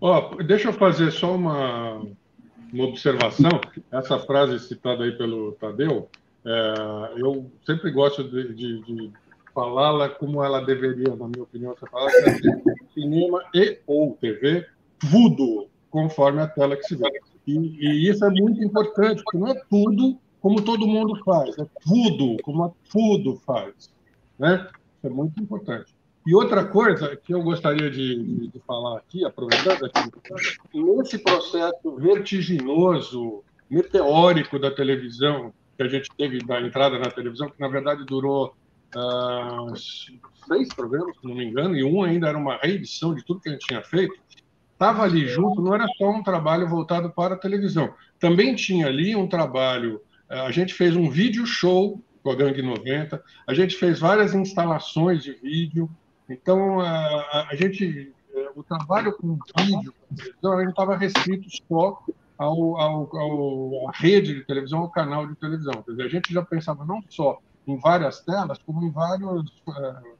Oh, 0.00 0.42
deixa 0.42 0.68
eu 0.68 0.72
fazer 0.72 1.10
só 1.10 1.34
uma, 1.34 2.02
uma 2.72 2.84
observação. 2.84 3.50
Essa 3.90 4.18
frase 4.18 4.58
citada 4.60 5.04
aí 5.04 5.12
pelo 5.12 5.52
Tadeu, 5.52 6.08
é, 6.44 7.12
eu 7.16 7.50
sempre 7.66 7.90
gosto 7.90 8.24
de, 8.24 8.54
de, 8.54 8.80
de 8.82 9.12
falá-la 9.54 10.08
como 10.08 10.42
ela 10.42 10.64
deveria, 10.64 11.14
na 11.14 11.28
minha 11.28 11.42
opinião. 11.42 11.74
Você 11.74 11.86
fala 11.90 12.10
que 12.10 12.48
é 12.48 12.74
cinema 12.94 13.42
e 13.54 13.78
ou 13.86 14.16
TV, 14.20 14.66
tudo 14.98 15.68
conforme 15.90 16.40
a 16.40 16.46
tela 16.46 16.76
que 16.76 16.84
se 16.84 16.96
vê. 16.96 17.10
E, 17.46 17.52
e, 17.56 18.08
isso 18.10 18.24
é 18.24 18.30
muito 18.30 18.62
importante, 18.62 19.22
porque 19.22 19.38
não 19.38 19.48
é 19.48 19.54
tudo 19.68 20.18
como 20.40 20.62
todo 20.62 20.86
mundo 20.86 21.18
faz, 21.24 21.58
é 21.58 21.66
tudo 21.82 22.36
como 22.42 22.74
tudo 22.90 23.36
faz. 23.44 23.90
Né? 24.38 24.66
Isso 24.96 25.06
é 25.06 25.10
muito 25.10 25.42
importante. 25.42 25.94
E 26.26 26.34
outra 26.34 26.64
coisa 26.64 27.16
que 27.16 27.32
eu 27.32 27.42
gostaria 27.42 27.90
de, 27.90 28.48
de 28.48 28.60
falar 28.66 28.98
aqui, 28.98 29.24
aproveitando 29.24 29.86
aqui, 29.86 30.10
nesse 30.74 31.18
processo 31.18 31.96
vertiginoso, 31.96 33.42
meteórico 33.70 34.58
da 34.58 34.70
televisão, 34.70 35.52
que 35.76 35.82
a 35.82 35.88
gente 35.88 36.10
teve 36.16 36.38
da 36.44 36.60
entrada 36.60 36.98
na 36.98 37.10
televisão, 37.10 37.48
que 37.48 37.58
na 37.58 37.68
verdade 37.68 38.04
durou 38.04 38.54
uh, 38.94 39.74
seis 39.76 40.68
programas, 40.74 41.16
se 41.16 41.26
não 41.26 41.34
me 41.34 41.46
engano, 41.46 41.74
e 41.74 41.82
um 41.82 42.02
ainda 42.02 42.28
era 42.28 42.36
uma 42.36 42.58
reedição 42.58 43.14
de 43.14 43.24
tudo 43.24 43.40
que 43.40 43.48
a 43.48 43.52
gente 43.52 43.66
tinha 43.66 43.82
feito, 43.82 44.14
estava 44.80 45.02
ali 45.02 45.28
junto, 45.28 45.60
não 45.60 45.74
era 45.74 45.86
só 45.98 46.10
um 46.10 46.22
trabalho 46.22 46.66
voltado 46.66 47.10
para 47.10 47.34
a 47.34 47.38
televisão. 47.38 47.92
Também 48.18 48.54
tinha 48.54 48.86
ali 48.86 49.14
um 49.14 49.28
trabalho. 49.28 50.00
Eh, 50.30 50.40
a 50.40 50.50
gente 50.50 50.72
fez 50.72 50.96
um 50.96 51.10
vídeo 51.10 51.44
show 51.44 52.02
com 52.22 52.30
a 52.30 52.34
Gangue 52.34 52.62
90, 52.62 53.22
a 53.46 53.54
gente 53.54 53.76
fez 53.76 53.98
várias 53.98 54.34
instalações 54.34 55.22
de 55.22 55.32
vídeo. 55.32 55.88
Então, 56.26 56.80
a, 56.80 57.48
a 57.50 57.56
gente, 57.56 58.10
eh, 58.34 58.50
o 58.56 58.62
trabalho 58.62 59.12
com 59.18 59.38
vídeo, 59.58 59.92
televisão, 60.16 60.52
a 60.54 60.60
gente 60.60 60.70
estava 60.70 60.96
restrito 60.96 61.46
só 61.68 62.02
ao, 62.38 62.78
ao, 62.78 63.16
ao, 63.16 63.88
à 63.90 63.92
rede 63.92 64.34
de 64.34 64.44
televisão, 64.44 64.80
ao 64.80 64.90
canal 64.90 65.26
de 65.26 65.34
televisão. 65.34 65.74
Quer 65.82 65.90
dizer, 65.90 66.04
a 66.04 66.08
gente 66.08 66.32
já 66.32 66.42
pensava 66.42 66.86
não 66.86 67.02
só 67.10 67.38
em 67.66 67.76
várias 67.78 68.20
telas, 68.20 68.56
como 68.64 68.82
em 68.82 68.90
vários 68.90 69.50
uh, 69.68 70.16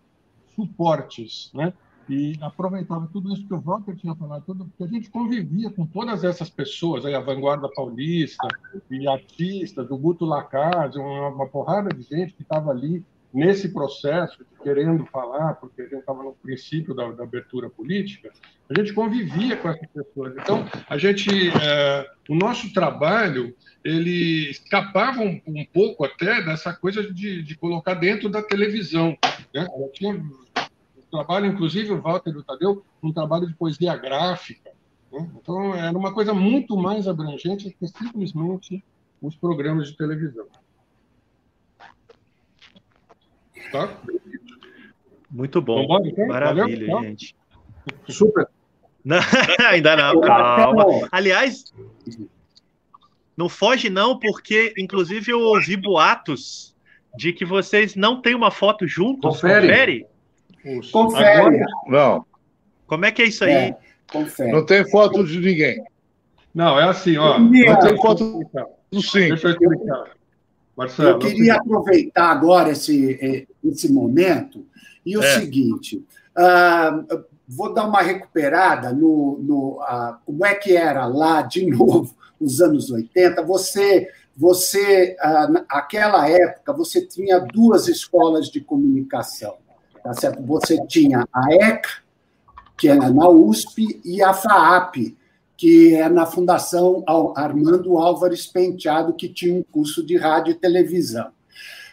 suportes, 0.55 1.51
né? 1.55 1.73
E 2.11 2.37
aproveitava 2.41 3.09
tudo 3.13 3.33
isso 3.33 3.47
que 3.47 3.55
o 3.55 3.61
Walter 3.61 3.95
tinha 3.97 4.15
falado, 4.17 4.43
tudo, 4.45 4.65
porque 4.65 4.83
a 4.83 4.87
gente 4.87 5.09
convivia 5.11 5.71
com 5.71 5.87
todas 5.87 6.25
essas 6.25 6.51
pessoas, 6.51 7.07
aí, 7.07 7.15
a 7.15 7.21
Vanguarda 7.21 7.71
Paulista, 7.73 8.49
e 8.91 9.07
artistas, 9.07 9.91
o 9.91 9.97
Guto 9.97 10.25
Lacazzi, 10.25 10.99
uma, 10.99 11.29
uma 11.29 11.47
porrada 11.47 11.91
de 11.95 12.03
gente 12.03 12.35
que 12.35 12.43
estava 12.43 12.71
ali 12.73 13.05
nesse 13.33 13.69
processo, 13.69 14.45
querendo 14.61 15.07
falar, 15.07 15.55
porque 15.55 15.83
a 15.83 15.85
gente 15.85 16.01
estava 16.01 16.23
no 16.23 16.33
princípio 16.33 16.93
da, 16.95 17.13
da, 17.13 17.23
abertura 17.23 17.71
política, 17.71 18.31
a 18.69 18.79
gente 18.79 18.93
convivia 18.93 19.57
com 19.57 19.69
essas 19.69 19.89
pessoas. 19.89 20.35
Então, 20.37 20.65
a 20.89 20.99
gente, 20.99 21.31
é, 21.49 22.11
o 22.29 22.35
nosso 22.35 22.73
trabalho, 22.73 23.55
ele 23.85 24.51
escapava 24.51 25.21
um, 25.21 25.41
um, 25.47 25.65
pouco 25.73 26.05
até 26.05 26.43
dessa 26.43 26.73
coisa 26.73 27.03
de, 27.13 27.43
de 27.43 27.55
colocar 27.57 27.95
dentro 27.95 28.29
da 28.29 28.43
televisão. 28.43 29.17
Né? 29.55 29.65
Tinha 29.93 30.21
trabalho, 31.11 31.47
inclusive, 31.47 31.93
o 31.93 32.01
Walter 32.01 32.31
e 32.31 32.39
o 32.39 32.43
Tadeu, 32.43 32.85
um 33.03 33.13
trabalho 33.13 33.47
de 33.47 33.55
poesia 33.55 33.97
gráfica. 33.97 34.71
Né? 35.13 35.31
Então, 35.37 35.75
era 35.75 35.97
uma 35.97 36.13
coisa 36.13 36.33
muito 36.33 36.77
mais 36.77 37.09
abrangente 37.09 37.75
que 37.79 37.89
simplesmente 37.89 38.83
os 39.21 39.37
programas 39.37 39.89
de 39.89 39.97
televisão. 39.97 40.47
Tá? 43.71 43.89
Muito 45.31 45.61
bom. 45.61 45.83
Vambora, 45.83 46.09
então? 46.09 46.27
Maravilha, 46.27 46.87
Valeu? 46.87 47.11
gente. 47.11 47.37
Super. 48.09 48.49
Não, 49.05 49.19
ainda 49.71 49.97
não, 49.97 50.21
calma. 50.21 50.85
Aliás, 51.11 51.73
não 53.37 53.49
foge 53.49 53.89
não, 53.89 54.19
porque 54.19 54.75
inclusive 54.77 55.33
eu 55.33 55.41
ouvi 55.41 55.77
boatos 55.77 56.75
de 57.17 57.33
que 57.33 57.45
vocês 57.45 57.95
não 57.95 58.21
têm 58.21 58.35
uma 58.35 58.51
foto 58.51 58.87
juntos. 58.87 59.23
Confere. 59.23 59.67
Confere? 59.67 60.07
Confere. 60.93 61.41
Agora, 61.41 61.67
não. 61.87 62.27
Como 62.87 63.05
é 63.05 63.13
que 63.13 63.23
é 63.23 63.27
isso 63.27 63.45
aí? 63.45 63.53
É, 63.53 63.77
confere. 64.11 64.53
Não 64.53 64.67
tem 64.67 64.89
foto 64.91 65.25
de 65.25 65.39
ninguém. 65.39 65.83
Não, 66.55 66.79
é 66.79 66.89
assim, 66.89 67.17
ó. 67.17 67.39
Não 67.39 67.51
tem 67.51 67.97
foto 67.97 68.41
do 68.91 69.03
sim. 69.03 69.29
Deixa 69.29 69.49
eu 69.49 69.53
explicar. 69.53 70.05
Marcelo, 70.77 71.11
eu 71.11 71.19
queria 71.19 71.55
aproveitar 71.55 72.31
agora 72.31 72.71
esse, 72.71 73.47
esse 73.63 73.93
momento 73.93 74.67
e 75.05 75.17
o 75.17 75.23
é. 75.23 75.39
seguinte. 75.39 76.05
Uh, 76.37 77.25
vou 77.47 77.75
dar 77.75 77.87
uma 77.87 78.01
recuperada 78.01 78.93
no, 78.93 79.39
no 79.43 79.81
uh, 79.83 80.17
como 80.25 80.45
é 80.45 80.55
que 80.55 80.77
era 80.77 81.07
lá 81.07 81.43
de 81.43 81.67
novo 81.71 82.15
nos 82.41 82.61
anos 82.61 82.91
80. 82.91 83.43
Você, 83.45 84.09
você 84.37 85.17
uh, 85.23 85.53
naquela 85.53 86.29
época, 86.29 86.73
você 86.73 87.07
tinha 87.07 87.39
duas 87.39 87.87
escolas 87.87 88.49
de 88.49 88.61
comunicação. 88.61 89.59
Tá 90.03 90.15
certo? 90.15 90.43
Você 90.43 90.85
tinha 90.87 91.27
a 91.33 91.55
ECA, 91.55 91.89
que 92.77 92.89
é 92.89 92.95
na 92.95 93.29
USP, 93.29 94.01
e 94.05 94.23
a 94.23 94.33
FAAP, 94.33 95.17
que 95.57 95.95
é 95.95 96.09
na 96.09 96.25
Fundação 96.25 97.05
Armando 97.37 97.99
Álvares 97.99 98.47
Penteado, 98.47 99.13
que 99.13 99.29
tinha 99.29 99.55
um 99.55 99.63
curso 99.63 100.05
de 100.05 100.17
rádio 100.17 100.53
e 100.53 100.55
televisão. 100.55 101.31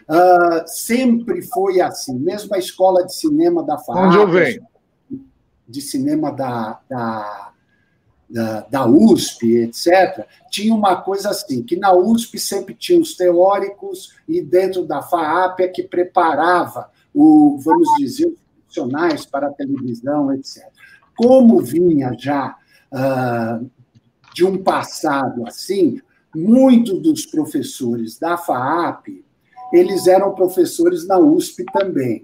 Uh, 0.10 0.64
sempre 0.66 1.42
foi 1.42 1.82
assim, 1.82 2.18
mesmo 2.18 2.56
a 2.56 2.58
escola 2.58 3.06
de 3.06 3.14
cinema 3.14 3.62
da 3.62 3.78
FAAP. 3.78 3.98
Onde 3.98 4.18
eu 4.18 4.28
venho? 4.30 4.66
De 5.68 5.82
cinema 5.82 6.32
da, 6.32 6.80
da, 6.90 7.52
da, 8.30 8.62
da, 8.62 8.86
USP, 8.86 9.58
etc., 9.58 10.26
tinha 10.50 10.74
uma 10.74 10.96
coisa 11.02 11.32
assim, 11.32 11.62
que 11.62 11.76
na 11.76 11.92
USP 11.92 12.40
sempre 12.40 12.74
tinha 12.74 13.02
os 13.02 13.18
teóricos 13.18 14.16
e 14.26 14.42
dentro 14.42 14.86
da 14.86 15.02
FAAP 15.02 15.60
é 15.60 15.68
que 15.68 15.84
preparava, 15.84 16.90
o, 17.20 17.58
vamos 17.58 17.90
dizer, 17.98 18.32
profissionais 18.64 19.26
para 19.26 19.48
a 19.48 19.54
televisão, 19.54 20.32
etc. 20.34 20.64
Como 21.16 21.60
vinha 21.60 22.16
já 22.18 22.56
uh, 22.94 23.68
de 24.36 24.46
um 24.46 24.62
passado 24.62 25.48
assim, 25.48 26.00
muitos 26.36 27.02
dos 27.02 27.26
professores 27.26 28.20
da 28.20 28.38
FAAP, 28.38 29.26
eles 29.74 30.06
eram 30.06 30.36
professores 30.36 31.08
na 31.08 31.18
USP 31.18 31.66
também. 31.74 32.24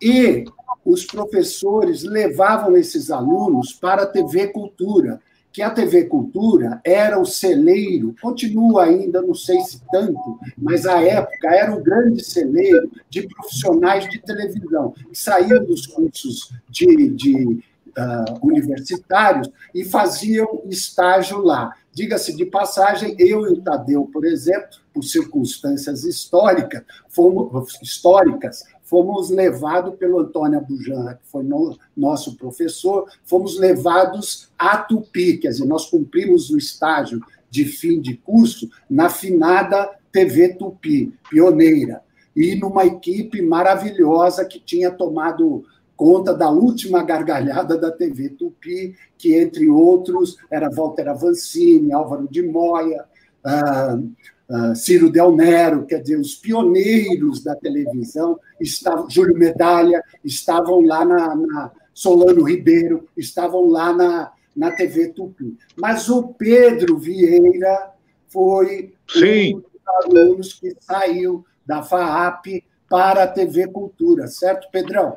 E 0.00 0.46
os 0.82 1.04
professores 1.04 2.02
levavam 2.02 2.74
esses 2.74 3.10
alunos 3.10 3.74
para 3.74 4.04
a 4.04 4.06
TV 4.06 4.48
Cultura, 4.48 5.20
que 5.52 5.60
a 5.60 5.70
TV 5.70 6.04
Cultura 6.04 6.80
era 6.82 7.20
o 7.20 7.26
celeiro, 7.26 8.14
continua 8.20 8.84
ainda, 8.84 9.20
não 9.20 9.34
sei 9.34 9.60
se 9.60 9.82
tanto, 9.90 10.38
mas 10.56 10.86
à 10.86 11.02
época 11.02 11.54
era 11.54 11.74
um 11.74 11.82
grande 11.82 12.24
celeiro 12.24 12.90
de 13.10 13.28
profissionais 13.28 14.08
de 14.08 14.18
televisão, 14.18 14.92
que 14.92 15.18
saíam 15.18 15.64
dos 15.64 15.86
cursos 15.86 16.52
de, 16.70 17.10
de 17.10 17.62
uh, 17.98 18.46
universitários 18.46 19.50
e 19.74 19.84
faziam 19.84 20.62
estágio 20.66 21.38
lá. 21.38 21.74
Diga-se 21.92 22.34
de 22.34 22.46
passagem, 22.46 23.14
eu 23.18 23.46
e 23.46 23.52
o 23.52 23.60
Tadeu, 23.60 24.08
por 24.10 24.24
exemplo, 24.24 24.78
por 24.94 25.04
circunstâncias 25.04 26.04
históricas, 26.04 26.82
fomos, 27.08 27.78
históricas, 27.82 28.64
fomos 28.92 29.30
levados 29.30 29.94
pelo 29.94 30.18
Antônio 30.18 30.58
Abujan, 30.58 31.14
que 31.14 31.26
foi 31.26 31.42
no, 31.42 31.78
nosso 31.96 32.36
professor, 32.36 33.08
fomos 33.24 33.58
levados 33.58 34.50
a 34.58 34.76
Tupi, 34.76 35.38
quer 35.38 35.48
dizer, 35.48 35.64
nós 35.64 35.88
cumprimos 35.88 36.50
o 36.50 36.58
estágio 36.58 37.18
de 37.48 37.64
fim 37.64 38.02
de 38.02 38.18
curso 38.18 38.68
na 38.90 39.08
finada 39.08 39.90
TV 40.12 40.56
Tupi, 40.56 41.10
pioneira, 41.30 42.02
e 42.36 42.54
numa 42.54 42.84
equipe 42.84 43.40
maravilhosa 43.40 44.44
que 44.44 44.60
tinha 44.60 44.90
tomado 44.90 45.64
conta 45.96 46.34
da 46.34 46.50
última 46.50 47.02
gargalhada 47.02 47.78
da 47.78 47.90
TV 47.90 48.28
Tupi, 48.28 48.94
que, 49.16 49.34
entre 49.34 49.70
outros, 49.70 50.36
era 50.50 50.68
Walter 50.68 51.08
Avancini, 51.08 51.94
Álvaro 51.94 52.28
de 52.30 52.42
Moya, 52.42 53.06
uh, 53.42 54.12
uh, 54.52 54.76
Ciro 54.76 55.10
Del 55.10 55.34
Nero, 55.34 55.86
quer 55.86 56.02
dizer, 56.02 56.20
os 56.20 56.34
pioneiros 56.34 57.42
da 57.42 57.56
televisão, 57.56 58.38
estavam, 58.60 59.08
Júlio 59.08 59.36
Medalha, 59.36 60.02
estavam 60.22 60.84
lá 60.84 61.04
na, 61.04 61.34
na 61.34 61.72
Solano 61.94 62.42
Ribeiro, 62.42 63.08
estavam 63.16 63.68
lá 63.68 63.92
na, 63.92 64.32
na 64.54 64.70
TV 64.70 65.08
Tupi. 65.08 65.56
Mas 65.74 66.08
o 66.08 66.34
Pedro 66.34 66.98
Vieira 66.98 67.90
foi 68.28 68.94
Sim. 69.08 69.56
um 69.56 69.60
dos 69.60 69.80
alunos 70.04 70.52
que 70.54 70.76
saiu 70.80 71.44
da 71.64 71.82
FAAP 71.82 72.64
para 72.88 73.24
a 73.24 73.28
TV 73.28 73.68
Cultura, 73.68 74.26
certo, 74.26 74.70
Pedrão? 74.70 75.16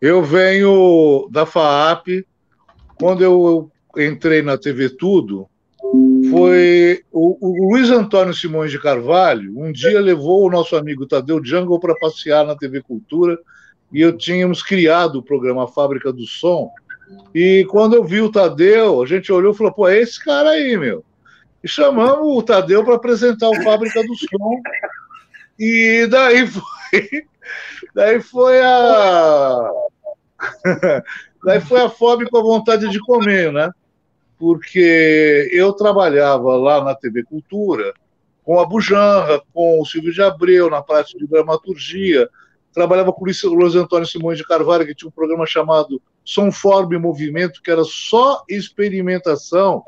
Eu 0.00 0.22
venho 0.22 1.28
da 1.30 1.46
FAAP. 1.46 2.24
Quando 2.98 3.24
eu 3.24 3.70
entrei 3.96 4.42
na 4.42 4.56
TV 4.56 4.90
Tudo, 4.90 5.48
foi 6.36 7.02
o, 7.10 7.38
o 7.40 7.72
Luiz 7.72 7.90
Antônio 7.90 8.34
Simões 8.34 8.70
de 8.70 8.78
Carvalho. 8.78 9.58
Um 9.58 9.72
dia 9.72 9.98
levou 9.98 10.44
o 10.44 10.50
nosso 10.50 10.76
amigo 10.76 11.06
Tadeu 11.06 11.42
Jungle 11.42 11.80
para 11.80 11.94
passear 11.94 12.44
na 12.44 12.54
TV 12.54 12.82
Cultura 12.82 13.38
e 13.90 14.02
eu 14.02 14.16
tínhamos 14.16 14.62
criado 14.62 15.16
o 15.16 15.22
programa 15.22 15.66
Fábrica 15.66 16.12
do 16.12 16.26
Som. 16.26 16.70
E 17.34 17.66
quando 17.70 17.94
eu 17.96 18.04
vi 18.04 18.20
o 18.20 18.30
Tadeu, 18.30 19.02
a 19.02 19.06
gente 19.06 19.32
olhou 19.32 19.54
e 19.54 19.56
falou: 19.56 19.72
pô, 19.72 19.88
é 19.88 19.98
esse 19.98 20.22
cara 20.22 20.50
aí, 20.50 20.76
meu. 20.76 21.02
E 21.64 21.68
chamamos 21.68 22.36
o 22.36 22.42
Tadeu 22.42 22.84
para 22.84 22.96
apresentar 22.96 23.48
o 23.48 23.62
Fábrica 23.62 24.02
do 24.02 24.14
Som. 24.14 24.60
E 25.58 26.06
daí 26.10 26.46
foi, 26.46 27.26
daí 27.94 28.20
foi 28.20 28.60
a 28.60 29.70
daí 31.42 31.60
foi 31.62 31.80
a 31.80 31.88
fome 31.88 32.28
com 32.28 32.36
a 32.36 32.42
vontade 32.42 32.90
de 32.90 33.00
comer, 33.00 33.50
né? 33.50 33.70
Porque 34.38 35.48
eu 35.52 35.72
trabalhava 35.72 36.56
lá 36.56 36.84
na 36.84 36.94
TV 36.94 37.24
Cultura 37.24 37.94
com 38.42 38.60
a 38.60 38.66
Bujanra, 38.66 39.42
com 39.52 39.80
o 39.80 39.84
Silvio 39.84 40.12
de 40.12 40.22
Abreu 40.22 40.70
na 40.70 40.80
parte 40.80 41.18
de 41.18 41.26
dramaturgia, 41.26 42.28
trabalhava 42.72 43.12
com 43.12 43.24
o 43.24 43.54
Luiz 43.54 43.74
Antônio 43.74 44.06
Simões 44.06 44.38
de 44.38 44.44
Carvalho, 44.44 44.86
que 44.86 44.94
tinha 44.94 45.08
um 45.08 45.12
programa 45.12 45.46
chamado 45.46 46.00
Som 46.24 46.52
Forma 46.52 46.94
e 46.94 46.98
Movimento, 46.98 47.62
que 47.62 47.70
era 47.70 47.82
só 47.84 48.44
experimentação, 48.48 49.82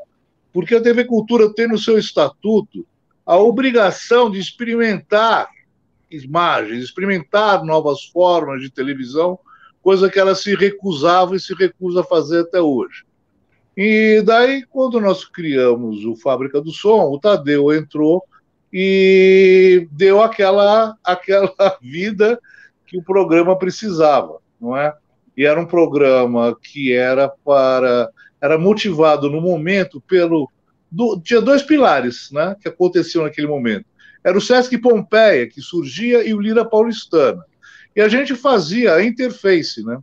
porque 0.51 0.75
a 0.75 0.81
TV 0.81 1.05
Cultura 1.05 1.53
tem 1.53 1.67
no 1.67 1.77
seu 1.77 1.97
estatuto 1.97 2.85
a 3.25 3.37
obrigação 3.37 4.29
de 4.29 4.39
experimentar 4.39 5.47
imagens, 6.09 6.83
experimentar 6.83 7.63
novas 7.63 8.05
formas 8.05 8.59
de 8.59 8.71
televisão, 8.71 9.37
coisa 9.81 10.09
que 10.09 10.19
ela 10.19 10.33
se 10.33 10.55
recusava 10.55 11.35
e 11.35 11.39
se 11.39 11.53
recusa 11.53 12.01
a 12.01 12.03
fazer 12.03 12.41
até 12.41 12.59
hoje. 12.59 13.05
E 13.81 14.21
daí, 14.25 14.65
quando 14.69 14.99
nós 14.99 15.23
criamos 15.23 16.03
o 16.03 16.13
Fábrica 16.13 16.59
do 16.59 16.69
Som, 16.69 17.11
o 17.11 17.17
Tadeu 17.17 17.73
entrou 17.73 18.21
e 18.73 19.87
deu 19.89 20.21
aquela, 20.21 20.97
aquela 21.01 21.55
vida 21.81 22.37
que 22.85 22.97
o 22.97 23.01
programa 23.01 23.57
precisava, 23.57 24.39
não 24.59 24.75
é? 24.75 24.93
E 25.37 25.45
era 25.45 25.57
um 25.57 25.65
programa 25.65 26.57
que 26.61 26.91
era 26.91 27.29
para 27.29 28.09
era 28.41 28.57
motivado 28.57 29.29
no 29.29 29.39
momento 29.39 30.01
pelo 30.01 30.51
do, 30.91 31.17
tinha 31.21 31.39
dois 31.39 31.63
pilares, 31.63 32.29
né, 32.33 32.57
que 32.61 32.67
aconteciam 32.67 33.23
naquele 33.23 33.47
momento. 33.47 33.85
Era 34.21 34.37
o 34.37 34.41
Sesc 34.41 34.77
Pompeia, 34.79 35.47
que 35.47 35.61
surgia, 35.61 36.21
e 36.27 36.33
o 36.33 36.41
Lira 36.41 36.65
Paulistana. 36.65 37.45
E 37.95 38.01
a 38.01 38.09
gente 38.09 38.35
fazia 38.35 38.95
a 38.95 39.03
interface 39.05 39.85
né, 39.85 39.99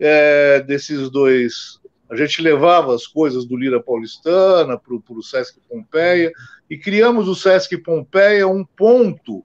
é, 0.00 0.60
desses 0.62 1.10
dois. 1.10 1.78
A 2.08 2.16
gente 2.16 2.42
levava 2.42 2.94
as 2.94 3.06
coisas 3.06 3.44
do 3.44 3.56
Lira 3.56 3.82
Paulistana 3.82 4.78
para 4.78 4.94
o 4.94 5.22
Sesc 5.22 5.58
Pompeia 5.68 6.32
e 6.68 6.76
criamos 6.76 7.28
o 7.28 7.34
Sesc 7.34 7.76
Pompeia 7.78 8.46
um 8.46 8.64
ponto 8.64 9.44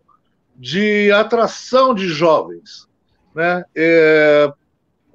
de 0.55 1.11
atração 1.11 1.93
de 1.93 2.07
jovens. 2.07 2.87
Né? 3.33 3.63
É, 3.75 4.51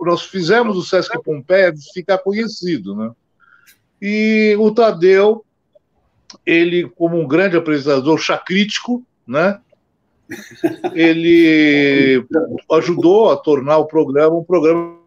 nós 0.01 0.23
fizemos 0.23 0.77
o 0.77 0.83
Sesc 0.83 1.23
Pompeia 1.23 1.73
ficar 1.93 2.19
conhecido. 2.19 2.97
Né? 2.97 3.11
E 4.01 4.57
o 4.59 4.71
Tadeu 4.73 5.45
ele, 6.45 6.89
como 6.89 7.19
um 7.19 7.27
grande 7.27 7.57
apresentador 7.57 8.19
chacrítico, 8.19 9.05
né, 9.27 9.61
ele 10.95 12.25
ajudou 12.73 13.31
a 13.31 13.37
tornar 13.37 13.79
o 13.79 13.87
programa 13.87 14.37
um 14.37 14.45
programa. 14.45 15.04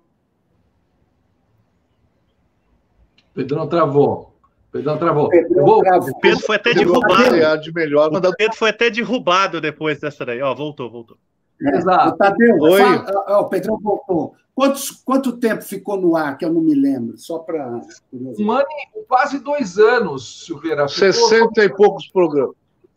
Pedrão 3.38 3.67
travou. 3.67 4.34
Pedrão 4.71 4.97
travou. 4.97 5.30
Pedro, 5.30 5.80
travou. 5.82 6.19
Pedro 6.19 6.39
foi 6.39 6.56
até 6.56 6.73
derrubado. 6.73 7.62
De 7.62 7.71
melhor, 7.71 8.12
o 8.12 8.36
Pedro 8.36 8.58
foi 8.58 8.71
até 8.71 8.89
derrubado 8.89 9.62
depois 9.62 10.00
dessa 10.00 10.26
daí. 10.26 10.41
Ó, 10.41 10.56
voltou, 10.56 10.89
voltou. 10.89 11.17
Exato. 11.62 12.15
O 12.15 12.17
Tadeu, 12.17 12.58
Oi. 12.60 12.82
Fala, 12.82 13.39
o 13.39 13.45
Pedrão 13.47 13.80
voltou. 13.80 14.34
Quantos, 14.56 14.89
quanto 14.89 15.38
tempo 15.38 15.62
ficou 15.62 16.02
no 16.02 16.15
ar, 16.15 16.36
que 16.36 16.45
eu 16.45 16.52
não 16.52 16.62
me 16.62 16.73
lembro? 16.73 17.15
Só 17.15 17.38
para. 17.38 17.80
Um 18.12 18.52
ano 18.52 18.65
e 18.95 19.04
quase 19.08 19.38
dois 19.38 19.78
anos, 19.78 20.45
Silveira. 20.47 20.88
Ficou 20.88 21.13
60 21.13 21.63
e 21.63 21.69
poucos 21.69 22.08
programas. 22.08 22.56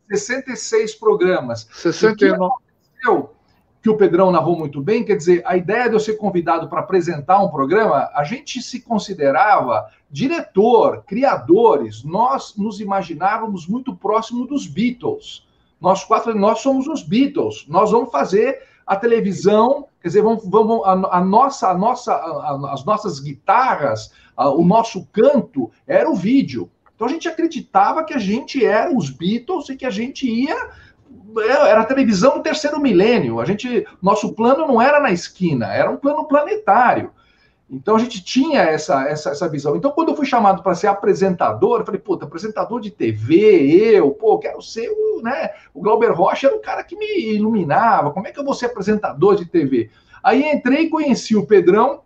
66 0.09 0.95
programas. 0.95 1.69
69. 1.71 2.55
O 3.07 3.25
que, 3.25 3.29
que 3.83 3.89
o 3.89 3.97
Pedrão 3.97 4.31
narrou 4.31 4.59
muito 4.59 4.81
bem, 4.81 5.05
quer 5.05 5.17
dizer, 5.17 5.43
a 5.47 5.57
ideia 5.57 5.89
de 5.89 5.95
eu 5.95 6.01
ser 6.01 6.15
convidado 6.15 6.69
para 6.69 6.81
apresentar 6.81 7.43
um 7.43 7.49
programa, 7.49 8.11
a 8.15 8.25
gente 8.25 8.61
se 8.61 8.81
considerava 8.81 9.89
diretor, 10.11 11.03
criadores, 11.07 12.05
nós 12.05 12.55
nos 12.57 12.81
imaginávamos 12.81 13.67
muito 13.67 13.95
próximo 13.95 14.47
dos 14.47 14.67
Beatles. 14.67 15.47
Nós 15.81 16.05
quatro, 16.05 16.35
nós 16.35 16.61
somos 16.61 16.87
os 16.87 17.03
Beatles. 17.03 17.65
Nós 17.69 17.91
vamos 17.91 18.11
fazer 18.11 18.63
a 18.87 18.97
televisão, 18.97 19.87
quer 20.03 20.09
dizer, 20.09 20.23
vamos, 20.23 20.47
vamos 20.47 20.85
a, 20.85 21.19
a 21.19 21.25
nossa, 21.25 21.71
a 21.71 21.75
nossa, 21.75 22.13
a, 22.13 22.75
as 22.75 22.85
nossas 22.85 23.19
guitarras, 23.19 24.13
o 24.37 24.65
nosso 24.65 25.07
canto 25.07 25.71
era 25.87 26.11
o 26.11 26.15
vídeo. 26.15 26.71
Então 26.95 27.09
a 27.09 27.11
gente 27.11 27.29
acreditava 27.29 28.05
que 28.05 28.13
a 28.13 28.19
gente 28.19 28.63
era 28.63 28.95
os 28.95 29.09
Beatles 29.09 29.71
e 29.71 29.77
que 29.77 29.87
a 29.87 29.91
gente 29.91 30.29
ia 30.29 30.71
era 31.39 31.85
televisão 31.85 32.43
terceiro 32.43 32.81
milênio. 32.81 33.41
A 33.41 33.45
gente, 33.45 33.87
nosso 34.01 34.33
plano 34.35 34.67
não 34.67 34.81
era 34.81 35.01
na 35.01 35.11
esquina, 35.11 35.67
era 35.73 35.91
um 35.91 35.97
plano 35.97 36.27
planetário. 36.27 37.11
Então 37.71 37.95
a 37.95 37.99
gente 38.01 38.23
tinha 38.25 38.63
essa, 38.63 39.05
essa, 39.05 39.31
essa 39.31 39.49
visão. 39.49 39.77
Então, 39.77 39.93
quando 39.93 40.09
eu 40.09 40.17
fui 40.17 40.27
chamado 40.27 40.61
para 40.61 40.75
ser 40.75 40.89
apresentador, 40.89 41.81
eu 41.81 41.87
falei, 41.87 42.01
puta, 42.01 42.25
apresentador 42.25 42.81
de 42.81 42.91
TV, 42.91 43.97
eu, 43.97 44.11
pô, 44.11 44.39
quero 44.39 44.61
ser 44.61 44.91
o, 44.91 45.23
né? 45.23 45.51
O 45.73 45.81
Glauber 45.81 46.13
Rocha 46.13 46.49
era 46.49 46.57
o 46.57 46.61
cara 46.61 46.83
que 46.83 46.97
me 46.97 47.35
iluminava. 47.35 48.11
Como 48.11 48.27
é 48.27 48.33
que 48.33 48.41
eu 48.41 48.45
vou 48.45 48.55
ser 48.55 48.67
apresentador 48.67 49.37
de 49.37 49.47
TV? 49.47 49.89
Aí 50.23 50.43
entrei 50.51 50.83
e 50.83 50.91
conheci 50.91 51.37
o 51.37 51.47
Pedrão 51.47 52.01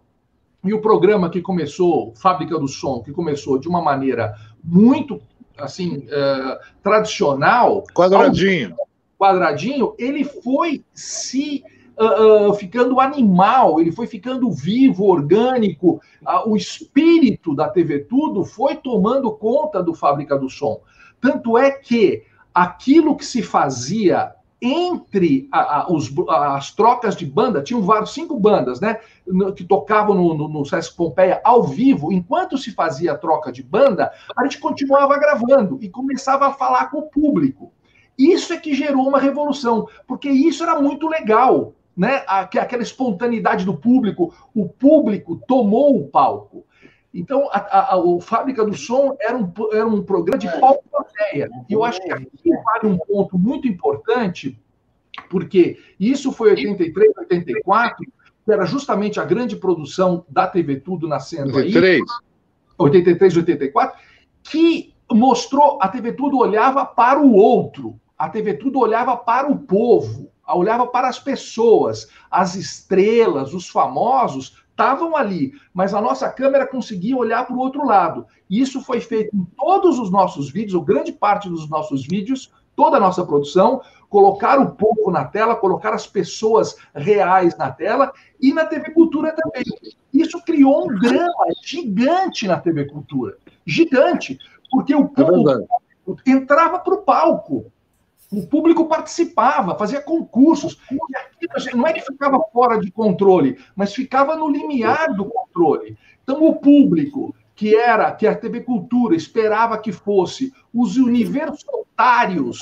e 0.62 0.74
o 0.74 0.82
programa 0.82 1.30
que 1.30 1.40
começou, 1.40 2.12
Fábrica 2.14 2.58
do 2.58 2.68
Som, 2.68 3.02
que 3.02 3.12
começou 3.12 3.58
de 3.58 3.66
uma 3.66 3.80
maneira 3.80 4.34
muito 4.62 5.20
assim 5.56 5.98
uh, 5.98 6.58
tradicional, 6.82 7.84
quadradinho, 7.94 8.74
quadradinho, 9.18 9.94
ele 9.98 10.24
foi 10.24 10.85
se 10.92 11.62
uh, 11.98 12.50
uh, 12.50 12.55
ficando 12.55 13.00
animal, 13.00 13.81
ele 13.81 13.92
foi 13.92 14.07
ficando 14.07 14.50
vivo, 14.50 15.05
orgânico. 15.05 16.00
Uh, 16.22 16.50
o 16.50 16.57
espírito 16.57 17.55
da 17.55 17.68
TV 17.68 18.00
Tudo 18.00 18.44
foi 18.44 18.77
tomando 18.77 19.33
conta 19.33 19.83
do 19.83 19.94
Fábrica 19.94 20.38
do 20.38 20.48
Som. 20.50 20.81
Tanto 21.20 21.57
é 21.57 21.70
que 21.70 22.22
aquilo 22.53 23.16
que 23.16 23.24
se 23.24 23.42
fazia 23.42 24.33
entre 24.61 25.46
a, 25.53 25.81
a, 25.81 25.92
os, 25.92 26.11
as 26.29 26.70
trocas 26.70 27.14
de 27.14 27.27
banda, 27.27 27.62
tinham 27.62 27.83
vários, 27.83 28.14
cinco 28.14 28.38
bandas, 28.40 28.81
né? 28.81 28.98
Que 29.55 29.62
tocavam 29.62 30.14
no, 30.14 30.35
no, 30.35 30.48
no 30.48 30.64
Sesc 30.64 30.96
Pompeia 30.96 31.40
ao 31.44 31.64
vivo, 31.64 32.11
enquanto 32.11 32.57
se 32.57 32.72
fazia 32.72 33.12
a 33.12 33.18
troca 33.18 33.53
de 33.53 33.62
banda, 33.62 34.11
a 34.35 34.42
gente 34.44 34.59
continuava 34.59 35.18
gravando 35.18 35.79
e 35.83 35.90
começava 35.90 36.46
a 36.46 36.53
falar 36.53 36.90
com 36.90 37.00
o 37.00 37.11
público. 37.11 37.72
Isso 38.18 38.53
é 38.53 38.57
que 38.57 38.74
gerou 38.74 39.09
uma 39.09 39.18
revolução, 39.18 39.88
porque 40.07 40.29
isso 40.29 40.62
era 40.62 40.81
muito 40.81 41.09
legal 41.09 41.74
né? 41.96 42.24
Aquela 42.27 42.83
espontaneidade 42.83 43.64
do 43.64 43.77
público, 43.77 44.35
o 44.55 44.68
público 44.68 45.40
tomou 45.46 45.96
o 45.96 46.09
palco. 46.09 46.66
Então, 47.12 47.48
a, 47.53 47.94
a, 47.94 47.96
o 47.96 48.20
Fábrica 48.20 48.64
do 48.64 48.74
Som 48.74 49.16
era 49.20 49.37
um, 49.37 49.53
era 49.72 49.87
um 49.87 50.03
programa 50.03 50.38
de 50.38 50.50
palco 50.59 50.85
plateia. 50.90 51.48
E 51.68 51.72
eu 51.72 51.85
acho 51.85 52.00
que 52.03 52.12
aqui 52.12 52.50
vale 52.64 52.92
um 52.92 52.98
ponto 52.98 53.38
muito 53.38 53.68
importante, 53.68 54.59
porque 55.31 55.79
isso 55.98 56.33
foi 56.33 56.50
83, 56.50 57.16
84, 57.16 58.05
que 58.44 58.53
era 58.53 58.66
justamente 58.66 59.20
a 59.20 59.24
grande 59.24 59.55
produção 59.55 60.27
da 60.29 60.48
TV 60.48 60.81
Tudo 60.81 61.07
nascendo 61.07 61.55
83. 61.55 62.00
aí. 62.00 62.05
83, 62.77 63.37
84, 63.37 63.96
que 64.42 64.92
mostrou, 65.12 65.79
a 65.81 65.87
TV 65.87 66.12
Tudo 66.14 66.38
olhava 66.38 66.85
para 66.85 67.20
o 67.20 67.33
outro, 67.35 68.00
a 68.24 68.28
TV 68.30 68.54
Tudo 68.54 68.78
olhava 68.78 69.16
para 69.16 69.50
o 69.50 69.58
povo 69.58 70.32
olhava 70.46 70.87
para 70.87 71.08
as 71.08 71.18
pessoas, 71.18 72.08
as 72.30 72.54
estrelas, 72.54 73.54
os 73.54 73.68
famosos 73.68 74.62
estavam 74.70 75.16
ali, 75.16 75.52
mas 75.72 75.94
a 75.94 76.00
nossa 76.00 76.28
câmera 76.28 76.66
conseguia 76.66 77.16
olhar 77.16 77.46
para 77.46 77.56
o 77.56 77.60
outro 77.60 77.87
lado. 77.87 78.26
E 78.50 78.60
isso 78.60 78.82
foi 78.82 79.00
feito 79.00 79.34
em 79.34 79.44
todos 79.56 79.98
os 79.98 80.10
nossos 80.10 80.50
vídeos, 80.50 80.74
ou 80.74 80.82
grande 80.82 81.12
parte 81.12 81.48
dos 81.48 81.68
nossos 81.70 82.06
vídeos, 82.06 82.52
toda 82.76 82.96
a 82.96 83.00
nossa 83.00 83.24
produção, 83.24 83.80
colocar 84.10 84.58
o 84.60 84.72
povo 84.72 85.10
na 85.10 85.24
tela, 85.24 85.56
colocar 85.56 85.94
as 85.94 86.06
pessoas 86.06 86.76
reais 86.94 87.56
na 87.56 87.70
tela 87.70 88.12
e 88.40 88.52
na 88.52 88.66
TV 88.66 88.90
Cultura 88.90 89.32
também. 89.32 89.64
Isso 90.12 90.42
criou 90.44 90.90
um 90.90 90.98
drama 90.98 91.46
gigante 91.64 92.46
na 92.46 92.58
TV 92.58 92.84
Cultura, 92.87 93.38
gigante, 93.64 94.38
porque 94.70 94.94
o 94.94 95.04
é 95.04 95.22
povo 95.24 95.50
é 95.50 95.84
entrava 96.26 96.80
para 96.80 96.94
o 96.94 97.02
palco 97.02 97.72
o 98.38 98.47
público 98.47 98.87
participava, 98.87 99.77
fazia 99.79 100.01
concursos. 100.01 100.79
E 100.90 101.16
aquilo 101.16 101.79
não 101.79 101.87
é 101.87 101.92
que 101.92 102.01
ficava 102.01 102.40
fora 102.53 102.79
de 102.79 102.90
controle, 102.90 103.59
mas 103.77 103.94
ficava 103.94 104.37
no 104.37 104.49
limiar 104.49 105.14
do 105.14 105.27
controle. 105.27 105.97
Então, 106.23 106.42
o 106.44 106.57
público, 106.57 107.35
que 107.55 107.77
era, 107.77 108.11
que 108.12 108.27
a 108.27 108.35
TV 108.35 108.62
Cultura 108.62 109.14
esperava 109.14 109.79
que 109.79 109.92
fosse 109.92 110.53
os 110.73 110.97
universitários, 110.97 112.59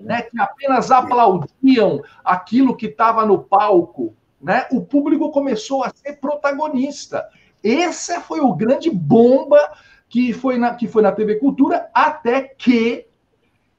né, 0.00 0.22
que 0.22 0.40
apenas 0.40 0.90
aplaudiam 0.90 2.02
aquilo 2.24 2.76
que 2.76 2.86
estava 2.86 3.24
no 3.24 3.38
palco, 3.38 4.14
né, 4.40 4.66
o 4.72 4.80
público 4.80 5.30
começou 5.30 5.84
a 5.84 5.92
ser 5.94 6.14
protagonista. 6.14 7.28
Essa 7.62 8.20
foi 8.20 8.40
o 8.40 8.54
grande 8.54 8.90
bomba 8.90 9.60
que 10.08 10.32
foi 10.32 10.58
na, 10.58 10.74
que 10.74 10.88
foi 10.88 11.02
na 11.02 11.12
TV 11.12 11.36
Cultura, 11.36 11.88
até 11.94 12.42
que 12.42 13.06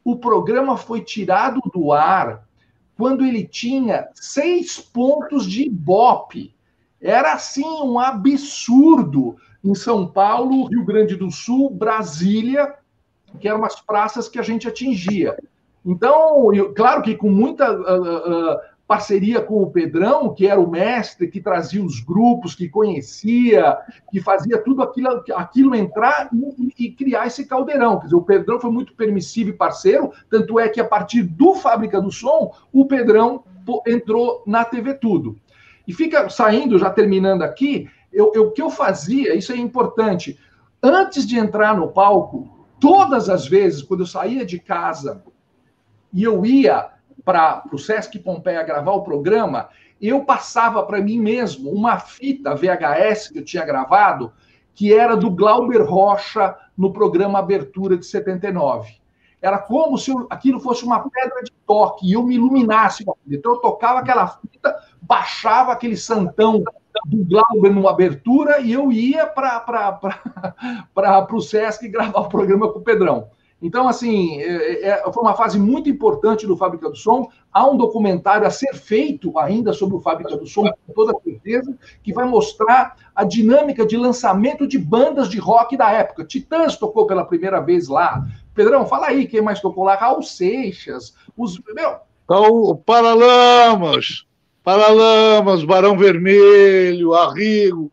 o 0.03 0.15
programa 0.15 0.77
foi 0.77 1.01
tirado 1.01 1.61
do 1.73 1.91
ar 1.91 2.45
quando 2.97 3.25
ele 3.25 3.45
tinha 3.45 4.07
seis 4.13 4.79
pontos 4.79 5.45
de 5.45 5.63
Ibope. 5.63 6.53
Era 7.01 7.33
assim 7.33 7.65
um 7.65 7.99
absurdo 7.99 9.35
em 9.63 9.73
São 9.73 10.07
Paulo, 10.07 10.67
Rio 10.67 10.85
Grande 10.85 11.15
do 11.15 11.31
Sul, 11.31 11.69
Brasília, 11.69 12.75
que 13.39 13.47
eram 13.47 13.65
as 13.65 13.79
praças 13.81 14.27
que 14.27 14.37
a 14.37 14.43
gente 14.43 14.67
atingia. 14.67 15.37
Então, 15.85 16.53
eu, 16.53 16.73
claro 16.73 17.01
que 17.01 17.15
com 17.15 17.29
muita 17.29 17.71
uh, 17.71 18.53
uh, 18.53 18.59
parceria 18.93 19.41
com 19.41 19.63
o 19.63 19.71
Pedrão, 19.71 20.31
que 20.35 20.45
era 20.45 20.59
o 20.59 20.69
mestre, 20.69 21.27
que 21.27 21.41
trazia 21.41 21.83
os 21.83 21.99
grupos, 21.99 22.53
que 22.53 22.69
conhecia, 22.69 23.75
que 24.11 24.21
fazia 24.21 24.59
tudo 24.59 24.83
aquilo, 24.83 25.23
aquilo 25.33 25.73
entrar 25.73 26.29
e, 26.31 26.85
e, 26.85 26.91
criar 26.91 27.25
esse 27.25 27.43
caldeirão. 27.47 27.97
Quer 27.97 28.03
dizer, 28.03 28.15
o 28.15 28.21
Pedrão 28.21 28.59
foi 28.59 28.69
muito 28.69 28.93
permissivo 28.93 29.49
e 29.49 29.53
parceiro, 29.53 30.11
tanto 30.29 30.59
é 30.59 30.69
que 30.69 30.79
a 30.79 30.85
partir 30.85 31.23
do 31.23 31.55
Fábrica 31.55 31.99
do 31.99 32.11
Som, 32.11 32.53
o 32.71 32.85
Pedrão 32.85 33.43
entrou 33.87 34.43
na 34.45 34.63
TV 34.63 34.93
Tudo. 34.93 35.37
E 35.87 35.93
fica 35.93 36.29
saindo, 36.29 36.77
já 36.77 36.91
terminando 36.91 37.41
aqui, 37.41 37.89
eu, 38.11 38.31
eu, 38.35 38.49
o 38.49 38.51
que 38.51 38.61
eu 38.61 38.69
fazia, 38.69 39.33
isso 39.33 39.51
é 39.51 39.57
importante, 39.57 40.37
antes 40.83 41.25
de 41.25 41.39
entrar 41.39 41.75
no 41.75 41.87
palco, 41.87 42.67
todas 42.79 43.27
as 43.27 43.47
vezes, 43.47 43.81
quando 43.81 44.01
eu 44.01 44.07
saía 44.07 44.45
de 44.45 44.59
casa 44.59 45.23
e 46.13 46.21
eu 46.21 46.45
ia 46.45 46.93
para 47.23 47.63
o 47.71 47.77
Sesc 47.77 48.19
Pompeia 48.19 48.63
gravar 48.63 48.91
o 48.91 49.03
programa, 49.03 49.69
eu 50.01 50.25
passava 50.25 50.83
para 50.83 51.01
mim 51.01 51.19
mesmo 51.19 51.71
uma 51.71 51.97
fita 51.97 52.55
VHS 52.55 53.29
que 53.29 53.39
eu 53.39 53.45
tinha 53.45 53.65
gravado, 53.65 54.33
que 54.75 54.93
era 54.93 55.15
do 55.15 55.31
Glauber 55.31 55.81
Rocha 55.83 56.55
no 56.77 56.91
programa 56.91 57.39
Abertura 57.39 57.95
de 57.95 58.05
79. 58.05 58.95
Era 59.41 59.57
como 59.57 59.97
se 59.97 60.11
aquilo 60.29 60.59
fosse 60.59 60.83
uma 60.83 60.99
pedra 60.99 61.43
de 61.43 61.51
toque 61.67 62.07
e 62.07 62.13
eu 62.13 62.23
me 62.23 62.35
iluminasse. 62.35 63.05
Então 63.27 63.53
eu 63.53 63.59
tocava 63.59 63.99
aquela 63.99 64.27
fita, 64.27 64.75
baixava 65.01 65.71
aquele 65.71 65.97
santão 65.97 66.63
do 67.05 67.25
Glauber 67.25 67.69
numa 67.69 67.91
abertura 67.91 68.59
e 68.59 68.71
eu 68.71 68.91
ia 68.91 69.25
para 69.27 69.99
o 71.31 71.41
Sesc 71.41 71.87
gravar 71.87 72.21
o 72.21 72.29
programa 72.29 72.71
com 72.71 72.79
o 72.79 72.83
Pedrão. 72.83 73.29
Então, 73.63 73.87
assim, 73.87 74.41
é, 74.41 74.89
é, 74.89 75.11
foi 75.13 75.23
uma 75.23 75.35
fase 75.35 75.57
muito 75.57 75.89
importante 75.89 76.45
do 76.45 76.57
Fábrica 76.57 76.89
do 76.89 76.97
Som. 76.97 77.29
Há 77.51 77.65
um 77.65 77.77
documentário 77.77 78.45
a 78.45 78.49
ser 78.49 78.73
feito 78.73 79.39
ainda 79.39 79.71
sobre 79.71 79.95
o 79.95 80.01
Fábrica 80.01 80.35
do 80.35 80.45
Som, 80.45 80.69
com 80.85 80.93
toda 80.93 81.17
certeza, 81.23 81.73
que 82.03 82.11
vai 82.11 82.25
mostrar 82.25 82.97
a 83.15 83.23
dinâmica 83.23 83.85
de 83.85 83.95
lançamento 83.95 84.67
de 84.67 84.77
bandas 84.77 85.29
de 85.29 85.39
rock 85.39 85.77
da 85.77 85.89
época. 85.89 86.25
Titãs 86.25 86.75
tocou 86.75 87.07
pela 87.07 87.23
primeira 87.23 87.61
vez 87.61 87.87
lá. 87.87 88.27
Pedrão, 88.53 88.85
fala 88.85 89.07
aí 89.07 89.25
quem 89.25 89.41
mais 89.41 89.61
tocou 89.61 89.85
lá. 89.85 89.95
Raul 89.95 90.21
Seixas, 90.21 91.15
os. 91.37 91.57
Meu... 91.73 91.95
Então, 92.25 92.75
Paralamas, 92.85 94.25
Paralamas, 94.61 95.63
Barão 95.63 95.97
Vermelho, 95.97 97.13
Arrigo, 97.13 97.89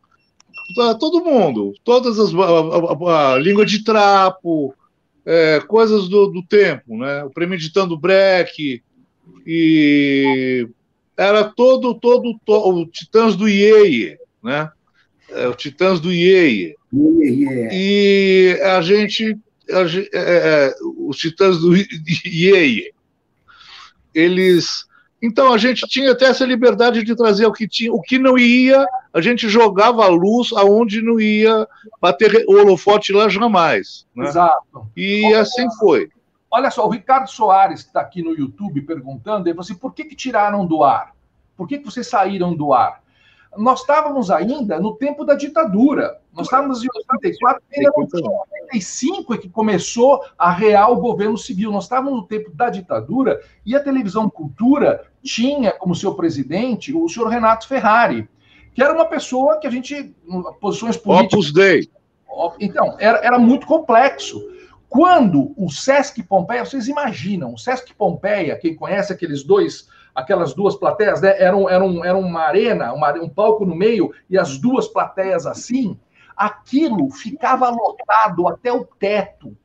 todo 0.98 1.24
mundo, 1.24 1.72
todas 1.84 2.18
as. 2.18 2.34
A, 2.34 2.38
a, 2.38 3.12
a, 3.12 3.34
a 3.34 3.38
língua 3.38 3.64
de 3.64 3.84
trapo 3.84 4.74
é, 5.24 5.60
coisas 5.60 6.08
do, 6.08 6.26
do, 6.28 6.42
tempo, 6.42 6.96
né? 6.96 7.24
O 7.24 7.30
Premeditando 7.30 7.98
Breck 7.98 8.82
e 9.46 10.68
era 11.16 11.44
todo 11.44 11.94
todo, 11.94 12.38
todo 12.44 12.80
o 12.80 12.86
Titãs 12.86 13.36
do 13.36 13.48
Ieye, 13.48 14.18
né? 14.42 14.70
É, 15.28 15.46
o 15.48 15.54
Titãs 15.54 16.00
do 16.00 16.12
Ieye. 16.12 16.74
E 16.92 18.58
a 18.62 18.80
gente, 18.80 19.38
a, 19.70 19.82
é, 19.82 20.08
é, 20.12 20.74
os 20.96 21.16
Titãs 21.18 21.58
do 21.60 21.74
Ieye, 21.76 22.92
eles 24.14 24.89
então 25.22 25.52
a 25.52 25.58
gente 25.58 25.86
tinha 25.86 26.12
até 26.12 26.26
essa 26.26 26.44
liberdade 26.44 27.04
de 27.04 27.14
trazer 27.14 27.46
o 27.46 27.52
que 27.52 27.68
tinha, 27.68 27.92
o 27.92 28.00
que 28.00 28.18
não 28.18 28.38
ia, 28.38 28.86
a 29.12 29.20
gente 29.20 29.48
jogava 29.48 30.04
a 30.04 30.08
luz 30.08 30.50
aonde 30.52 31.02
não 31.02 31.20
ia 31.20 31.66
bater 32.00 32.44
o 32.48 32.54
holofote 32.54 33.12
lá 33.12 33.28
jamais. 33.28 34.06
Né? 34.14 34.26
Exato. 34.26 34.88
E 34.96 35.26
olha, 35.26 35.40
assim 35.40 35.66
foi. 35.78 36.08
Olha 36.50 36.70
só, 36.70 36.86
o 36.86 36.90
Ricardo 36.90 37.28
Soares 37.28 37.80
está 37.80 38.00
aqui 38.00 38.22
no 38.22 38.34
YouTube 38.34 38.80
perguntando, 38.82 39.46
ele 39.46 39.54
falou 39.54 39.64
assim, 39.64 39.74
por 39.74 39.92
que, 39.92 40.04
que 40.04 40.16
tiraram 40.16 40.66
do 40.66 40.82
ar? 40.82 41.14
Por 41.56 41.68
que, 41.68 41.78
que 41.78 41.84
vocês 41.84 42.06
saíram 42.06 42.54
do 42.54 42.72
ar? 42.72 43.00
nós 43.56 43.80
estávamos 43.80 44.30
ainda 44.30 44.78
no 44.78 44.94
tempo 44.94 45.24
da 45.24 45.34
ditadura. 45.34 46.18
Nós 46.32 46.46
estávamos 46.46 46.84
em 46.84 46.88
84, 47.10 47.62
ainda 47.74 47.92
não 47.96 48.06
tinha 48.06 48.30
85 48.70 49.34
é 49.34 49.38
que 49.38 49.48
começou 49.48 50.24
a 50.38 50.50
real 50.50 50.96
governo 50.96 51.36
civil. 51.36 51.72
Nós 51.72 51.84
estávamos 51.84 52.20
no 52.20 52.26
tempo 52.26 52.52
da 52.54 52.70
ditadura 52.70 53.40
e 53.66 53.74
a 53.74 53.82
televisão 53.82 54.30
Cultura 54.30 55.09
tinha 55.22 55.72
como 55.72 55.94
seu 55.94 56.14
presidente 56.14 56.94
o 56.94 57.08
senhor 57.08 57.28
Renato 57.28 57.68
Ferrari, 57.68 58.28
que 58.74 58.82
era 58.82 58.94
uma 58.94 59.06
pessoa 59.06 59.58
que 59.58 59.66
a 59.66 59.70
gente, 59.70 60.14
posições 60.60 60.96
políticas. 60.96 61.32
Opus 61.34 61.52
Dei. 61.52 61.90
Então, 62.58 62.96
era, 62.98 63.18
era 63.18 63.38
muito 63.38 63.66
complexo. 63.66 64.40
Quando 64.88 65.52
o 65.56 65.70
Sesc 65.70 66.22
Pompeia, 66.22 66.64
vocês 66.64 66.88
imaginam, 66.88 67.54
o 67.54 67.58
Sesc 67.58 67.94
Pompeia, 67.94 68.56
quem 68.56 68.74
conhece 68.74 69.12
aqueles 69.12 69.42
dois 69.42 69.88
aquelas 70.14 70.54
duas 70.54 70.76
plateias, 70.76 71.20
né? 71.20 71.34
Era, 71.40 71.56
um, 71.56 71.68
era, 71.68 71.84
um, 71.84 72.04
era 72.04 72.16
uma 72.16 72.42
arena, 72.42 72.92
uma, 72.92 73.12
um 73.14 73.28
palco 73.28 73.64
no 73.64 73.74
meio 73.74 74.12
e 74.28 74.38
as 74.38 74.58
duas 74.58 74.88
plateias 74.88 75.46
assim. 75.46 75.98
Aquilo 76.36 77.10
ficava 77.10 77.68
lotado 77.68 78.48
até 78.48 78.72
o 78.72 78.84
teto. 78.84 79.56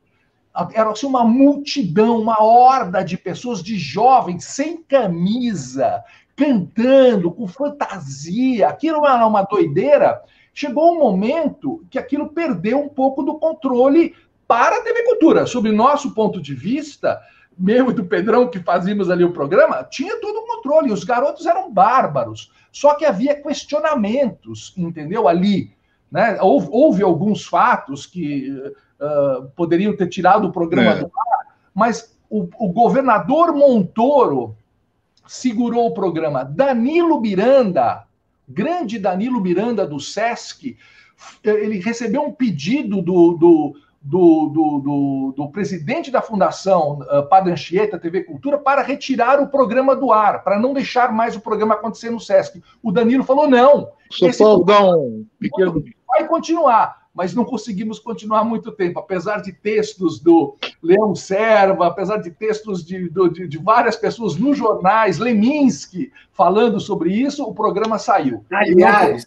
Era 0.72 0.90
assim, 0.90 1.06
uma 1.06 1.24
multidão, 1.24 2.18
uma 2.20 2.42
horda 2.42 3.04
de 3.04 3.16
pessoas, 3.16 3.62
de 3.62 3.78
jovens, 3.78 4.44
sem 4.44 4.82
camisa, 4.82 6.02
cantando, 6.34 7.30
com 7.30 7.46
fantasia. 7.46 8.68
Aquilo 8.68 9.04
era 9.06 9.26
uma 9.26 9.42
doideira. 9.42 10.22
Chegou 10.54 10.92
um 10.94 10.98
momento 10.98 11.84
que 11.90 11.98
aquilo 11.98 12.30
perdeu 12.30 12.80
um 12.80 12.88
pouco 12.88 13.22
do 13.22 13.38
controle 13.38 14.14
para 14.48 14.76
a 14.76 14.82
TV 14.82 15.02
Cultura. 15.02 15.44
Sob 15.46 15.70
nosso 15.70 16.14
ponto 16.14 16.40
de 16.40 16.54
vista, 16.54 17.20
mesmo 17.58 17.92
do 17.92 18.06
Pedrão 18.06 18.48
que 18.48 18.58
fazíamos 18.60 19.10
ali 19.10 19.24
o 19.24 19.32
programa, 19.32 19.84
tinha 19.84 20.18
todo 20.20 20.38
o 20.38 20.46
controle. 20.46 20.92
Os 20.92 21.04
garotos 21.04 21.44
eram 21.46 21.70
bárbaros. 21.70 22.50
Só 22.72 22.94
que 22.94 23.04
havia 23.04 23.40
questionamentos, 23.40 24.72
entendeu? 24.76 25.28
Ali. 25.28 25.74
Né? 26.10 26.38
Houve, 26.40 26.68
houve 26.70 27.02
alguns 27.02 27.44
fatos 27.44 28.06
que 28.06 28.50
uh, 29.00 29.48
poderiam 29.56 29.96
ter 29.96 30.08
tirado 30.08 30.48
o 30.48 30.52
programa 30.52 30.90
é. 30.90 30.98
do 31.00 31.06
ar, 31.06 31.56
mas 31.74 32.16
o, 32.28 32.48
o 32.58 32.72
governador 32.72 33.54
Montoro 33.54 34.56
segurou 35.26 35.86
o 35.86 35.94
programa. 35.94 36.44
Danilo 36.44 37.20
Miranda, 37.20 38.04
grande 38.48 38.98
Danilo 38.98 39.40
Miranda 39.40 39.86
do 39.86 39.98
SESC, 39.98 40.76
ele 41.42 41.80
recebeu 41.80 42.22
um 42.22 42.32
pedido 42.32 43.02
do, 43.02 43.32
do 43.32 43.76
do, 44.06 44.48
do, 44.48 44.78
do, 44.78 45.34
do, 45.36 45.48
presidente 45.48 46.12
da 46.12 46.22
Fundação 46.22 47.00
uh, 47.00 47.28
Padre 47.28 47.52
Anchieta 47.52 47.98
TV 47.98 48.22
Cultura 48.22 48.56
para 48.56 48.80
retirar 48.80 49.40
o 49.40 49.48
programa 49.48 49.96
do 49.96 50.12
ar, 50.12 50.44
para 50.44 50.60
não 50.60 50.72
deixar 50.72 51.12
mais 51.12 51.34
o 51.34 51.40
programa 51.40 51.74
acontecer 51.74 52.08
no 52.08 52.20
SESC. 52.20 52.62
O 52.80 52.92
Danilo 52.92 53.24
falou: 53.24 53.50
não. 53.50 53.88
Só 54.12 54.28
pode 54.58 54.66
dar 54.66 54.84
um 54.84 55.26
pequeno. 55.40 55.82
Vai 56.06 56.28
continuar, 56.28 57.05
mas 57.16 57.34
não 57.34 57.44
conseguimos 57.44 57.98
continuar 57.98 58.44
muito 58.44 58.70
tempo. 58.70 59.00
Apesar 59.00 59.40
de 59.40 59.52
textos 59.52 60.20
do 60.20 60.54
Leão 60.82 61.14
Serva, 61.14 61.86
apesar 61.86 62.18
de 62.18 62.30
textos 62.30 62.84
de, 62.84 63.08
de, 63.08 63.48
de 63.48 63.58
várias 63.58 63.96
pessoas 63.96 64.36
nos 64.36 64.58
jornais, 64.58 65.18
Leminski 65.18 66.12
falando 66.32 66.78
sobre 66.78 67.10
isso, 67.10 67.42
o 67.42 67.54
programa 67.54 67.98
saiu. 67.98 68.44
Aliás, 68.52 69.26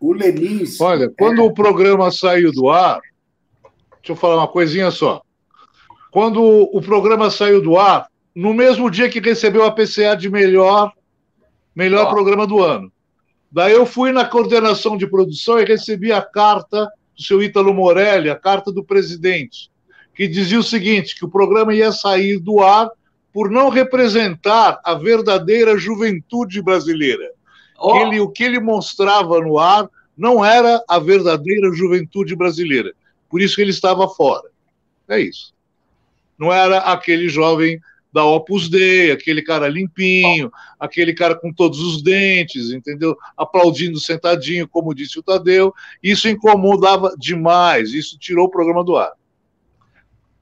o 0.00 0.12
Lenis. 0.12 0.80
Olha, 0.80 1.10
quando 1.18 1.42
é... 1.42 1.44
o 1.44 1.52
programa 1.52 2.10
saiu 2.10 2.52
do 2.52 2.70
ar, 2.70 3.00
deixa 3.96 4.12
eu 4.12 4.16
falar 4.16 4.36
uma 4.36 4.48
coisinha 4.48 4.90
só. 4.90 5.20
Quando 6.10 6.42
o 6.42 6.80
programa 6.80 7.30
saiu 7.30 7.60
do 7.60 7.76
ar, 7.76 8.08
no 8.34 8.54
mesmo 8.54 8.90
dia 8.90 9.10
que 9.10 9.20
recebeu 9.20 9.64
a 9.64 9.70
PCA 9.70 10.16
de 10.16 10.30
melhor, 10.30 10.92
melhor 11.74 12.08
programa 12.08 12.46
do 12.46 12.62
ano. 12.62 12.90
Daí 13.50 13.72
eu 13.72 13.86
fui 13.86 14.12
na 14.12 14.24
coordenação 14.24 14.96
de 14.96 15.06
produção 15.06 15.58
e 15.58 15.64
recebi 15.64 16.12
a 16.12 16.20
carta 16.20 16.90
do 17.16 17.22
seu 17.22 17.42
Ítalo 17.42 17.72
Morelli, 17.72 18.28
a 18.28 18.36
carta 18.36 18.70
do 18.70 18.84
presidente, 18.84 19.70
que 20.14 20.28
dizia 20.28 20.58
o 20.58 20.62
seguinte: 20.62 21.16
que 21.16 21.24
o 21.24 21.30
programa 21.30 21.74
ia 21.74 21.90
sair 21.90 22.38
do 22.38 22.60
ar 22.60 22.90
por 23.32 23.50
não 23.50 23.68
representar 23.68 24.80
a 24.84 24.94
verdadeira 24.94 25.78
juventude 25.78 26.60
brasileira. 26.60 27.30
Oh. 27.78 27.92
Que 27.92 27.98
ele, 27.98 28.20
o 28.20 28.28
que 28.28 28.44
ele 28.44 28.60
mostrava 28.60 29.40
no 29.40 29.58
ar 29.58 29.88
não 30.16 30.44
era 30.44 30.82
a 30.88 30.98
verdadeira 30.98 31.72
juventude 31.72 32.34
brasileira. 32.34 32.92
Por 33.30 33.40
isso 33.40 33.54
que 33.54 33.62
ele 33.62 33.70
estava 33.70 34.08
fora. 34.08 34.48
É 35.08 35.20
isso. 35.20 35.54
Não 36.36 36.52
era 36.52 36.78
aquele 36.78 37.28
jovem 37.28 37.80
da 38.12 38.24
Opus 38.24 38.68
Dei, 38.68 39.10
aquele 39.10 39.42
cara 39.42 39.68
limpinho, 39.68 40.50
aquele 40.78 41.12
cara 41.12 41.34
com 41.34 41.52
todos 41.52 41.80
os 41.80 42.02
dentes, 42.02 42.72
entendeu? 42.72 43.16
Aplaudindo 43.36 44.00
sentadinho, 44.00 44.66
como 44.68 44.94
disse 44.94 45.18
o 45.18 45.22
Tadeu. 45.22 45.74
Isso 46.02 46.28
incomodava 46.28 47.14
demais, 47.18 47.92
isso 47.92 48.18
tirou 48.18 48.46
o 48.46 48.50
programa 48.50 48.82
do 48.82 48.96
ar. 48.96 49.12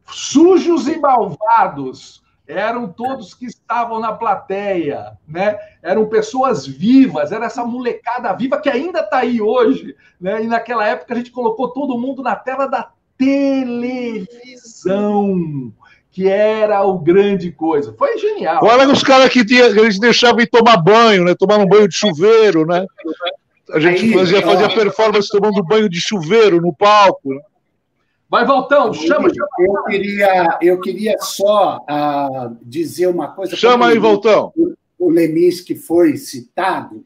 Sujos 0.06 0.86
e 0.86 0.98
malvados 0.98 2.22
eram 2.46 2.86
todos 2.86 3.34
que 3.34 3.46
estavam 3.46 3.98
na 3.98 4.12
plateia, 4.12 5.18
né? 5.26 5.58
Eram 5.82 6.06
pessoas 6.08 6.64
vivas, 6.64 7.32
era 7.32 7.46
essa 7.46 7.64
molecada 7.64 8.32
viva 8.32 8.60
que 8.60 8.68
ainda 8.68 9.00
está 9.00 9.18
aí 9.18 9.40
hoje, 9.40 9.96
né? 10.20 10.44
E 10.44 10.46
naquela 10.46 10.86
época 10.86 11.12
a 11.12 11.16
gente 11.16 11.32
colocou 11.32 11.72
todo 11.72 11.98
mundo 11.98 12.22
na 12.22 12.36
tela 12.36 12.66
da 12.66 12.92
televisão, 13.18 13.82
que 16.16 16.26
era 16.26 16.82
o 16.82 16.98
grande 16.98 17.52
coisa. 17.52 17.92
Foi 17.92 18.16
genial. 18.16 18.64
Olha 18.64 18.90
os 18.90 19.02
caras 19.02 19.28
que, 19.28 19.44
tinha, 19.44 19.70
que 19.70 19.78
a 19.78 19.84
gente 19.84 20.00
deixava 20.00 20.40
ir 20.40 20.46
tomar 20.46 20.78
banho, 20.78 21.24
né? 21.24 21.34
Tomar 21.34 21.58
um 21.58 21.66
banho 21.66 21.86
de 21.86 21.94
chuveiro, 21.94 22.64
né? 22.64 22.86
A 23.70 23.78
gente 23.78 24.02
aí, 24.02 24.12
fazia, 24.14 24.40
fazia 24.40 24.74
performance 24.74 25.28
tomando 25.28 25.62
banho 25.62 25.90
de 25.90 26.00
chuveiro 26.00 26.58
no 26.58 26.74
palco. 26.74 27.34
Né? 27.34 27.40
Vai, 28.30 28.46
Valtão, 28.46 28.94
chama, 28.94 29.28
chama. 29.28 29.48
Eu 29.58 29.84
queria, 29.84 30.58
eu 30.62 30.80
queria 30.80 31.16
só 31.20 31.84
uh, 31.84 32.56
dizer 32.62 33.08
uma 33.08 33.28
coisa. 33.28 33.54
Chama 33.54 33.88
aí, 33.88 33.98
Valtão. 33.98 34.54
O 34.98 35.10
Lemis, 35.10 35.60
que 35.60 35.74
foi 35.74 36.16
citado, 36.16 37.04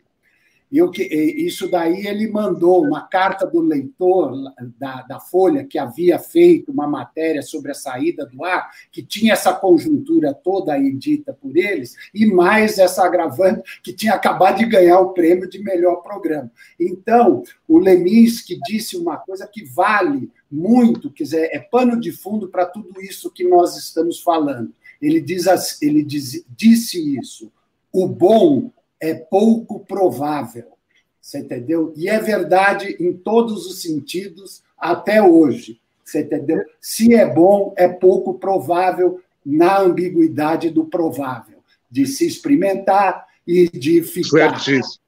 eu, 0.79 0.91
isso 0.95 1.69
daí 1.69 2.07
ele 2.07 2.29
mandou 2.29 2.85
uma 2.85 3.03
carta 3.03 3.45
do 3.45 3.61
leitor 3.61 4.33
da, 4.79 5.03
da 5.03 5.19
Folha, 5.19 5.65
que 5.65 5.79
havia 5.79 6.19
feito 6.19 6.71
uma 6.71 6.87
matéria 6.87 7.43
sobre 7.43 7.73
a 7.73 7.75
saída 7.75 8.25
do 8.25 8.45
ar, 8.45 8.71
que 8.93 9.03
tinha 9.03 9.33
essa 9.33 9.53
conjuntura 9.53 10.33
toda 10.33 10.73
aí 10.73 10.93
dita 10.93 11.33
por 11.33 11.57
eles, 11.57 11.97
e 12.15 12.25
mais 12.27 12.79
essa 12.79 13.05
agravante 13.05 13.81
que 13.83 13.93
tinha 13.93 14.15
acabado 14.15 14.59
de 14.59 14.67
ganhar 14.67 15.01
o 15.01 15.13
prêmio 15.13 15.49
de 15.49 15.61
melhor 15.63 15.97
programa. 15.97 16.51
Então, 16.79 17.43
o 17.67 17.79
Lemis 17.79 18.41
que 18.41 18.59
disse 18.61 18.97
uma 18.97 19.17
coisa 19.17 19.47
que 19.47 19.65
vale 19.65 20.31
muito, 20.51 21.11
quer 21.11 21.25
dizer, 21.25 21.51
é 21.53 21.59
pano 21.59 21.99
de 21.99 22.13
fundo 22.13 22.49
para 22.49 22.67
tudo 22.67 23.01
isso 23.01 23.31
que 23.31 23.45
nós 23.45 23.77
estamos 23.77 24.21
falando. 24.21 24.73
Ele, 25.01 25.21
diz, 25.21 25.47
ele 25.81 26.03
diz, 26.03 26.45
disse 26.57 27.19
isso. 27.19 27.51
O 27.93 28.07
bom 28.07 28.71
é 29.01 29.15
pouco 29.15 29.81
provável. 29.81 30.73
Você 31.21 31.39
entendeu? 31.39 31.93
E 31.97 32.09
é 32.09 32.19
verdade 32.19 32.97
em 33.01 33.13
todos 33.13 33.67
os 33.67 33.83
sentidos 33.83 34.63
até 34.79 35.23
hoje. 35.23 35.81
Você 36.05 36.23
entendeu? 36.23 36.65
Se 36.81 37.15
é 37.15 37.27
bom, 37.27 37.73
é 37.77 37.89
pouco 37.89 38.35
provável 38.35 39.21
na 39.45 39.81
ambiguidade 39.81 40.71
do 40.71 40.85
provável, 40.85 41.59
de 41.91 42.07
se 42.07 42.27
experimentar 42.27 43.27
e 43.47 43.69
de 43.69 44.03
ficar. 44.03 44.59
Certíssimo. 44.61 45.01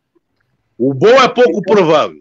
O 0.78 0.94
bom 0.94 1.20
é 1.20 1.28
pouco 1.28 1.62
provável. 1.62 2.20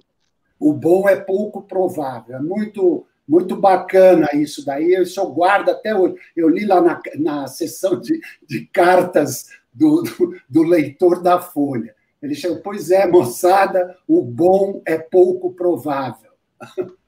O 0.60 0.74
bom 0.74 1.10
é 1.10 1.16
pouco 1.16 1.62
provável. 1.62 2.36
É 2.36 2.40
muito, 2.40 3.06
muito 3.28 3.56
bacana 3.56 4.30
isso 4.34 4.66
daí. 4.66 4.94
Eu 4.94 5.06
só 5.06 5.26
guardo 5.26 5.70
até 5.70 5.96
hoje. 5.96 6.16
Eu 6.36 6.50
li 6.50 6.66
lá 6.66 6.82
na, 6.82 7.00
na 7.18 7.48
sessão 7.48 8.00
de, 8.00 8.20
de 8.48 8.66
cartas 8.68 9.48
do, 9.74 10.02
do, 10.04 10.36
do 10.50 10.64
leitor 10.64 11.22
da 11.22 11.40
Folha. 11.40 11.96
Ele 12.22 12.36
chegou, 12.36 12.58
pois 12.62 12.92
é, 12.92 13.08
moçada, 13.08 13.98
o 14.08 14.22
bom 14.22 14.82
é 14.86 14.98
pouco 14.98 15.54
provável. 15.54 16.32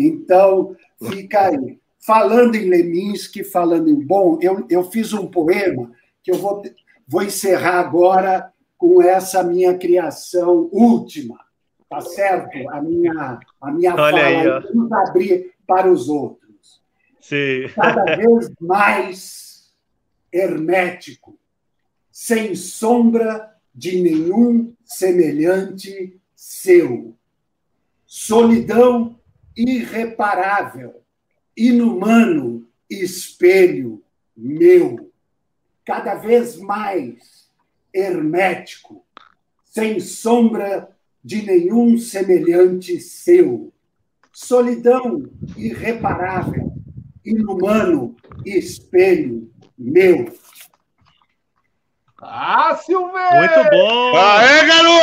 Então, 0.00 0.76
fica 1.10 1.48
aí. 1.48 1.80
Falando 1.98 2.54
em 2.54 2.68
Leminski, 2.68 3.42
falando 3.42 3.88
em 3.90 4.00
bom, 4.00 4.38
eu, 4.40 4.64
eu 4.70 4.84
fiz 4.84 5.12
um 5.12 5.26
poema 5.26 5.90
que 6.22 6.30
eu 6.30 6.36
vou, 6.36 6.62
vou 7.06 7.22
encerrar 7.22 7.80
agora 7.80 8.52
com 8.76 9.02
essa 9.02 9.42
minha 9.42 9.76
criação 9.76 10.68
última, 10.70 11.38
tá 11.88 12.00
certo? 12.00 12.68
A 12.70 12.80
minha, 12.80 13.40
a 13.60 13.72
minha 13.72 13.94
Olha 13.94 14.12
fala, 14.12 14.58
aí, 14.58 14.72
vamos 14.72 14.92
abrir 14.92 15.52
para 15.66 15.90
os 15.90 16.08
outros. 16.08 16.80
Sim. 17.20 17.68
Cada 17.74 18.04
vez 18.16 18.50
mais 18.60 19.72
hermético, 20.32 21.37
sem 22.20 22.52
sombra 22.56 23.48
de 23.72 24.02
nenhum 24.02 24.74
semelhante 24.84 26.20
seu. 26.34 27.16
Solidão 28.04 29.20
irreparável, 29.56 31.00
inumano 31.56 32.68
espelho 32.90 34.02
meu, 34.36 35.12
cada 35.84 36.16
vez 36.16 36.56
mais 36.56 37.48
hermético, 37.94 39.06
sem 39.64 40.00
sombra 40.00 40.90
de 41.22 41.42
nenhum 41.42 41.96
semelhante 41.96 43.00
seu. 43.00 43.72
Solidão 44.32 45.30
irreparável, 45.56 46.72
inumano 47.24 48.16
espelho 48.44 49.48
meu. 49.78 50.26
Ah, 52.20 52.74
Silveira! 52.74 53.38
Muito 53.38 53.70
bom! 53.70 54.16
Aê, 54.16 54.66
garoto! 54.66 54.98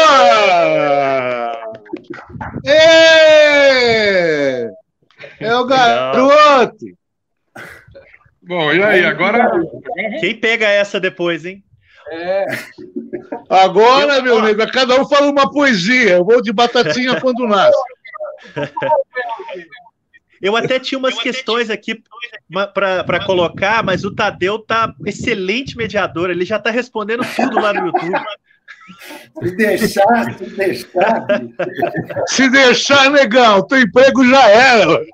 Ê! 2.65 4.67
É 5.39 5.55
o 5.55 5.65
garoto! 5.65 6.85
Bom, 8.43 8.73
e 8.73 8.83
aí, 8.83 9.05
agora. 9.05 9.49
Quem 10.19 10.37
pega 10.39 10.67
essa 10.67 10.99
depois, 10.99 11.45
hein? 11.45 11.63
É, 12.11 12.45
Agora, 13.49 14.21
meu 14.21 14.39
nego, 14.41 14.69
cada 14.71 15.01
um 15.01 15.07
fala 15.07 15.31
uma 15.31 15.49
poesia. 15.49 16.17
Eu 16.17 16.25
vou 16.25 16.39
de 16.41 16.53
batatinha 16.53 17.19
quando 17.19 17.47
nasce. 17.47 17.77
Eu 20.41 20.55
até 20.55 20.79
tinha 20.79 20.97
umas 20.99 21.17
questões 21.21 21.69
aqui 21.69 22.01
para 22.73 23.25
colocar, 23.25 23.83
mas 23.83 24.03
o 24.03 24.13
Tadeu 24.13 24.59
tá 24.59 24.93
excelente 25.05 25.77
mediador. 25.77 26.29
Ele 26.29 26.45
já 26.45 26.59
tá 26.59 26.69
respondendo 26.69 27.23
tudo 27.35 27.59
lá 27.59 27.73
no 27.73 27.87
YouTube. 27.87 28.19
Se 29.43 29.55
deixar, 29.55 30.37
se 30.37 30.45
deixar. 30.55 31.27
Se 32.27 32.49
deixar, 32.49 33.09
negão, 33.11 33.65
teu 33.65 33.79
emprego 33.81 34.27
já 34.27 34.49
era. 34.49 35.05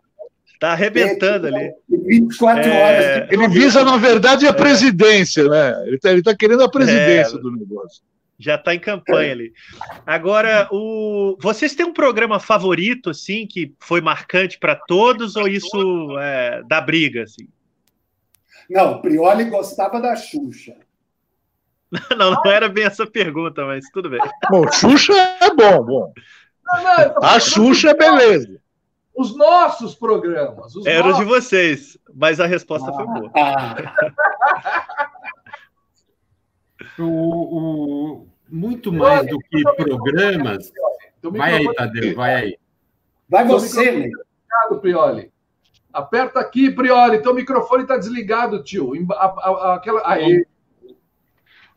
Tá 0.59 0.73
arrebentando 0.73 1.47
ali. 1.47 1.71
24 1.89 2.63
É. 2.63 2.83
horas. 2.83 3.29
de 3.29 3.33
Ele 3.35 3.47
visa, 3.47 3.83
na 3.83 3.97
verdade, 3.97 4.45
a 4.45 4.53
presidência, 4.53 5.47
né? 5.47 5.83
Ele 5.87 5.97
tá, 5.97 6.11
ele 6.11 6.21
tá 6.21 6.35
querendo 6.35 6.61
a 6.63 6.69
presidência 6.69 7.37
É. 7.37 7.41
do 7.41 7.51
negócio. 7.51 8.03
Já 8.41 8.57
tá 8.57 8.73
em 8.73 8.79
campanha 8.79 9.31
ali. 9.33 9.53
Agora, 10.05 10.67
o... 10.71 11.37
vocês 11.39 11.75
têm 11.75 11.85
um 11.85 11.93
programa 11.93 12.39
favorito, 12.39 13.11
assim, 13.11 13.45
que 13.45 13.73
foi 13.79 14.01
marcante 14.01 14.57
para 14.57 14.75
todos, 14.75 15.35
ou 15.35 15.47
isso 15.47 16.17
é, 16.19 16.63
dá 16.67 16.81
briga, 16.81 17.23
assim? 17.23 17.47
Não, 18.67 18.93
o 18.93 19.01
Prioli 19.01 19.45
gostava 19.45 20.01
da 20.01 20.15
Xuxa. 20.15 20.75
Não, 22.17 22.31
não 22.31 22.49
era 22.49 22.69
bem 22.69 22.85
essa 22.85 23.05
pergunta, 23.05 23.65
mas 23.65 23.83
tudo 23.91 24.09
bem. 24.09 24.21
Bom, 24.49 24.65
Xuxa 24.71 25.11
é 25.13 25.53
bom, 25.53 25.83
bom. 25.83 26.13
não, 26.65 26.83
não, 26.83 27.21
A 27.21 27.37
Xuxa 27.37 27.89
é 27.89 27.93
beleza. 27.93 28.61
Os 29.13 29.35
nossos 29.35 29.93
programas. 29.93 30.73
Os 30.73 30.85
Era 30.85 31.05
o 31.05 31.17
de 31.17 31.25
vocês, 31.25 31.97
mas 32.15 32.39
a 32.39 32.45
resposta 32.45 32.93
foi 32.93 33.05
boa. 33.05 33.29
Ah, 33.35 33.75
O, 36.97 37.03
o- 37.03 38.30
muito 38.51 38.91
mais 38.91 39.25
do 39.27 39.39
que 39.39 39.63
programas. 39.75 40.71
Vai 41.23 41.53
aí, 41.55 41.73
Tadeu, 41.73 42.15
vai 42.15 42.35
aí. 42.35 42.57
vai 43.29 43.45
você, 43.45 43.91
né? 43.91 44.09
desligado, 44.09 44.81
Prioli. 44.81 45.31
Aperta 45.93 46.39
aqui, 46.39 46.69
Prioli. 46.71 47.21
Teu 47.21 47.33
microfone 47.33 47.83
está 47.83 47.97
desligado, 47.97 48.63
tio. 48.63 48.91
A- 49.11 49.15
a- 49.15 49.75
aquela... 49.75 50.01
Aí. 50.05 50.45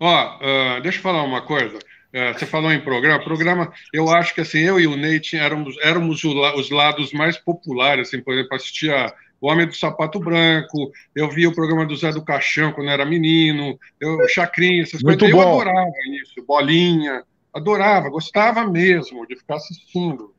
Ó, 0.00 0.08
ah, 0.40 0.80
deixa 0.82 0.98
eu 0.98 1.02
falar 1.02 1.22
uma 1.22 1.42
coisa. 1.42 1.78
Ah, 2.14 2.32
você 2.32 2.46
falou 2.46 2.72
em 2.72 2.80
programa. 2.80 3.22
Programa, 3.22 3.72
eu 3.92 4.08
acho 4.10 4.34
que 4.34 4.40
assim, 4.40 4.60
eu 4.60 4.78
e 4.80 4.86
o 4.86 4.96
Ney 4.96 5.20
tinha- 5.20 5.42
éramos, 5.42 5.76
éramos 5.82 6.22
os 6.24 6.70
lados 6.70 7.12
mais 7.12 7.36
populares, 7.36 8.08
assim, 8.08 8.20
por 8.22 8.34
exemplo, 8.34 8.56
assistia 8.56 9.12
O 9.40 9.50
Homem 9.50 9.66
do 9.66 9.74
Sapato 9.74 10.18
Branco, 10.18 10.90
eu 11.14 11.28
via 11.30 11.48
o 11.48 11.54
programa 11.54 11.84
do 11.84 11.96
Zé 11.96 12.10
do 12.12 12.24
Caixão 12.24 12.72
quando 12.72 12.88
era 12.88 13.04
menino, 13.04 13.78
eu, 14.00 14.26
Chacrinha, 14.28 14.82
essas 14.82 15.02
Muito 15.02 15.20
coisas. 15.20 15.38
Eu 15.38 15.44
bom. 15.44 15.60
adorava 15.60 15.92
isso, 16.22 16.44
bolinha, 16.46 17.22
adorava, 17.52 18.08
gostava 18.08 18.64
mesmo 18.66 19.26
de 19.26 19.36
ficar 19.36 19.56
assistindo. 19.56 20.32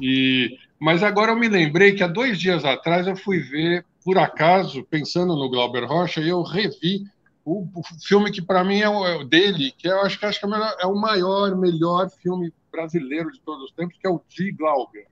E, 0.00 0.58
mas 0.78 1.02
agora 1.02 1.32
eu 1.32 1.36
me 1.38 1.48
lembrei 1.48 1.92
que 1.92 2.02
há 2.02 2.06
dois 2.06 2.38
dias 2.38 2.64
atrás 2.64 3.06
eu 3.06 3.16
fui 3.16 3.38
ver, 3.38 3.84
por 4.04 4.18
acaso, 4.18 4.84
pensando 4.84 5.36
no 5.36 5.48
Glauber 5.48 5.84
Rocha, 5.84 6.20
e 6.20 6.28
eu 6.28 6.42
revi 6.42 7.04
o, 7.44 7.66
o 7.74 7.82
filme 8.06 8.30
que 8.30 8.42
para 8.42 8.62
mim 8.62 8.80
é 8.80 8.88
o, 8.88 9.06
é 9.06 9.16
o 9.16 9.24
dele, 9.24 9.72
que 9.76 9.88
eu 9.88 10.00
acho 10.02 10.18
que, 10.18 10.26
acho 10.26 10.38
que 10.38 10.44
é, 10.44 10.48
o 10.48 10.50
melhor- 10.50 10.76
é 10.80 10.86
o 10.86 10.94
maior, 10.94 11.56
melhor 11.56 12.10
filme 12.22 12.52
brasileiro 12.70 13.30
de 13.32 13.40
todos 13.40 13.64
os 13.64 13.72
tempos, 13.72 13.96
que 13.98 14.06
é 14.06 14.10
o 14.10 14.20
Di 14.28 14.52
Glauber, 14.52 15.06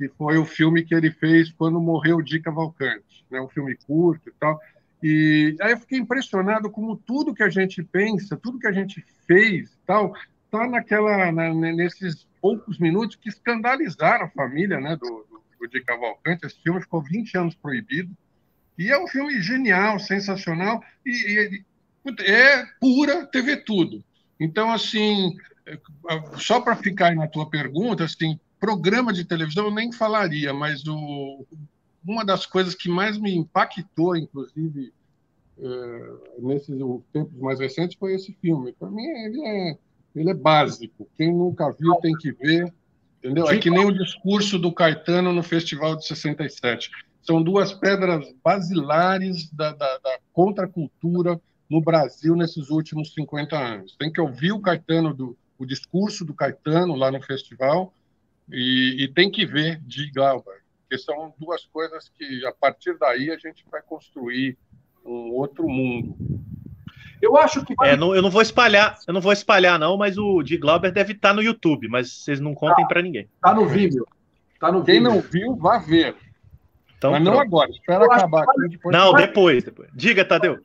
que 0.00 0.08
foi 0.16 0.38
o 0.38 0.46
filme 0.46 0.82
que 0.82 0.94
ele 0.94 1.10
fez 1.10 1.52
quando 1.52 1.78
morreu 1.78 2.16
o 2.16 2.22
Di 2.22 2.40
Cavalcante, 2.40 3.22
né? 3.30 3.38
um 3.38 3.48
filme 3.48 3.76
curto 3.86 4.30
e 4.30 4.32
tal. 4.40 4.58
E 5.02 5.54
aí 5.60 5.72
eu 5.72 5.78
fiquei 5.78 5.98
impressionado 5.98 6.70
como 6.70 6.96
tudo 6.96 7.34
que 7.34 7.42
a 7.42 7.50
gente 7.50 7.82
pensa, 7.82 8.34
tudo 8.34 8.58
que 8.58 8.66
a 8.66 8.72
gente 8.72 9.04
fez 9.26 9.76
tal, 9.86 10.14
tá 10.50 10.66
naquela, 10.66 11.30
na- 11.30 11.52
nesses 11.52 12.26
poucos 12.40 12.78
minutos 12.78 13.14
que 13.14 13.28
escandalizaram 13.28 14.24
a 14.24 14.30
família 14.30 14.80
né, 14.80 14.96
do, 14.96 15.06
do, 15.06 15.42
do 15.60 15.68
Di 15.68 15.84
Cavalcante. 15.84 16.46
Esse 16.46 16.62
filme 16.62 16.80
ficou 16.80 17.02
20 17.02 17.36
anos 17.36 17.54
proibido. 17.54 18.16
E 18.78 18.90
é 18.90 18.98
um 18.98 19.06
filme 19.06 19.38
genial, 19.42 19.98
sensacional, 19.98 20.82
e, 21.04 21.10
e- 21.10 21.64
é 22.26 22.64
pura 22.80 23.26
TV 23.26 23.58
Tudo. 23.58 24.02
Então, 24.40 24.72
assim, 24.72 25.36
é, 25.66 25.78
só 26.38 26.58
para 26.58 26.74
ficar 26.74 27.14
na 27.14 27.28
tua 27.28 27.50
pergunta, 27.50 28.04
assim, 28.04 28.40
programa 28.60 29.12
de 29.12 29.24
televisão 29.24 29.64
eu 29.64 29.74
nem 29.74 29.90
falaria, 29.90 30.52
mas 30.52 30.86
o, 30.86 31.46
uma 32.04 32.24
das 32.24 32.44
coisas 32.44 32.74
que 32.74 32.88
mais 32.88 33.18
me 33.18 33.34
impactou, 33.34 34.14
inclusive, 34.14 34.92
é, 35.58 36.12
nesses 36.38 36.78
tempos 37.12 37.38
mais 37.40 37.58
recentes, 37.58 37.96
foi 37.98 38.14
esse 38.14 38.36
filme. 38.40 38.72
Para 38.72 38.90
mim, 38.90 39.02
ele 39.02 39.40
é, 39.42 39.78
ele 40.14 40.30
é 40.30 40.34
básico. 40.34 41.08
Quem 41.16 41.32
nunca 41.32 41.70
viu 41.72 41.94
tem 41.96 42.14
que 42.14 42.30
ver. 42.32 42.72
Entendeu? 43.18 43.48
É 43.48 43.58
que 43.58 43.70
nem 43.70 43.84
o 43.84 43.92
discurso 43.92 44.58
do 44.58 44.72
Caetano 44.72 45.32
no 45.32 45.42
Festival 45.42 45.96
de 45.96 46.06
67 46.06 46.90
são 47.22 47.42
duas 47.42 47.72
pedras 47.72 48.26
basilares 48.42 49.50
da, 49.52 49.72
da, 49.72 49.98
da 49.98 50.18
contracultura 50.32 51.40
no 51.68 51.80
Brasil 51.80 52.34
nesses 52.34 52.70
últimos 52.70 53.12
50 53.12 53.56
anos. 53.56 53.94
Tem 53.98 54.10
que 54.10 54.20
ouvir 54.20 54.52
o 54.52 54.60
Caetano, 54.60 55.14
do, 55.14 55.36
o 55.58 55.66
discurso 55.66 56.24
do 56.24 56.34
Caetano 56.34 56.94
lá 56.94 57.10
no 57.10 57.22
festival 57.22 57.92
e, 58.52 59.04
e 59.04 59.08
tem 59.08 59.30
que 59.30 59.44
ver 59.46 59.80
de 59.82 60.10
Glauber, 60.12 60.60
que 60.88 60.98
são 60.98 61.32
duas 61.38 61.64
coisas 61.66 62.10
que, 62.18 62.44
a 62.46 62.52
partir 62.52 62.96
daí, 62.98 63.30
a 63.30 63.36
gente 63.38 63.64
vai 63.70 63.80
construir 63.82 64.56
um 65.04 65.32
outro 65.32 65.68
mundo. 65.68 66.16
Eu 67.22 67.36
acho 67.36 67.64
que. 67.64 67.74
É, 67.82 67.96
não- 67.96 68.14
eu 68.14 68.22
não 68.22 68.30
vou 68.30 68.40
espalhar, 68.42 68.98
eu 69.06 69.12
não 69.14 69.20
vou 69.20 69.32
espalhar, 69.32 69.78
não, 69.78 69.96
mas 69.96 70.16
o 70.16 70.42
de 70.42 70.56
Glauber 70.56 70.90
deve 70.90 71.12
estar 71.12 71.34
no 71.34 71.42
YouTube, 71.42 71.86
mas 71.88 72.10
vocês 72.12 72.40
não 72.40 72.54
contem 72.54 72.86
para 72.88 73.02
ninguém. 73.02 73.28
Tá 73.42 73.54
no 73.54 73.66
Vimeo. 73.66 74.06
Tá 74.58 74.72
no 74.72 74.82
Quem 74.84 74.96
Vimeo. 74.96 75.14
não 75.14 75.20
viu, 75.20 75.54
vá 75.56 75.78
ver. 75.78 76.16
Então, 76.96 77.12
Mas 77.12 77.22
não 77.22 77.32
pronto. 77.32 77.46
agora, 77.46 77.70
espera 77.70 78.04
Eu 78.04 78.12
acabar 78.12 78.42
aqui. 78.42 78.68
Depois 78.68 78.94
não, 78.94 79.12
depois, 79.14 79.64
depois. 79.64 79.88
Diga, 79.94 80.22
Tadeu. 80.24 80.58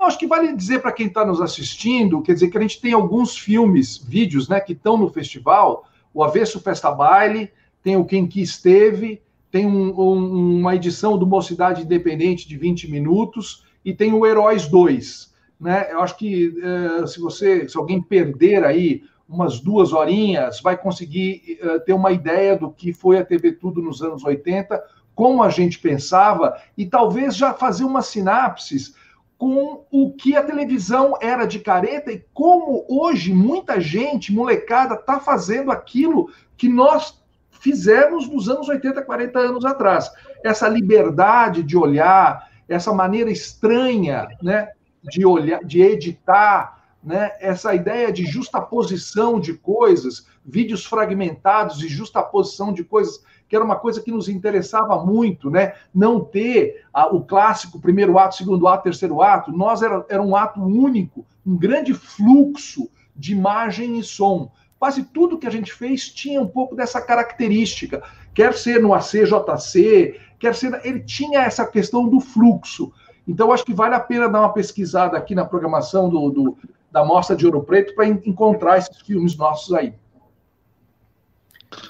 Eu 0.00 0.06
acho 0.06 0.18
que 0.18 0.26
vale 0.26 0.54
dizer 0.56 0.80
para 0.80 0.92
quem 0.92 1.06
está 1.08 1.24
nos 1.26 1.40
assistindo, 1.42 2.22
quer 2.22 2.32
dizer 2.34 2.48
que 2.50 2.56
a 2.58 2.60
gente 2.60 2.80
tem 2.80 2.92
alguns 2.94 3.36
filmes, 3.38 3.98
vídeos, 3.98 4.48
né, 4.48 4.60
que 4.60 4.72
estão 4.72 4.96
no 4.96 5.08
festival. 5.10 5.86
O 6.14 6.22
Avesso 6.22 6.60
Festa 6.60 6.90
Baile, 6.90 7.50
tem 7.82 7.96
o 7.96 8.04
Quem 8.04 8.26
Que 8.26 8.40
Esteve, 8.40 9.20
tem 9.50 9.66
um- 9.66 9.92
um- 10.00 10.58
uma 10.60 10.74
edição 10.74 11.18
do 11.18 11.26
Mocidade 11.26 11.82
Independente 11.82 12.48
de 12.48 12.56
20 12.56 12.90
minutos 12.90 13.64
e 13.84 13.92
tem 13.92 14.12
o 14.12 14.24
Heróis 14.24 14.66
2. 14.68 15.34
Né? 15.60 15.88
Eu 15.92 16.00
acho 16.00 16.16
que 16.16 16.54
eh, 16.62 17.06
se 17.06 17.20
você, 17.20 17.68
se 17.68 17.76
alguém 17.76 18.00
perder 18.00 18.64
aí 18.64 19.02
umas 19.28 19.60
duas 19.60 19.92
horinhas, 19.92 20.60
vai 20.60 20.76
conseguir 20.76 21.58
eh, 21.60 21.78
ter 21.80 21.92
uma 21.92 22.12
ideia 22.12 22.56
do 22.56 22.70
que 22.70 22.92
foi 22.92 23.18
a 23.18 23.24
TV 23.24 23.52
Tudo 23.52 23.82
nos 23.82 24.02
anos 24.02 24.24
80, 24.24 24.82
como 25.14 25.42
a 25.42 25.48
gente 25.48 25.78
pensava, 25.78 26.56
e 26.76 26.84
talvez 26.86 27.36
já 27.36 27.54
fazer 27.54 27.84
umas 27.84 28.06
sinapses 28.06 28.94
com 29.38 29.84
o 29.90 30.12
que 30.12 30.36
a 30.36 30.42
televisão 30.42 31.16
era 31.20 31.44
de 31.44 31.58
careta 31.58 32.12
e 32.12 32.24
como 32.32 32.84
hoje 32.88 33.32
muita 33.32 33.80
gente, 33.80 34.32
molecada, 34.32 34.94
está 34.94 35.18
fazendo 35.18 35.70
aquilo 35.70 36.30
que 36.56 36.68
nós 36.68 37.22
fizemos 37.50 38.28
nos 38.28 38.48
anos 38.48 38.68
80, 38.68 39.02
40 39.02 39.38
anos 39.38 39.64
atrás. 39.64 40.10
Essa 40.44 40.68
liberdade 40.68 41.62
de 41.62 41.76
olhar, 41.76 42.48
essa 42.68 42.92
maneira 42.92 43.30
estranha 43.30 44.28
né, 44.42 44.68
de 45.02 45.24
olhar, 45.26 45.64
de 45.64 45.82
editar, 45.82 46.83
né, 47.04 47.32
essa 47.38 47.74
ideia 47.74 48.10
de 48.10 48.24
justaposição 48.24 49.38
de 49.38 49.54
coisas, 49.54 50.26
vídeos 50.44 50.86
fragmentados 50.86 51.82
e 51.82 51.88
justaposição 51.88 52.72
de 52.72 52.82
coisas, 52.82 53.22
que 53.48 53.54
era 53.54 53.64
uma 53.64 53.76
coisa 53.76 54.00
que 54.00 54.10
nos 54.10 54.28
interessava 54.28 55.04
muito, 55.04 55.50
né? 55.50 55.74
Não 55.94 56.20
ter 56.20 56.84
a- 56.92 57.14
o 57.14 57.22
clássico 57.22 57.78
primeiro 57.78 58.18
ato, 58.18 58.36
segundo 58.36 58.66
ato, 58.66 58.84
terceiro 58.84 59.20
ato. 59.20 59.52
Nós 59.52 59.82
era, 59.82 60.04
era 60.08 60.22
um 60.22 60.34
ato 60.34 60.62
único, 60.62 61.26
um 61.46 61.56
grande 61.56 61.92
fluxo 61.92 62.88
de 63.14 63.32
imagem 63.32 63.98
e 63.98 64.02
som. 64.02 64.50
Quase 64.78 65.04
tudo 65.04 65.38
que 65.38 65.46
a 65.46 65.50
gente 65.50 65.72
fez 65.72 66.08
tinha 66.08 66.40
um 66.40 66.48
pouco 66.48 66.74
dessa 66.74 67.00
característica. 67.00 68.02
Quer 68.32 68.54
ser 68.54 68.80
no 68.80 68.94
ACJC, 68.94 70.18
quer 70.38 70.54
ser. 70.54 70.80
Ele 70.84 71.00
tinha 71.00 71.40
essa 71.40 71.66
questão 71.66 72.08
do 72.08 72.20
fluxo. 72.20 72.92
Então, 73.26 73.52
acho 73.52 73.64
que 73.64 73.72
vale 73.72 73.94
a 73.94 74.00
pena 74.00 74.28
dar 74.28 74.40
uma 74.40 74.52
pesquisada 74.52 75.16
aqui 75.16 75.34
na 75.34 75.44
programação 75.44 76.08
do, 76.10 76.30
do, 76.30 76.58
da 76.94 77.04
Mostra 77.04 77.34
de 77.34 77.44
Ouro 77.44 77.60
Preto 77.64 77.92
para 77.92 78.06
encontrar 78.06 78.78
esses 78.78 79.00
filmes 79.00 79.36
nossos 79.36 79.74
aí. 79.74 79.92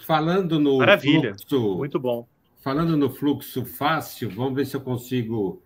Falando 0.06 0.58
no 0.58 0.78
Maravilha. 0.78 1.34
fluxo, 1.34 1.76
Muito 1.76 2.00
bom. 2.00 2.26
falando 2.62 2.96
no 2.96 3.10
fluxo 3.10 3.66
fácil, 3.66 4.30
vamos 4.30 4.54
ver 4.54 4.64
se 4.64 4.74
eu 4.74 4.80
consigo. 4.80 5.62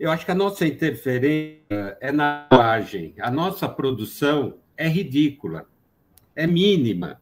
Eu 0.00 0.10
acho 0.10 0.24
que 0.24 0.30
a 0.30 0.34
nossa 0.34 0.66
interferência 0.66 1.98
é 2.00 2.10
na 2.10 2.48
linguagem. 2.50 3.14
A 3.20 3.30
nossa 3.30 3.68
produção 3.68 4.54
é 4.74 4.88
ridícula, 4.88 5.66
é 6.34 6.46
mínima. 6.46 7.20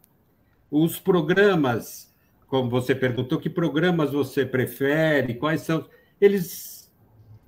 Os 0.70 1.00
programas, 1.00 2.14
como 2.46 2.70
você 2.70 2.94
perguntou, 2.94 3.40
que 3.40 3.50
programas 3.50 4.12
você 4.12 4.46
prefere? 4.46 5.34
Quais 5.34 5.62
são? 5.62 5.84
Eles, 6.20 6.94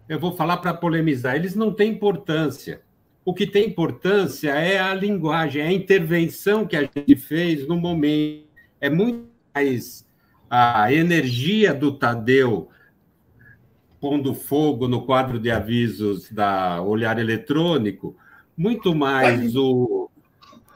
eu 0.09 0.19
vou 0.19 0.33
falar 0.33 0.57
para 0.57 0.75
polemizar, 0.75 1.37
eles 1.37 1.55
não 1.55 1.73
têm 1.73 1.93
importância. 1.93 2.83
O 3.25 3.33
que 3.33 3.47
tem 3.47 3.69
importância 3.69 4.51
é 4.51 4.79
a 4.79 4.95
linguagem, 4.95 5.63
é 5.63 5.67
a 5.67 5.73
intervenção 5.73 6.67
que 6.67 6.77
a 6.77 6.83
gente 6.83 7.17
fez 7.17 7.67
no 7.67 7.77
momento. 7.77 8.45
É 8.81 8.91
muito 8.91 9.29
mais 9.55 10.07
a 10.51 10.93
energia 10.93 11.73
do 11.73 11.93
Tadeu 11.93 12.69
pondo 14.05 14.35
fogo 14.35 14.87
no 14.87 15.07
quadro 15.07 15.39
de 15.39 15.51
avisos 15.51 16.31
da 16.31 16.83
Olhar 16.83 17.19
Eletrônico, 17.19 18.15
muito 18.55 18.95
mais 18.95 19.57
o, 19.57 20.11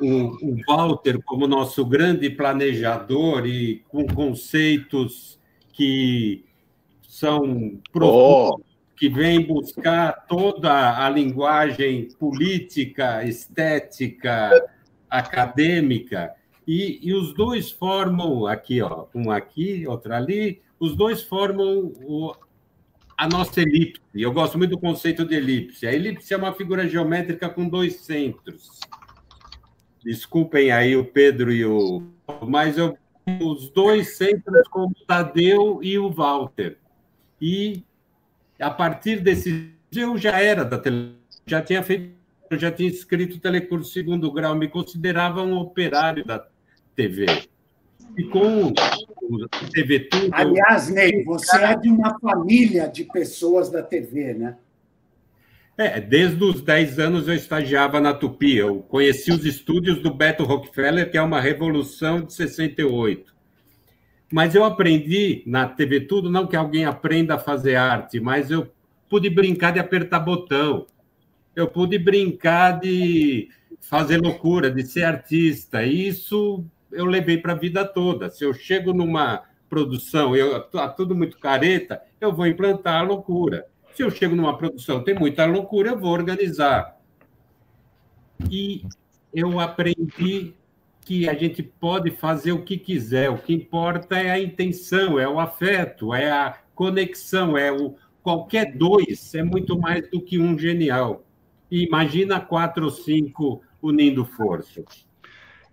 o, 0.01 0.07
o 0.07 0.57
Walter 0.67 1.21
como 1.23 1.47
nosso 1.47 1.85
grande 1.85 2.31
planejador 2.31 3.47
e 3.47 3.85
com 3.89 4.07
conceitos 4.07 5.39
que 5.75 6.43
são 7.07 7.79
profundos, 7.93 8.65
que 8.99 9.09
vêm 9.09 9.47
buscar 9.47 10.27
toda 10.27 11.05
a 11.05 11.09
linguagem 11.09 12.09
política, 12.19 13.25
estética, 13.25 14.51
acadêmica, 15.09 16.35
e, 16.67 16.99
e 17.03 17.15
os 17.15 17.33
dois 17.33 17.71
formam 17.71 18.47
aqui, 18.47 18.83
ó, 18.83 19.07
um 19.15 19.31
aqui, 19.31 19.87
outro 19.87 20.13
ali, 20.13 20.61
os 20.79 20.95
dois 20.97 21.23
formam 21.23 21.93
o, 22.03 22.35
a 23.17 23.27
nossa 23.27 23.61
elipse. 23.61 24.03
Eu 24.15 24.33
gosto 24.33 24.59
muito 24.59 24.73
do 24.73 24.79
conceito 24.79 25.25
de 25.25 25.35
elipse. 25.35 25.87
A 25.87 25.93
elipse 25.93 26.35
é 26.35 26.37
uma 26.37 26.53
figura 26.53 26.87
geométrica 26.87 27.49
com 27.49 27.69
dois 27.69 28.01
centros. 28.01 28.81
Desculpem 30.05 30.71
aí 30.71 30.97
o 30.97 31.05
Pedro 31.05 31.51
e 31.51 31.65
o. 31.65 32.03
Mas 32.47 32.77
eu 32.77 32.99
os 33.43 33.69
dois 33.71 34.17
centros 34.17 34.67
como 34.69 34.95
Tadeu 35.07 35.81
e 35.83 35.99
o 35.99 36.11
Walter. 36.11 36.79
E 37.41 37.85
a 38.61 38.71
partir 38.71 39.21
desse 39.21 39.73
eu 39.95 40.19
já 40.19 40.41
era 40.41 40.65
da 40.65 40.79
tele, 40.79 41.15
já 41.47 41.63
tinha 41.63 41.83
feito, 41.83 42.13
eu 42.51 42.59
já 42.59 42.71
tinha 42.71 42.89
escrito 42.89 43.39
telecurso 43.39 43.93
segundo 43.93 44.31
grau, 44.31 44.55
me 44.55 44.69
considerava 44.69 45.43
um 45.43 45.57
operário 45.57 46.25
da 46.25 46.47
TV. 46.95 47.27
E 48.17 48.25
com 48.25 48.67
o 48.67 49.49
TV 49.73 50.01
Tudo. 50.01 50.31
Aliás, 50.33 50.89
Ney, 50.89 51.25
você 51.25 51.57
é 51.57 51.77
de 51.77 51.89
uma 51.89 52.19
família 52.19 52.89
de 52.89 53.05
pessoas 53.05 53.71
da 53.71 53.83
TV, 53.83 54.35
né? 54.35 54.57
É, 55.77 56.01
desde 56.01 56.43
os 56.43 56.61
10 56.61 56.99
anos 56.99 57.29
eu 57.29 57.35
estagiava 57.35 58.01
na 58.01 58.13
Tupi. 58.13 58.57
Eu 58.57 58.83
conheci 58.83 59.31
os 59.31 59.45
estúdios 59.45 60.03
do 60.03 60.13
Beto 60.13 60.43
Rockefeller, 60.43 61.09
que 61.09 61.17
é 61.17 61.23
uma 61.23 61.41
revolução 61.41 62.21
de 62.23 62.33
68. 62.33 63.33
Mas 64.31 64.55
eu 64.55 64.65
aprendi 64.65 65.43
na 65.47 65.67
TV 65.67 66.03
Tudo, 66.03 66.31
não 66.31 66.47
que 66.47 66.57
alguém 66.57 66.85
aprenda 66.85 67.35
a 67.35 67.39
fazer 67.39 67.77
arte, 67.77 68.21
mas 68.21 68.51
eu 68.51 68.71
pude 69.09 69.31
brincar 69.31 69.73
de 69.73 69.79
apertar 69.79 70.21
botão. 70.21 70.87
Eu 71.57 71.67
pude 71.67 71.99
brincar 71.99 72.79
de 72.79 73.49
fazer 73.81 74.19
loucura, 74.19 74.71
de 74.71 74.87
ser 74.87 75.05
artista. 75.05 75.83
E 75.83 76.09
isso 76.09 76.65
eu 76.93 77.07
levei 77.07 77.39
para 77.39 77.53
a 77.53 77.57
vida 77.57 77.85
toda. 77.85 78.31
Se 78.31 78.45
eu 78.45 78.53
chego 78.53 78.93
numa 78.93 79.43
produção, 79.69 80.37
eu 80.37 80.61
tá 80.63 80.89
tudo 80.89 81.15
muito 81.15 81.39
careta, 81.39 82.01
eu 82.21 82.33
vou 82.33 82.47
implantar 82.47 83.01
a 83.01 83.03
loucura. 83.03 83.67
Se 83.95 84.03
eu 84.03 84.11
chego 84.11 84.37
numa 84.37 84.57
produção, 84.57 85.03
tem 85.03 85.15
muita 85.15 85.45
loucura, 85.45 85.91
eu 85.91 85.99
vou 85.99 86.13
organizar. 86.13 86.97
E 88.51 88.85
eu 89.35 89.59
aprendi 89.59 90.55
que 91.09 91.27
a 91.27 91.33
gente 91.33 91.63
pode 91.63 92.11
fazer 92.11 92.53
o 92.53 92.63
que 92.63 92.77
quiser, 92.77 93.31
o 93.31 93.39
que 93.39 93.55
importa 93.55 94.19
é 94.19 94.31
a 94.31 94.39
intenção, 94.39 95.19
é 95.19 95.27
o 95.27 95.41
afeto, 95.41 96.13
é 96.13 96.31
a 96.31 96.59
conexão, 96.75 97.57
é 97.57 97.73
o 97.73 97.95
qualquer 98.23 98.77
dois 98.77 99.35
é 99.35 99.43
muito 99.43 99.79
mais 99.79 100.07
do 100.11 100.21
que 100.21 100.39
um 100.39 100.59
genial. 100.59 101.25
E 101.71 101.87
imagina 101.87 102.39
quatro 102.39 102.85
ou 102.85 102.91
cinco 102.91 103.63
unindo 103.81 104.23
forças. 104.27 105.07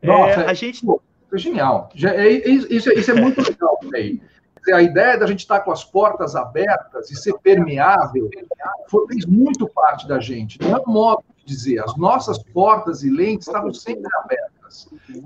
Nossa, 0.02 0.40
é, 0.40 0.50
a 0.50 0.54
gente 0.54 0.88
é 1.34 1.38
genial. 1.38 1.90
É, 2.02 2.30
isso, 2.30 2.90
isso, 2.94 3.12
é 3.12 3.14
muito 3.14 3.42
legal, 3.42 3.78
Ney. 3.92 4.22
A 4.74 4.82
ideia 4.82 5.18
da 5.18 5.28
gente 5.28 5.40
estar 5.40 5.60
com 5.60 5.72
as 5.72 5.84
portas 5.84 6.34
abertas 6.34 7.12
e 7.12 7.16
ser 7.18 7.38
permeável 7.40 8.30
fez 9.10 9.26
muito 9.26 9.68
parte 9.68 10.08
da 10.08 10.18
gente. 10.18 10.62
Não 10.62 10.78
é 10.78 10.80
um 10.80 10.94
modo 10.94 11.26
de 11.40 11.44
dizer. 11.44 11.84
As 11.84 11.98
nossas 11.98 12.42
portas 12.42 13.04
e 13.04 13.10
lentes 13.10 13.48
estavam 13.48 13.74
sempre 13.74 14.08
abertas. 14.24 14.55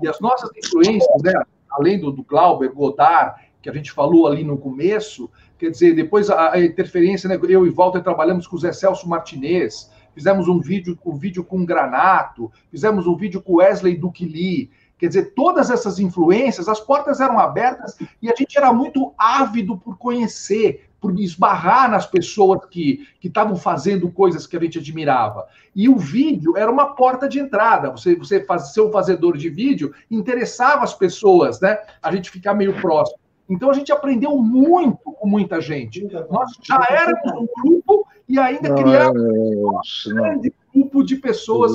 E 0.02 0.08
as 0.08 0.20
nossas 0.20 0.50
influências, 0.56 1.22
né, 1.22 1.32
além 1.70 1.98
do, 1.98 2.10
do 2.10 2.22
Glauber, 2.22 2.72
Godard, 2.72 3.40
que 3.62 3.68
a 3.68 3.72
gente 3.72 3.92
falou 3.92 4.26
ali 4.26 4.42
no 4.44 4.56
começo, 4.56 5.30
quer 5.58 5.70
dizer, 5.70 5.94
depois 5.94 6.30
a, 6.30 6.52
a 6.52 6.60
interferência, 6.60 7.28
né, 7.28 7.38
eu 7.48 7.66
e 7.66 7.70
Walter 7.70 8.02
trabalhamos 8.02 8.46
com 8.46 8.56
o 8.56 8.58
Zé 8.58 8.72
Celso 8.72 9.08
Martinez, 9.08 9.90
fizemos 10.14 10.48
um 10.48 10.58
vídeo, 10.58 10.98
um 11.04 11.16
vídeo 11.16 11.44
com 11.44 11.60
o 11.60 11.66
Granato, 11.66 12.50
fizemos 12.70 13.06
um 13.06 13.16
vídeo 13.16 13.42
com 13.42 13.56
Wesley 13.56 13.96
Duquili, 13.96 14.70
Quer 15.00 15.08
dizer, 15.08 15.32
todas 15.34 15.70
essas 15.70 15.98
influências, 15.98 16.68
as 16.68 16.78
portas 16.78 17.20
eram 17.20 17.38
abertas 17.38 17.96
e 18.20 18.30
a 18.30 18.34
gente 18.36 18.58
era 18.58 18.70
muito 18.70 19.14
ávido 19.16 19.78
por 19.78 19.96
conhecer, 19.96 20.89
por 21.00 21.18
esbarrar 21.18 21.90
nas 21.90 22.06
pessoas 22.06 22.64
que 22.66 23.06
estavam 23.22 23.56
fazendo 23.56 24.10
coisas 24.10 24.46
que 24.46 24.56
a 24.56 24.60
gente 24.60 24.78
admirava. 24.78 25.46
E 25.74 25.88
o 25.88 25.96
vídeo 25.96 26.56
era 26.56 26.70
uma 26.70 26.94
porta 26.94 27.28
de 27.28 27.38
entrada. 27.38 27.90
Você, 27.90 28.14
você 28.14 28.44
faz, 28.44 28.74
ser 28.74 28.82
um 28.82 28.92
fazedor 28.92 29.36
de 29.36 29.48
vídeo 29.48 29.94
interessava 30.10 30.84
as 30.84 30.92
pessoas, 30.92 31.60
né? 31.60 31.78
A 32.02 32.12
gente 32.12 32.30
ficar 32.30 32.54
meio 32.54 32.78
próximo. 32.80 33.18
Então 33.48 33.70
a 33.70 33.72
gente 33.72 33.90
aprendeu 33.90 34.36
muito 34.36 34.98
com 34.98 35.26
muita 35.26 35.60
gente. 35.60 36.06
Nós 36.30 36.52
já 36.62 36.86
éramos 36.88 37.32
um 37.32 37.48
grupo 37.62 38.06
e 38.28 38.38
ainda 38.38 38.68
não, 38.68 38.76
criamos 38.76 40.06
um 40.06 40.14
grande 40.14 40.52
grupo 40.72 41.02
de 41.02 41.16
pessoas. 41.16 41.72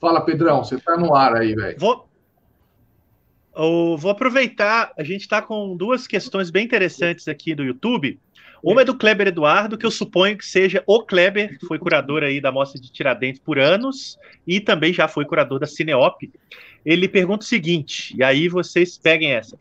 Fala, 0.00 0.20
Pedrão, 0.20 0.64
você 0.64 0.74
está 0.74 0.96
no 0.96 1.14
ar 1.14 1.36
aí, 1.36 1.54
velho. 1.54 1.78
Vou, 1.78 2.06
eu 3.56 3.96
vou 3.96 4.10
aproveitar, 4.10 4.92
a 4.98 5.02
gente 5.02 5.22
está 5.22 5.40
com 5.40 5.76
duas 5.76 6.06
questões 6.06 6.50
bem 6.50 6.64
interessantes 6.64 7.26
aqui 7.26 7.54
do 7.54 7.64
YouTube. 7.64 8.18
Uma 8.62 8.82
é 8.82 8.84
do 8.84 8.96
Kleber 8.96 9.28
Eduardo, 9.28 9.78
que 9.78 9.86
eu 9.86 9.90
suponho 9.90 10.36
que 10.36 10.44
seja 10.44 10.82
o 10.86 11.02
Kleber, 11.02 11.58
que 11.58 11.66
foi 11.66 11.78
curador 11.78 12.22
aí 12.22 12.40
da 12.40 12.50
Mostra 12.50 12.80
de 12.80 12.90
Tiradentes 12.90 13.40
por 13.40 13.58
anos 13.58 14.18
e 14.46 14.60
também 14.60 14.92
já 14.92 15.06
foi 15.08 15.24
curador 15.24 15.58
da 15.58 15.66
Cineop. 15.66 16.30
Ele 16.84 17.08
pergunta 17.08 17.44
o 17.44 17.48
seguinte, 17.48 18.14
e 18.16 18.22
aí 18.22 18.48
vocês 18.48 18.98
peguem 18.98 19.32
essa. 19.32 19.58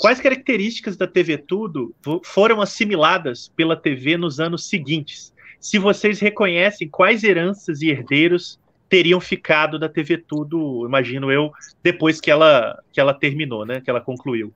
Quais 0.00 0.20
características 0.20 0.96
da 0.96 1.06
TV 1.06 1.38
Tudo 1.38 1.94
foram 2.24 2.60
assimiladas 2.60 3.48
pela 3.48 3.76
TV 3.76 4.16
nos 4.16 4.40
anos 4.40 4.68
seguintes? 4.68 5.32
Se 5.60 5.78
vocês 5.78 6.20
reconhecem 6.20 6.88
quais 6.88 7.24
heranças 7.24 7.82
e 7.82 7.88
herdeiros 7.88 8.58
teriam 8.88 9.20
ficado 9.20 9.78
da 9.78 9.88
TV 9.88 10.18
Tudo, 10.18 10.86
imagino 10.86 11.30
eu, 11.30 11.52
depois 11.82 12.20
que 12.20 12.30
ela, 12.30 12.82
que 12.92 13.00
ela 13.00 13.14
terminou, 13.14 13.66
né? 13.66 13.80
Que 13.80 13.90
ela 13.90 14.00
concluiu. 14.00 14.52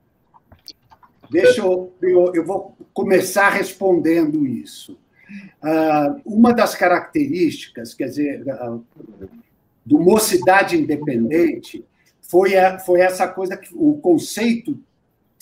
Deixa 1.29 1.61
eu, 1.61 1.93
eu, 2.01 2.45
vou 2.45 2.77
começar 2.93 3.49
respondendo 3.49 4.45
isso. 4.45 4.97
Uh, 5.63 6.21
uma 6.25 6.53
das 6.53 6.75
características, 6.75 7.93
quer 7.93 8.05
dizer, 8.05 8.43
uh, 8.45 8.85
do 9.85 9.99
Mocidade 9.99 10.77
Independente 10.77 11.83
foi, 12.21 12.57
a, 12.57 12.77
foi 12.79 13.01
essa 13.01 13.27
coisa 13.27 13.57
que 13.57 13.69
o 13.73 13.95
conceito 13.97 14.77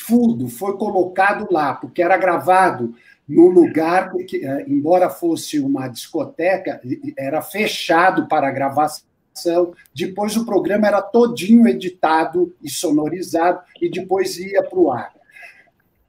tudo 0.07 0.47
foi 0.47 0.77
colocado 0.77 1.47
lá, 1.51 1.73
porque 1.73 2.01
era 2.01 2.17
gravado 2.17 2.95
no 3.31 3.47
lugar 3.47 4.11
que, 4.27 4.45
eh, 4.45 4.65
embora 4.67 5.09
fosse 5.09 5.57
uma 5.57 5.87
discoteca, 5.87 6.81
era 7.17 7.41
fechado 7.41 8.27
para 8.27 8.51
gravação. 8.51 9.73
Depois 9.95 10.35
o 10.35 10.45
programa 10.45 10.87
era 10.87 11.01
todinho 11.01 11.65
editado 11.65 12.53
e 12.61 12.69
sonorizado 12.69 13.61
e 13.81 13.89
depois 13.89 14.37
ia 14.37 14.61
para 14.61 14.79
o 14.79 14.91
ar. 14.91 15.13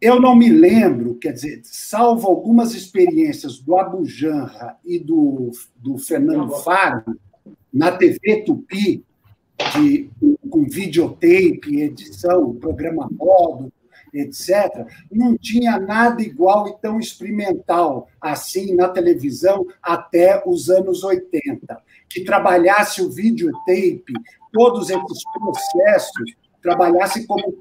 Eu 0.01 0.21
não 0.21 0.35
me 0.35 0.49
lembro, 0.49 1.15
quer 1.15 1.33
dizer, 1.33 1.61
salvo 1.63 2.27
algumas 2.27 2.75
experiências 2.75 3.61
do 3.61 3.79
Abu 3.79 4.05
Janra 4.05 4.77
e 4.85 4.99
do, 4.99 5.53
do 5.77 5.97
Fernando 5.99 6.51
Faro, 6.57 7.17
na 7.73 7.93
TV 7.93 8.43
Tupi, 8.45 9.05
de, 9.75 10.11
com 10.51 10.65
videotape, 10.65 11.81
edição, 11.81 12.53
programa 12.57 13.09
modo, 13.13 13.73
etc., 14.13 14.87
não 15.11 15.37
tinha 15.37 15.79
nada 15.79 16.23
igual 16.23 16.69
e 16.69 16.77
tão 16.81 16.99
experimental 16.99 18.09
assim 18.21 18.75
na 18.75 18.89
televisão 18.89 19.67
até 19.83 20.43
os 20.47 20.69
anos 20.69 21.03
80. 21.03 21.81
Que 22.09 22.25
trabalhasse 22.25 23.03
o 23.03 23.11
videotape, 23.11 24.13
todos 24.53 24.91
esses 24.91 25.23
processos, 25.33 26.35
trabalhasse 26.61 27.27
como, 27.27 27.55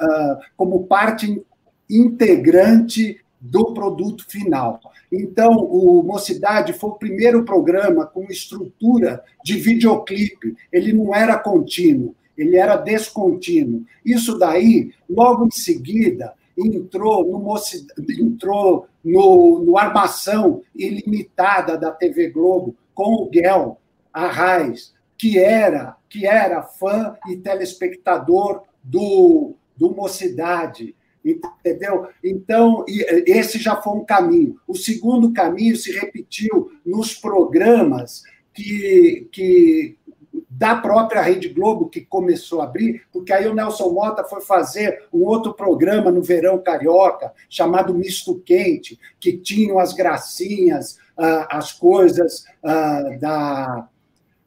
ah, 0.00 0.38
como 0.56 0.86
parte 0.86 1.42
integrante 1.88 3.22
do 3.40 3.74
produto 3.74 4.24
final. 4.30 4.80
Então, 5.10 5.50
o 5.56 6.02
Mocidade 6.02 6.72
foi 6.72 6.90
o 6.90 6.94
primeiro 6.94 7.44
programa 7.44 8.06
com 8.06 8.24
estrutura 8.30 9.22
de 9.44 9.56
videoclipe. 9.56 10.54
Ele 10.72 10.92
não 10.92 11.12
era 11.12 11.36
contínuo, 11.36 12.14
ele 12.36 12.56
era 12.56 12.76
descontínuo. 12.76 13.84
Isso 14.04 14.38
daí, 14.38 14.92
logo 15.08 15.46
em 15.46 15.50
seguida, 15.50 16.34
entrou 16.56 17.24
no, 17.26 17.54
entrou 18.20 18.86
no, 19.04 19.60
no 19.60 19.78
Armação 19.78 20.62
Ilimitada 20.74 21.76
da 21.76 21.90
TV 21.90 22.30
Globo 22.30 22.76
com 22.94 23.14
o 23.14 23.28
Guel 23.28 23.78
Arraes, 24.12 24.94
que 25.16 25.38
era, 25.38 25.96
que 26.08 26.26
era 26.26 26.62
fã 26.62 27.16
e 27.28 27.36
telespectador 27.36 28.62
do, 28.82 29.54
do 29.76 29.94
Mocidade 29.94 30.94
entendeu? 31.24 32.08
Então, 32.22 32.84
esse 32.88 33.58
já 33.58 33.76
foi 33.80 33.92
um 33.94 34.04
caminho. 34.04 34.56
O 34.66 34.74
segundo 34.74 35.32
caminho 35.32 35.76
se 35.76 35.92
repetiu 35.92 36.72
nos 36.84 37.14
programas 37.14 38.22
que, 38.52 39.28
que 39.32 39.96
da 40.62 40.76
própria 40.76 41.20
Rede 41.20 41.48
Globo, 41.48 41.88
que 41.88 42.02
começou 42.02 42.60
a 42.60 42.64
abrir, 42.66 43.02
porque 43.12 43.32
aí 43.32 43.48
o 43.48 43.54
Nelson 43.54 43.90
Mota 43.90 44.22
foi 44.22 44.40
fazer 44.40 45.08
um 45.12 45.24
outro 45.24 45.52
programa 45.52 46.08
no 46.08 46.22
verão 46.22 46.56
carioca, 46.56 47.32
chamado 47.50 47.92
Misto 47.92 48.40
Quente, 48.46 48.96
que 49.18 49.36
tinham 49.36 49.80
as 49.80 49.92
gracinhas, 49.92 51.00
ah, 51.18 51.48
as 51.50 51.72
coisas 51.72 52.44
ah, 52.62 53.02
da 53.20 53.88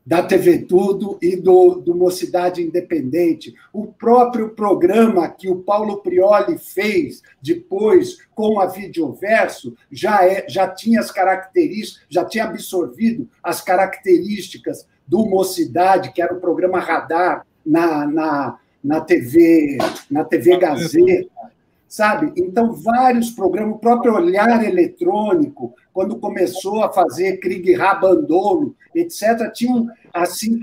da 0.05 0.21
TV 0.21 0.59
Tudo 0.59 1.17
e 1.19 1.35
do, 1.35 1.81
do 1.81 1.95
Mocidade 1.95 2.61
Independente. 2.61 3.55
O 3.73 3.87
próprio 3.87 4.49
programa 4.49 5.27
que 5.27 5.49
o 5.49 5.63
Paulo 5.63 5.97
Prioli 5.97 6.59
fez 6.59 7.23
depois 7.41 8.19
com 8.35 8.59
a 8.59 8.67
Videoverso 8.67 9.75
já, 9.91 10.23
é, 10.23 10.45
já 10.47 10.67
tinha 10.67 10.99
as 10.99 11.09
características, 11.09 12.05
já 12.07 12.23
tinha 12.23 12.43
absorvido 12.43 13.27
as 13.41 13.61
características 13.61 14.85
do 15.07 15.25
Mocidade, 15.25 16.11
que 16.11 16.21
era 16.21 16.33
o 16.33 16.39
programa 16.39 16.79
Radar 16.79 17.45
na, 17.65 18.05
na, 18.07 18.57
na 18.83 19.01
TV, 19.01 19.77
na 20.09 20.23
TV 20.23 20.57
Gazeta 20.57 21.35
sabe? 21.95 22.33
Então, 22.35 22.73
vários 22.73 23.31
programas, 23.31 23.77
o 23.77 23.79
próprio 23.79 24.15
Olhar 24.15 24.65
Eletrônico, 24.65 25.73
quando 25.93 26.17
começou 26.17 26.83
a 26.83 26.91
fazer 26.91 27.37
Krieg 27.37 27.73
Rabandolo, 27.73 28.75
etc., 28.93 29.49
tinham, 29.53 29.87
assim, 30.13 30.59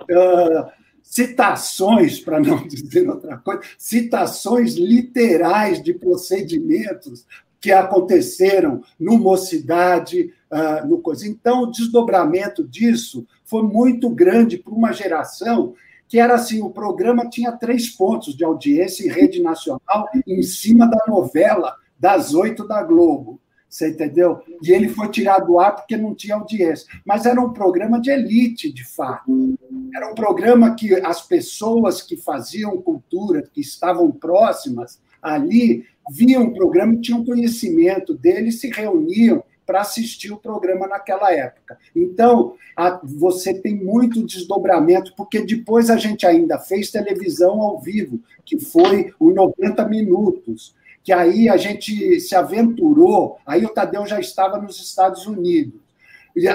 uh, 0.00 0.70
citações, 1.02 2.20
para 2.20 2.40
não 2.40 2.64
dizer 2.66 3.06
outra 3.06 3.36
coisa, 3.36 3.60
citações 3.76 4.74
literais 4.76 5.82
de 5.82 5.92
procedimentos 5.92 7.26
que 7.60 7.70
aconteceram 7.70 8.82
no 8.98 9.18
Mocidade, 9.18 10.32
uh, 10.52 10.86
no 10.86 10.98
coisa. 10.98 11.26
Então, 11.26 11.62
o 11.62 11.70
desdobramento 11.70 12.66
disso 12.66 13.26
foi 13.44 13.62
muito 13.62 14.10
grande 14.10 14.58
para 14.58 14.74
uma 14.74 14.92
geração 14.92 15.74
que 16.06 16.18
era 16.18 16.34
assim: 16.34 16.60
o 16.60 16.70
programa 16.70 17.28
tinha 17.30 17.52
três 17.52 17.88
pontos 17.88 18.36
de 18.36 18.44
audiência 18.44 19.04
em 19.04 19.10
rede 19.10 19.42
nacional 19.42 20.08
em 20.26 20.42
cima 20.42 20.86
da 20.86 21.04
novela 21.08 21.74
das 21.98 22.34
oito 22.34 22.68
da 22.68 22.82
Globo. 22.82 23.40
Você 23.66 23.88
entendeu? 23.88 24.42
E 24.62 24.70
ele 24.70 24.86
foi 24.86 25.08
tirado 25.08 25.46
do 25.46 25.58
ar 25.58 25.74
porque 25.74 25.96
não 25.96 26.14
tinha 26.14 26.34
audiência. 26.34 26.86
Mas 27.06 27.24
era 27.24 27.40
um 27.40 27.54
programa 27.54 27.98
de 27.98 28.10
elite, 28.10 28.70
de 28.70 28.84
fato. 28.84 29.56
Era 29.96 30.10
um 30.10 30.14
programa 30.14 30.74
que 30.74 30.94
as 30.96 31.26
pessoas 31.26 32.02
que 32.02 32.18
faziam 32.18 32.82
cultura, 32.82 33.48
que 33.50 33.62
estavam 33.62 34.12
próximas 34.12 35.00
ali, 35.22 35.86
viam 36.10 36.44
o 36.44 36.52
programa 36.52 37.00
tinham 37.00 37.24
conhecimento 37.24 38.12
dele, 38.12 38.52
se 38.52 38.68
reuniam 38.68 39.42
para 39.72 39.80
assistir 39.80 40.30
o 40.30 40.36
programa 40.36 40.86
naquela 40.86 41.32
época. 41.32 41.78
Então, 41.96 42.56
a, 42.76 43.00
você 43.02 43.54
tem 43.54 43.74
muito 43.74 44.22
desdobramento, 44.22 45.14
porque 45.16 45.40
depois 45.40 45.88
a 45.88 45.96
gente 45.96 46.26
ainda 46.26 46.58
fez 46.58 46.90
televisão 46.90 47.62
ao 47.62 47.80
vivo, 47.80 48.20
que 48.44 48.60
foi 48.60 49.14
o 49.18 49.30
90 49.30 49.88
minutos, 49.88 50.74
que 51.02 51.10
aí 51.10 51.48
a 51.48 51.56
gente 51.56 52.20
se 52.20 52.36
aventurou, 52.36 53.38
aí 53.46 53.64
o 53.64 53.70
Tadeu 53.70 54.04
já 54.06 54.20
estava 54.20 54.58
nos 54.58 54.78
Estados 54.78 55.26
Unidos, 55.26 55.80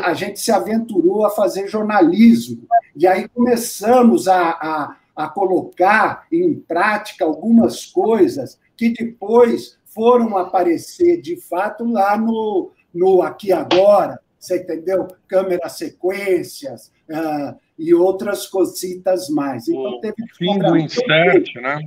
a 0.03 0.13
gente 0.13 0.39
se 0.39 0.51
aventurou 0.51 1.25
a 1.25 1.31
fazer 1.31 1.67
jornalismo, 1.67 2.67
e 2.95 3.07
aí 3.07 3.27
começamos 3.27 4.27
a, 4.27 4.49
a, 4.51 4.95
a 5.15 5.27
colocar 5.27 6.27
em 6.31 6.53
prática 6.53 7.25
algumas 7.25 7.83
coisas 7.83 8.59
que 8.75 8.89
depois 8.89 9.75
foram 9.87 10.37
aparecer 10.37 11.19
de 11.19 11.35
fato 11.35 11.83
lá 11.83 12.15
no, 12.15 12.69
no 12.97 13.21
aqui 13.21 13.51
agora, 13.51 14.19
você 14.39 14.57
entendeu? 14.57 15.07
Câmera 15.27 15.69
sequências 15.69 16.91
uh, 17.09 17.55
e 17.77 17.93
outras 17.93 18.47
cositas 18.47 19.29
mais. 19.29 19.67
Então, 19.67 19.81
o 19.81 20.01
teve 20.01 20.15
fim 20.37 20.59
do 20.59 20.77
insert, 20.77 21.55
né? 21.55 21.79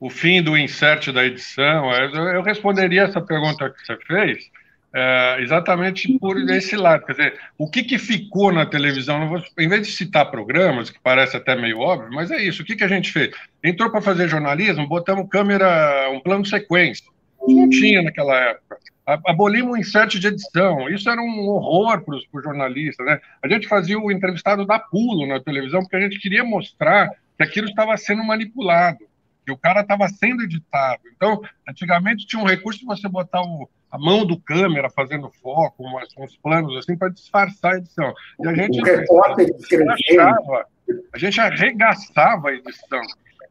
O 0.00 0.10
fim 0.10 0.42
do 0.42 0.56
insert 0.56 1.12
da 1.12 1.24
edição. 1.24 1.90
Eu 2.34 2.42
responderia 2.42 3.02
essa 3.02 3.20
pergunta 3.20 3.70
que 3.70 3.86
você 3.86 3.96
fez 4.04 4.50
é, 4.94 5.40
exatamente 5.40 6.18
por 6.18 6.38
esse 6.50 6.76
lado. 6.76 7.06
Quer 7.06 7.12
dizer, 7.12 7.40
o 7.56 7.68
que, 7.68 7.82
que 7.82 7.98
ficou 7.98 8.52
na 8.52 8.66
televisão? 8.66 9.28
Vou, 9.28 9.42
em 9.58 9.68
vez 9.68 9.86
de 9.86 9.92
citar 9.92 10.30
programas, 10.30 10.90
que 10.90 10.98
parece 11.02 11.36
até 11.36 11.56
meio 11.56 11.78
óbvio, 11.78 12.10
mas 12.12 12.30
é 12.30 12.42
isso. 12.42 12.62
O 12.62 12.64
que, 12.64 12.76
que 12.76 12.84
a 12.84 12.88
gente 12.88 13.10
fez? 13.12 13.34
Entrou 13.64 13.90
para 13.90 14.02
fazer 14.02 14.28
jornalismo, 14.28 14.88
botamos 14.88 15.28
câmera, 15.30 16.10
um 16.10 16.20
plano 16.20 16.44
sequência. 16.44 17.06
Não 17.48 17.68
tinha 17.70 18.02
naquela 18.02 18.36
época 18.36 18.78
abolimos 19.26 19.72
o 19.72 19.76
insert 19.76 20.18
de 20.18 20.26
edição. 20.26 20.88
Isso 20.88 21.08
era 21.10 21.20
um 21.20 21.48
horror 21.48 22.02
para 22.02 22.16
os 22.16 22.42
jornalistas. 22.42 23.06
Né? 23.06 23.20
A 23.42 23.48
gente 23.48 23.68
fazia 23.68 23.98
o 23.98 24.10
entrevistado 24.10 24.66
dar 24.66 24.80
pulo 24.80 25.26
na 25.26 25.40
televisão 25.40 25.80
porque 25.80 25.96
a 25.96 26.00
gente 26.00 26.18
queria 26.18 26.44
mostrar 26.44 27.10
que 27.36 27.42
aquilo 27.42 27.68
estava 27.68 27.96
sendo 27.96 28.24
manipulado, 28.24 28.98
que 29.44 29.52
o 29.52 29.58
cara 29.58 29.80
estava 29.80 30.08
sendo 30.08 30.42
editado. 30.42 31.02
Então, 31.14 31.42
antigamente 31.68 32.26
tinha 32.26 32.40
um 32.40 32.46
recurso 32.46 32.80
de 32.80 32.86
você 32.86 33.08
botar 33.08 33.42
o, 33.42 33.68
a 33.90 33.98
mão 33.98 34.24
do 34.24 34.38
câmera 34.38 34.88
fazendo 34.90 35.30
foco, 35.42 35.82
umas, 35.82 36.08
uns 36.18 36.36
planos 36.36 36.76
assim, 36.76 36.96
para 36.96 37.08
disfarçar 37.08 37.74
a 37.74 37.78
edição. 37.78 38.14
E 38.40 38.48
a 38.48 38.54
gente, 38.54 38.80
achava, 38.80 40.66
a 41.12 41.18
gente 41.18 41.40
arregaçava 41.40 42.50
a 42.50 42.54
edição. 42.54 43.02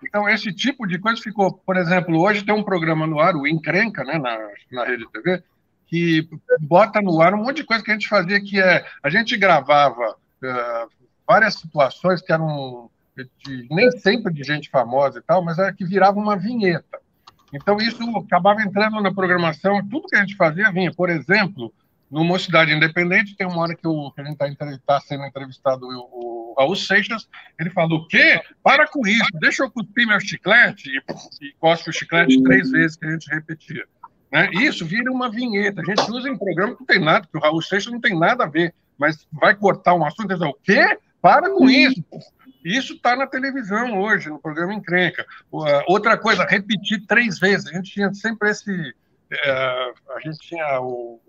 Então, 0.04 0.28
esse 0.28 0.52
tipo 0.52 0.88
de 0.88 0.98
coisa 0.98 1.22
ficou. 1.22 1.54
Por 1.54 1.78
exemplo, 1.78 2.20
hoje 2.20 2.44
tem 2.44 2.54
um 2.54 2.64
programa 2.64 3.06
no 3.06 3.20
ar, 3.20 3.36
o 3.36 3.48
Encrenca, 3.48 4.04
né, 4.04 4.18
na, 4.18 4.38
na 4.72 4.86
Rede 4.86 5.06
TV, 5.12 5.44
que 5.92 6.26
bota 6.62 7.02
no 7.02 7.22
ar 7.22 7.34
um 7.34 7.44
monte 7.44 7.58
de 7.58 7.64
coisa 7.66 7.84
que 7.84 7.92
a 7.92 7.94
gente 7.94 8.08
fazia, 8.08 8.40
que 8.40 8.58
é. 8.62 8.86
A 9.04 9.10
gente 9.10 9.36
gravava 9.36 10.12
uh, 10.12 10.90
várias 11.28 11.56
situações 11.56 12.22
que 12.22 12.32
eram. 12.32 12.90
De, 13.14 13.68
nem 13.70 13.92
sempre 13.92 14.34
de 14.34 14.42
gente 14.42 14.70
famosa 14.70 15.20
e 15.20 15.22
tal, 15.22 15.44
mas 15.44 15.60
era 15.60 15.74
que 15.74 15.84
virava 15.84 16.18
uma 16.18 16.38
vinheta. 16.38 16.98
Então, 17.54 17.76
isso 17.76 18.02
acabava 18.18 18.62
entrando 18.62 19.02
na 19.02 19.14
programação, 19.14 19.86
tudo 19.90 20.08
que 20.08 20.16
a 20.16 20.22
gente 20.22 20.38
fazia 20.38 20.72
vinha. 20.72 20.94
Por 20.94 21.10
exemplo, 21.10 21.74
no 22.10 22.24
Mocidade 22.24 22.72
Independente, 22.72 23.36
tem 23.36 23.46
uma 23.46 23.62
hora 23.62 23.76
que, 23.76 23.86
o, 23.86 24.12
que 24.12 24.22
a 24.22 24.24
gente 24.24 24.42
está 24.42 24.78
tá 24.86 25.02
sendo 25.02 25.26
entrevistado 25.26 25.86
o, 25.86 26.56
Raul 26.58 26.76
Seixas, 26.78 27.28
ele 27.60 27.70
falou, 27.70 28.00
o 28.00 28.08
quê? 28.08 28.42
Para 28.64 28.88
com 28.88 29.06
isso, 29.06 29.28
deixa 29.42 29.64
eu 29.64 29.70
cuspir 29.70 30.08
meu 30.08 30.22
chiclete, 30.22 30.90
e, 30.90 31.46
e 31.46 31.54
cospe 31.60 31.90
o 31.90 31.94
chiclete 31.94 32.42
três 32.44 32.72
vezes 32.72 32.96
que 32.96 33.06
a 33.06 33.12
gente 33.12 33.30
repetia. 33.30 33.86
Né? 34.32 34.50
Isso 34.54 34.86
vira 34.86 35.12
uma 35.12 35.30
vinheta, 35.30 35.82
a 35.82 35.86
gente 35.86 36.10
usa 36.12 36.30
em 36.30 36.38
programa 36.38 36.74
que 36.74 36.80
não 36.80 36.88
tem 36.88 37.00
nada, 37.00 37.22
porque 37.22 37.38
o 37.38 37.42
Raul 37.42 37.62
Seixas 37.62 37.92
não 37.92 38.00
tem 38.00 38.18
nada 38.18 38.46
a 38.46 38.48
ver, 38.48 38.74
mas 38.98 39.28
vai 39.32 39.56
cortar 39.56 39.94
um 39.94 40.06
assunto 40.06 40.32
e 40.32 40.34
dizer, 40.36 40.46
o 40.46 40.54
quê? 40.54 40.98
Para 41.22 41.50
com 41.50 41.70
isso. 41.70 42.04
Isso 42.64 42.94
está 42.94 43.16
na 43.16 43.28
televisão 43.28 44.00
hoje, 44.00 44.30
no 44.30 44.40
programa 44.40 44.74
Encrenca. 44.74 45.26
Outra 45.88 46.18
coisa, 46.18 46.46
repetir 46.46 47.06
três 47.08 47.40
vezes. 47.40 47.68
A 47.68 47.74
gente 47.74 47.92
tinha 47.92 48.14
sempre 48.14 48.52
esse. 48.52 48.72
Uh, 48.72 50.14
a 50.16 50.20
gente 50.24 50.38
tinha 50.40 50.80
o, 50.80 51.20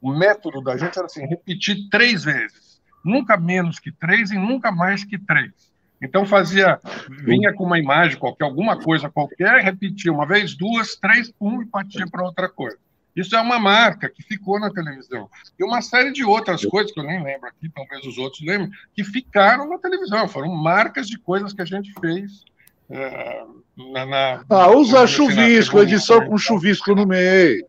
o 0.00 0.12
método 0.12 0.62
da 0.62 0.76
gente 0.76 0.98
era 0.98 1.06
assim: 1.06 1.26
repetir 1.26 1.88
três 1.90 2.24
vezes 2.24 2.66
nunca 3.06 3.36
menos 3.36 3.78
que 3.78 3.92
três 3.92 4.32
e 4.32 4.36
nunca 4.36 4.72
mais 4.72 5.04
que 5.04 5.16
três. 5.16 5.52
Então 6.00 6.26
fazia, 6.26 6.78
vinha 7.24 7.52
com 7.52 7.64
uma 7.64 7.78
imagem 7.78 8.18
qualquer, 8.18 8.44
alguma 8.44 8.78
coisa 8.80 9.08
qualquer, 9.08 9.62
repetia 9.62 10.12
uma 10.12 10.26
vez, 10.26 10.54
duas, 10.54 10.96
três, 10.96 11.30
pum, 11.30 11.62
e 11.62 11.66
partia 11.66 12.06
para 12.06 12.24
outra 12.24 12.48
coisa. 12.48 12.78
Isso 13.14 13.34
é 13.34 13.40
uma 13.40 13.58
marca 13.58 14.10
que 14.10 14.22
ficou 14.22 14.60
na 14.60 14.70
televisão. 14.70 15.30
E 15.58 15.64
uma 15.64 15.80
série 15.80 16.12
de 16.12 16.22
outras 16.22 16.62
coisas 16.66 16.92
que 16.92 17.00
eu 17.00 17.04
nem 17.04 17.24
lembro 17.24 17.48
aqui, 17.48 17.70
talvez 17.74 18.04
os 18.04 18.18
outros 18.18 18.42
lembrem, 18.42 18.70
que 18.94 19.02
ficaram 19.02 19.66
na 19.66 19.78
televisão. 19.78 20.28
Foram 20.28 20.54
marcas 20.54 21.08
de 21.08 21.18
coisas 21.18 21.54
que 21.54 21.62
a 21.62 21.64
gente 21.64 21.94
fez 21.98 22.44
É, 22.90 23.42
na, 23.76 24.06
na, 24.06 24.44
ah, 24.48 24.70
usa 24.70 25.06
chuvisco, 25.06 25.80
edição 25.80 26.26
com 26.26 26.36
chuvisco 26.36 26.94
no 26.94 27.06
meio. 27.06 27.66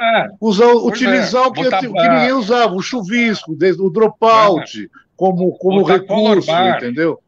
É, 0.00 0.28
Usar, 0.40 0.74
utilizar 0.74 1.44
é, 1.44 1.46
o 1.46 1.52
que, 1.52 1.68
que, 1.68 1.88
ninguém 1.88 2.32
usava, 2.32 2.72
o 2.72 2.80
chuvisco, 2.80 3.52
o 3.52 3.90
dropout, 3.90 4.90
é, 5.18 5.56
como, 5.58 5.58
como 5.58 5.82
recurso, 5.82 6.50
entendeu? 6.50 7.20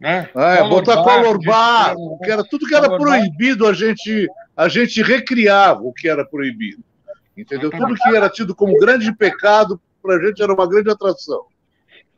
Né? 0.00 0.28
É, 0.34 0.68
botar 0.68 1.02
color 1.02 1.38
bar, 1.44 1.94
que 2.22 2.30
era, 2.30 2.42
tudo 2.44 2.66
que 2.66 2.74
era 2.74 2.96
proibido, 2.96 3.66
a 3.66 3.72
gente, 3.72 4.28
a 4.56 4.68
gente 4.68 5.02
recriava 5.02 5.82
o 5.82 5.92
que 5.92 6.08
era 6.08 6.24
proibido. 6.24 6.82
Entendeu? 7.36 7.70
Tudo 7.70 7.94
que 7.94 8.16
era 8.16 8.28
tido 8.28 8.54
como 8.54 8.78
grande 8.78 9.12
pecado, 9.14 9.80
para 10.02 10.16
a 10.16 10.26
gente 10.26 10.42
era 10.42 10.52
uma 10.52 10.66
grande 10.68 10.90
atração. 10.90 11.44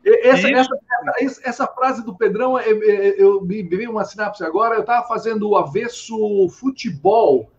Essa, 0.05 0.49
essa, 0.49 1.41
essa, 1.45 1.67
frase 1.67 2.03
do 2.03 2.17
Pedrão, 2.17 2.59
eu, 2.59 2.83
eu, 2.83 3.41
me 3.43 3.63
veio 3.63 3.91
uma 3.91 4.05
sinapse 4.05 4.43
agora. 4.43 4.75
Eu 4.77 4.81
estava 4.81 5.07
fazendo 5.07 5.51
o 5.51 5.57
avesso 5.57 6.49
futebol 6.49 7.51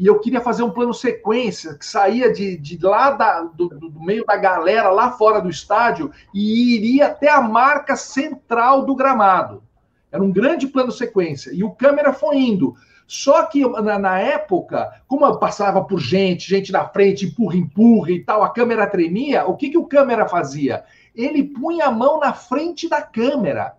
e 0.00 0.06
eu 0.06 0.18
queria 0.18 0.40
fazer 0.40 0.62
um 0.62 0.70
plano 0.70 0.94
sequência 0.94 1.74
que 1.74 1.84
saía 1.84 2.32
de, 2.32 2.56
de 2.56 2.78
lá 2.78 3.10
da, 3.10 3.42
do, 3.42 3.68
do, 3.68 4.00
meio 4.00 4.24
da 4.24 4.34
galera, 4.34 4.88
lá 4.88 5.12
fora 5.12 5.42
do 5.42 5.50
estádio, 5.50 6.10
e 6.32 6.74
iria 6.74 7.08
até 7.08 7.28
a 7.28 7.42
marca 7.42 7.94
central 7.94 8.86
do 8.86 8.94
gramado. 8.94 9.62
Era 10.10 10.22
um 10.22 10.32
grande 10.32 10.66
plano 10.66 10.90
sequência. 10.90 11.50
E 11.52 11.62
o 11.62 11.72
câmera 11.72 12.14
foi 12.14 12.38
indo. 12.38 12.74
Só 13.06 13.42
que 13.42 13.60
na, 13.82 13.98
na 13.98 14.18
época, 14.18 14.90
como 15.06 15.26
eu 15.26 15.38
passava 15.38 15.84
por 15.84 16.00
gente, 16.00 16.48
gente 16.48 16.72
na 16.72 16.88
frente, 16.88 17.26
empurra, 17.26 17.56
empurra 17.56 18.10
e 18.10 18.24
tal, 18.24 18.42
a 18.42 18.48
câmera 18.48 18.86
tremia, 18.86 19.44
o 19.44 19.54
que, 19.54 19.68
que 19.68 19.76
o 19.76 19.84
câmera 19.84 20.26
fazia? 20.26 20.82
Ele 21.14 21.44
punha 21.44 21.88
a 21.88 21.90
mão 21.90 22.18
na 22.18 22.32
frente 22.32 22.88
da 22.88 23.02
câmera 23.02 23.74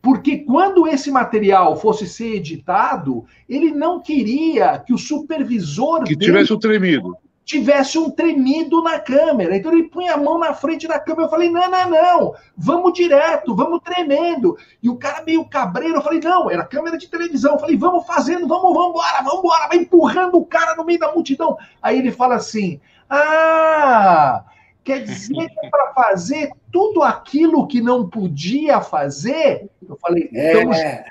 porque 0.00 0.38
quando 0.38 0.86
esse 0.86 1.10
material 1.10 1.76
fosse 1.76 2.06
ser 2.06 2.36
editado, 2.36 3.24
ele 3.48 3.72
não 3.72 4.00
queria 4.00 4.78
que 4.78 4.92
o 4.92 4.98
supervisor. 4.98 6.04
Que 6.04 6.16
tivesse 6.16 6.52
um 6.52 6.58
tremido. 6.58 7.16
Tivesse 7.44 7.98
um 7.98 8.10
tremido 8.10 8.82
na 8.82 9.00
câmera. 9.00 9.56
Então 9.56 9.72
ele 9.72 9.84
punha 9.84 10.14
a 10.14 10.16
mão 10.16 10.38
na 10.38 10.52
frente 10.52 10.86
da 10.86 11.00
câmera. 11.00 11.26
Eu 11.26 11.30
falei: 11.30 11.50
não, 11.50 11.68
não, 11.68 11.90
não, 11.90 12.34
vamos 12.56 12.92
direto, 12.92 13.56
vamos 13.56 13.80
tremendo. 13.80 14.56
E 14.82 14.88
o 14.88 14.96
cara 14.96 15.24
meio 15.24 15.44
cabreiro, 15.46 15.96
eu 15.96 16.02
falei: 16.02 16.20
não, 16.20 16.50
era 16.50 16.64
câmera 16.64 16.96
de 16.96 17.08
televisão. 17.08 17.54
Eu 17.54 17.58
falei: 17.58 17.76
vamos 17.76 18.06
fazendo, 18.06 18.46
vamos, 18.46 18.72
vamos 18.72 18.90
embora, 18.90 19.22
vamos 19.22 19.38
embora. 19.40 19.68
Vai 19.68 19.78
empurrando 19.78 20.36
o 20.36 20.46
cara 20.46 20.76
no 20.76 20.84
meio 20.84 20.98
da 21.00 21.12
multidão. 21.12 21.56
Aí 21.82 21.98
ele 21.98 22.12
fala 22.12 22.36
assim: 22.36 22.80
ah. 23.10 24.44
Quer 24.88 25.04
dizer 25.04 25.50
que 25.50 25.68
para 25.70 25.92
fazer 25.92 26.50
tudo 26.72 27.02
aquilo 27.02 27.66
que 27.66 27.78
não 27.78 28.08
podia 28.08 28.80
fazer, 28.80 29.68
eu 29.86 29.98
falei, 30.00 30.30
então, 30.32 30.72
é. 30.72 31.04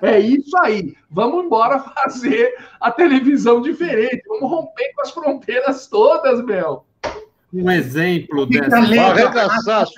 é 0.00 0.20
isso 0.20 0.56
aí, 0.58 0.94
vamos 1.10 1.44
embora 1.44 1.80
fazer 1.80 2.54
a 2.80 2.88
televisão 2.92 3.60
diferente, 3.60 4.22
vamos 4.28 4.48
romper 4.48 4.92
com 4.94 5.02
as 5.02 5.10
fronteiras 5.10 5.88
todas, 5.88 6.40
meu. 6.44 6.84
Um 7.52 7.68
exemplo 7.68 8.46
dessa. 8.46 8.76
Arregaçar, 8.76 9.88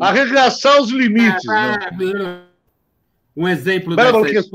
arregaçar 0.00 0.80
os 0.80 0.90
limites. 0.90 1.44
né? 1.44 2.42
Um 3.36 3.46
exemplo 3.46 3.94
dessa. 3.94 4.10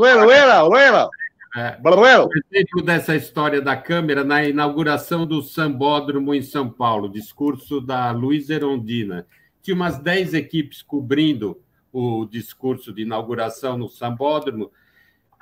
Era, 0.05 0.33
era, 0.33 0.81
era. 0.81 1.09
É, 1.57 1.75
o 2.23 2.29
exemplo 2.53 2.83
dessa 2.83 3.15
história 3.15 3.59
da 3.59 3.75
câmera 3.75 4.23
na 4.23 4.43
inauguração 4.43 5.25
do 5.25 5.41
Sambódromo 5.41 6.35
em 6.35 6.41
São 6.43 6.69
Paulo, 6.69 7.09
discurso 7.09 7.81
da 7.81 8.11
Luiz 8.11 8.51
Erondina. 8.51 9.25
Tinha 9.63 9.73
umas 9.73 9.97
10 9.97 10.35
equipes 10.35 10.83
cobrindo 10.83 11.59
o 11.91 12.25
discurso 12.25 12.93
de 12.93 13.01
inauguração 13.01 13.75
no 13.75 13.89
Sambódromo, 13.89 14.71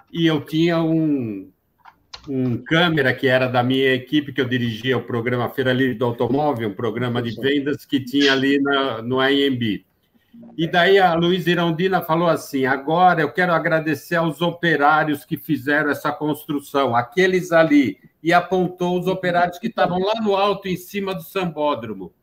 e 0.10 0.26
eu 0.26 0.40
tinha 0.40 0.82
um, 0.82 1.52
um 2.30 2.58
câmera 2.64 3.14
que 3.14 3.28
era 3.28 3.48
da 3.48 3.62
minha 3.62 3.94
equipe, 3.94 4.32
que 4.32 4.40
eu 4.40 4.48
dirigia 4.48 4.98
o 4.98 5.04
programa 5.04 5.50
Feira 5.50 5.74
Livre 5.74 5.96
do 5.96 6.06
Automóvel, 6.06 6.70
um 6.70 6.74
programa 6.74 7.22
de 7.22 7.36
vendas 7.36 7.84
que 7.86 8.00
tinha 8.00 8.32
ali 8.32 8.58
na, 8.62 9.02
no 9.02 9.20
AMB. 9.20 9.86
E 10.58 10.68
daí 10.68 10.98
a 10.98 11.14
Luiz 11.14 11.48
Irondina 11.48 12.02
falou 12.02 12.30
assim: 12.30 12.66
agora 12.66 13.22
eu 13.22 13.32
quero 13.32 13.54
agradecer 13.54 14.16
aos 14.16 14.42
operários 14.42 15.26
que 15.26 15.38
fizeram 15.38 15.90
essa 15.90 16.12
construção, 16.12 16.96
aqueles 16.96 17.52
ali, 17.52 17.98
e 18.24 18.32
apontou 18.32 18.98
os 19.00 19.08
operários 19.08 19.60
que 19.60 19.68
estavam 19.68 20.00
lá 20.00 20.22
no 20.22 20.36
alto, 20.36 20.68
em 20.68 20.78
cima 20.78 21.14
do 21.14 21.22
sambódromo. 21.22 22.14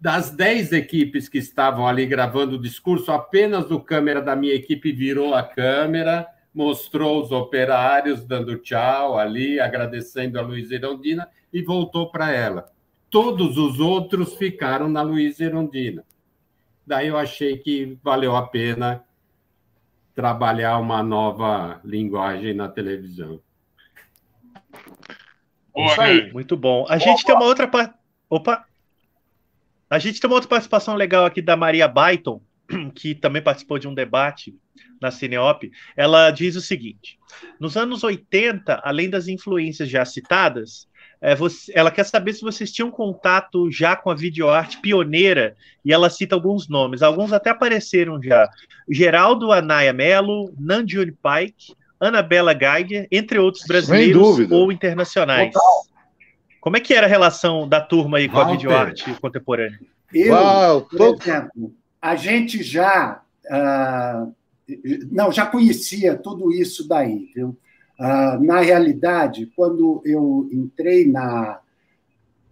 Das 0.00 0.30
dez 0.30 0.72
equipes 0.72 1.28
que 1.28 1.38
estavam 1.38 1.86
ali 1.86 2.06
gravando 2.06 2.56
o 2.56 2.60
discurso, 2.60 3.10
apenas 3.12 3.70
o 3.70 3.80
câmera 3.80 4.20
da 4.20 4.36
minha 4.36 4.54
equipe 4.54 4.92
virou 4.92 5.34
a 5.34 5.42
câmera, 5.42 6.26
mostrou 6.52 7.22
os 7.22 7.32
operários 7.32 8.24
dando 8.24 8.56
tchau 8.58 9.18
ali, 9.18 9.60
agradecendo 9.60 10.38
a 10.38 10.42
Luiz 10.42 10.70
Irondina 10.70 11.28
e 11.52 11.62
voltou 11.62 12.10
para 12.10 12.32
ela. 12.32 12.66
Todos 13.08 13.56
os 13.56 13.78
outros 13.78 14.34
ficaram 14.34 14.88
na 14.88 15.02
Luiz 15.02 15.38
Irondina. 15.38 16.04
Daí 16.86 17.08
eu 17.08 17.16
achei 17.16 17.58
que 17.58 17.98
valeu 18.02 18.36
a 18.36 18.46
pena 18.46 19.04
trabalhar 20.14 20.78
uma 20.78 21.02
nova 21.02 21.80
linguagem 21.84 22.54
na 22.54 22.68
televisão. 22.68 23.40
Isso 25.76 26.00
aí. 26.00 26.32
Muito 26.32 26.56
bom. 26.56 26.86
A 26.88 26.96
gente 26.96 27.24
tem 27.24 27.34
uma 27.34 27.44
outra. 27.44 27.70
Opa! 28.30 28.64
A 29.90 29.98
gente 29.98 30.20
tem 30.20 30.28
uma 30.28 30.36
outra 30.36 30.48
participação 30.48 30.94
legal 30.94 31.24
aqui 31.26 31.42
da 31.42 31.56
Maria 31.56 31.86
Baiton, 31.86 32.40
que 32.94 33.14
também 33.14 33.42
participou 33.42 33.78
de 33.78 33.86
um 33.86 33.94
debate 33.94 34.56
na 35.00 35.10
Cineop. 35.10 35.70
Ela 35.96 36.30
diz 36.30 36.56
o 36.56 36.60
seguinte: 36.60 37.18
nos 37.60 37.76
anos 37.76 38.02
80, 38.02 38.80
além 38.82 39.10
das 39.10 39.28
influências 39.28 39.88
já 39.88 40.04
citadas, 40.04 40.88
é, 41.20 41.34
você, 41.34 41.72
ela 41.74 41.90
quer 41.90 42.04
saber 42.04 42.32
se 42.34 42.42
vocês 42.42 42.70
tinham 42.70 42.90
contato 42.90 43.70
já 43.70 43.96
com 43.96 44.10
a 44.10 44.14
videoarte 44.14 44.80
pioneira, 44.80 45.56
e 45.84 45.92
ela 45.92 46.10
cita 46.10 46.34
alguns 46.34 46.68
nomes, 46.68 47.02
alguns 47.02 47.32
até 47.32 47.50
apareceram 47.50 48.22
já. 48.22 48.48
Geraldo 48.88 49.52
Anaya 49.52 49.92
Mello, 49.92 50.52
Nandione 50.58 51.12
Pike, 51.12 51.74
Anabela 51.98 52.52
Geiger, 52.52 53.08
entre 53.10 53.38
outros 53.38 53.64
brasileiros 53.66 54.50
ou 54.50 54.70
internacionais. 54.70 55.52
Total. 55.52 55.86
Como 56.60 56.76
é 56.76 56.80
que 56.80 56.92
era 56.92 57.06
a 57.06 57.08
relação 57.08 57.68
da 57.68 57.80
turma 57.80 58.18
aí 58.18 58.28
com 58.28 58.34
Walter. 58.34 58.50
a 58.50 58.56
videoarte 58.56 59.14
contemporânea? 59.20 59.78
Eu, 60.12 60.32
Uau, 60.32 60.82
por 60.82 61.14
exemplo, 61.14 61.72
a 62.00 62.16
gente 62.16 62.62
já 62.62 63.22
uh, 63.46 64.34
não 65.10 65.30
já 65.30 65.46
conhecia 65.46 66.16
tudo 66.16 66.52
isso 66.52 66.86
daí, 66.88 67.30
viu? 67.34 67.56
Uh, 67.98 68.44
na 68.44 68.60
realidade, 68.60 69.50
quando 69.56 70.02
eu 70.04 70.48
entrei 70.52 71.10
na, 71.10 71.60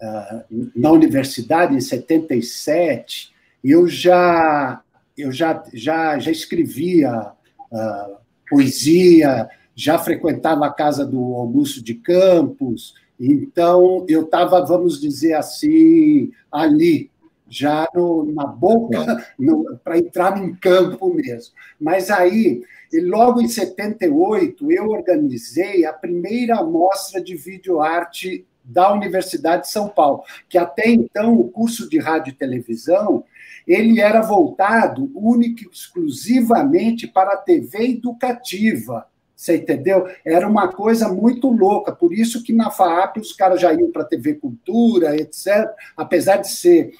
uh, 0.01 0.71
na 0.75 0.91
universidade 0.91 1.75
em 1.75 1.81
77, 1.81 3.33
eu 3.63 3.87
já, 3.87 4.83
eu 5.17 5.31
já, 5.31 5.63
já, 5.73 6.19
já 6.19 6.31
escrevia 6.31 7.33
uh, 7.71 8.17
poesia, 8.49 9.49
já 9.75 9.99
frequentava 9.99 10.67
a 10.67 10.73
casa 10.73 11.05
do 11.05 11.35
Augusto 11.35 11.83
de 11.83 11.95
Campos, 11.95 12.95
então 13.19 14.05
eu 14.09 14.23
estava, 14.23 14.65
vamos 14.65 15.01
dizer 15.01 15.35
assim, 15.35 16.33
ali, 16.51 17.11
já 17.55 17.89
no, 17.95 18.25
na 18.33 18.47
boca, 18.47 19.25
para 19.83 19.99
entrar 19.99 20.43
em 20.43 20.55
campo 20.55 21.13
mesmo. 21.13 21.55
Mas 21.81 22.11
aí 22.11 22.63
e 22.93 23.01
logo 23.01 23.41
em 23.41 23.49
78, 23.49 24.71
eu 24.71 24.89
organizei 24.89 25.85
a 25.85 25.93
primeira 25.93 26.63
mostra 26.63 27.21
de 27.21 27.35
videoarte 27.35 28.47
da 28.63 28.93
Universidade 28.93 29.63
de 29.63 29.71
São 29.71 29.89
Paulo, 29.89 30.23
que 30.49 30.57
até 30.57 30.89
então 30.89 31.35
o 31.39 31.51
curso 31.51 31.89
de 31.89 31.99
rádio 31.99 32.31
e 32.31 32.37
televisão 32.37 33.25
ele 33.67 34.01
era 34.01 34.21
voltado 34.21 35.11
único 35.15 35.69
exclusivamente 35.71 37.09
para 37.09 37.33
a 37.33 37.37
TV 37.37 37.91
educativa. 37.91 39.07
Você 39.35 39.57
entendeu? 39.57 40.07
Era 40.25 40.47
uma 40.47 40.69
coisa 40.69 41.09
muito 41.09 41.51
louca, 41.51 41.91
por 41.91 42.15
isso 42.15 42.43
que 42.45 42.53
na 42.53 42.71
FAAP 42.71 43.17
os 43.17 43.33
caras 43.33 43.61
já 43.61 43.75
iam 43.75 43.91
para 43.91 44.03
a 44.03 44.07
TV 44.07 44.35
Cultura, 44.35 45.17
etc. 45.17 45.69
Apesar 45.97 46.37
de 46.37 46.49
ser 46.49 46.93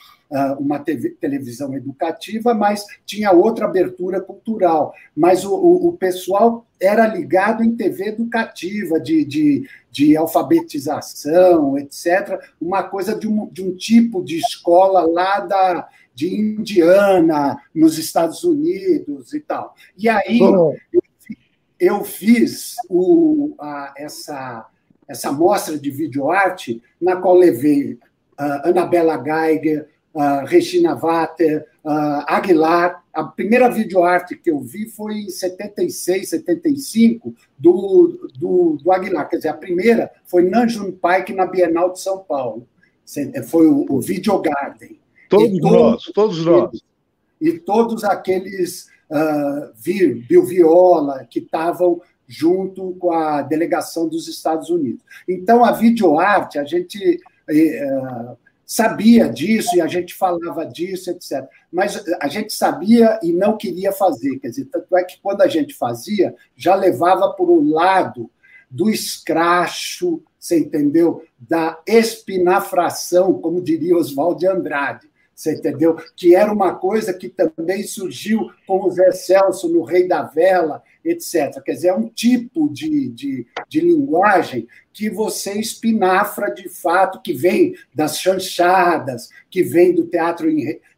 uma 0.59 0.79
TV, 0.79 1.11
televisão 1.11 1.75
educativa, 1.75 2.55
mas 2.55 2.85
tinha 3.07 3.31
outra 3.31 3.67
abertura 3.67 4.21
cultural. 4.21 4.93
Mas 5.15 5.45
o, 5.45 5.55
o, 5.55 5.89
o 5.89 5.93
pessoal 5.93 6.67
era 6.81 7.07
ligado 7.07 7.63
em 7.63 7.77
TV 7.77 8.09
educativa, 8.09 9.01
de, 9.01 9.25
de, 9.25 9.69
de, 9.91 10.17
alfabetização, 10.17 11.79
etc. 11.79 12.41
Uma 12.61 12.83
coisa 12.83 13.15
de 13.15 13.29
um, 13.29 13.47
de 13.47 13.63
um 13.63 13.75
tipo 13.77 14.25
de 14.25 14.39
escola 14.39 15.03
lá 15.03 15.41
da, 15.41 15.89
de 16.15 16.35
Indiana, 16.35 17.61
nos 17.75 17.99
Estados 17.99 18.45
Unidos 18.45 19.33
e 19.33 19.41
tal. 19.41 19.75
E 19.97 20.09
aí 20.09 20.39
eu, 20.39 20.77
eu 21.79 22.05
fiz 22.05 22.77
o, 22.89 23.55
a, 23.59 23.95
essa, 23.97 24.67
essa 25.09 25.33
mostra 25.33 25.79
de 25.79 25.91
videoarte, 25.91 26.83
na 27.01 27.17
qual 27.17 27.37
levei 27.37 27.95
uh, 28.39 28.69
Anabela 28.69 29.23
Geiger, 29.23 29.89
uh, 30.15 30.47
Regina 30.47 30.95
Vater, 30.95 31.67
uh, 31.85 32.25
Aguilar. 32.27 33.03
A 33.13 33.25
primeira 33.25 33.69
videoarte 33.69 34.37
que 34.37 34.51
eu 34.51 34.61
vi 34.61 34.89
foi 34.89 35.15
em 35.15 35.31
76, 35.31 36.29
75, 36.31 37.35
do, 37.59 38.31
do, 38.39 38.79
do 38.83 38.93
Aguilar. 38.93 39.29
Quer 39.29 39.37
dizer, 39.37 39.49
a 39.49 39.55
primeira 39.55 40.11
foi 40.25 40.49
Nanjun 40.49 40.93
Pike 40.93 41.33
na 41.35 41.47
Bienal 41.47 41.93
de 41.93 42.01
São 42.01 42.19
Paulo. 42.19 42.67
Foi 43.49 43.67
o, 43.67 43.85
o 43.89 44.01
Videogarden. 44.01 44.99
Todos, 45.29 45.61
todos 45.61 45.73
nós, 45.73 46.03
todos 46.15 46.47
nós. 46.47 46.81
E 47.41 47.53
todos 47.59 48.05
aqueles 48.05 48.89
uh, 49.11 49.73
Bill 50.29 50.45
Viola 50.45 51.27
que 51.29 51.41
estavam 51.41 52.01
junto 52.27 52.93
com 52.95 53.13
a 53.13 53.43
delegação 53.43 54.09
dos 54.09 54.29
Estados 54.29 54.71
Unidos. 54.71 55.03
Então, 55.29 55.65
a 55.65 55.73
videoarte, 55.73 56.59
a 56.59 56.65
gente 56.65 57.21
uh, 57.51 58.37
sabia 58.67 59.29
disso 59.29 59.77
e 59.77 59.81
a 59.81 59.87
gente 59.87 60.15
falava 60.15 60.65
disso, 60.65 61.11
etc. 61.11 61.47
Mas 61.73 62.03
a 62.21 62.29
gente 62.29 62.53
sabia 62.53 63.19
e 63.23 63.33
não 63.33 63.57
queria 63.57 63.93
fazer. 63.93 64.39
Quer 64.39 64.49
dizer, 64.49 64.67
tanto 64.67 64.97
é 64.97 65.05
que 65.05 65.21
quando 65.23 65.43
a 65.43 65.49
gente 65.49 65.75
fazia, 65.75 66.35
já 66.57 66.75
levava 66.75 67.33
por 67.33 67.51
um 67.51 67.71
lado 67.71 68.31
do 68.71 68.91
escracho, 68.91 70.23
você 70.39 70.59
entendeu? 70.59 71.25
Da 71.39 71.81
espinafração, 71.87 73.35
como 73.35 73.63
diria 73.63 73.97
Oswaldo 73.97 74.41
de 74.41 74.47
Andrade. 74.47 75.09
Você 75.35 75.55
entendeu? 75.55 75.97
Que 76.17 76.35
era 76.35 76.53
uma 76.53 76.75
coisa 76.75 77.13
que 77.13 77.29
também 77.29 77.83
surgiu 77.83 78.51
com 78.67 78.87
o 78.87 78.91
Zé 78.91 79.11
Celso 79.13 79.69
no 79.69 79.83
Rei 79.83 80.07
da 80.07 80.23
Vela, 80.23 80.83
etc. 81.05 81.63
Quer 81.63 81.73
dizer, 81.73 81.89
é 81.89 81.95
um 81.95 82.09
tipo 82.09 82.69
de, 82.73 83.09
de, 83.11 83.47
de 83.69 83.81
linguagem 83.81 84.67
que 84.93 85.11
você 85.11 85.59
espinafra 85.59 86.55
de 86.55 86.69
fato, 86.69 87.21
que 87.21 87.33
vem 87.33 87.75
das 87.93 88.19
chanchadas, 88.19 89.29
que 89.51 89.63
vem 89.63 89.93
do 89.93 90.07
teatro 90.07 90.49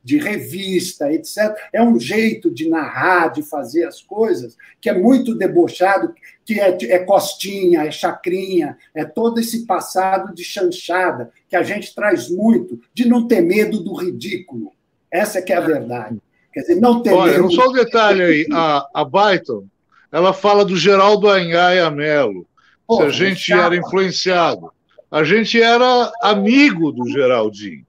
de 0.04 0.18
revista, 0.18 1.12
etc. 1.12 1.56
É 1.72 1.82
um 1.82 1.98
jeito 1.98 2.50
de 2.50 2.68
narrar, 2.68 3.28
de 3.28 3.42
fazer 3.42 3.84
as 3.84 4.00
coisas, 4.02 4.56
que 4.80 4.90
é 4.90 4.96
muito 4.96 5.34
debochado, 5.34 6.14
que 6.44 6.60
é, 6.60 6.76
é 6.92 6.98
costinha, 7.00 7.84
é 7.84 7.90
chacrinha, 7.90 8.76
é 8.94 9.04
todo 9.04 9.40
esse 9.40 9.66
passado 9.66 10.34
de 10.34 10.44
chanchada, 10.44 11.32
que 11.48 11.56
a 11.56 11.62
gente 11.62 11.94
traz 11.94 12.30
muito, 12.30 12.80
de 12.94 13.08
não 13.08 13.26
ter 13.26 13.40
medo 13.40 13.82
do 13.82 13.94
ridículo. 13.94 14.72
Essa 15.10 15.40
que 15.40 15.52
é 15.52 15.56
a 15.56 15.60
verdade. 15.60 16.18
Quer 16.52 16.60
dizer, 16.60 16.76
não 16.76 17.02
ter 17.02 17.12
Olha, 17.12 17.32
medo. 17.32 17.50
Só 17.50 17.68
um 17.68 17.72
detalhe 17.72 18.22
aí, 18.22 18.46
a, 18.52 18.88
a 18.94 19.04
Byton, 19.04 19.64
ela 20.10 20.32
fala 20.32 20.64
do 20.64 20.76
Geraldo 20.76 21.28
Anhaia 21.28 21.90
Melo 21.90 22.46
se 22.90 23.02
a 23.02 23.08
gente 23.08 23.52
era 23.52 23.76
influenciado. 23.76 24.72
A 25.10 25.24
gente 25.24 25.60
era 25.60 26.10
amigo 26.22 26.92
do 26.92 27.08
Geraldinho. 27.08 27.86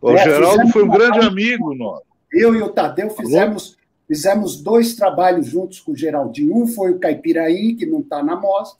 O 0.00 0.12
é, 0.12 0.24
Geraldo 0.24 0.68
foi 0.68 0.84
um 0.84 0.88
grande 0.88 1.20
amigo 1.20 1.74
nosso. 1.74 2.02
Eu 2.32 2.54
e 2.54 2.62
o 2.62 2.68
Tadeu 2.68 3.10
fizemos, 3.10 3.76
fizemos 4.06 4.60
dois 4.60 4.94
trabalhos 4.94 5.46
juntos 5.46 5.80
com 5.80 5.92
o 5.92 5.96
Geraldinho. 5.96 6.56
Um 6.56 6.66
foi 6.66 6.92
o 6.92 6.98
Caipiraí, 6.98 7.74
que 7.74 7.86
não 7.86 8.00
está 8.00 8.22
na 8.22 8.36
mostra, 8.36 8.78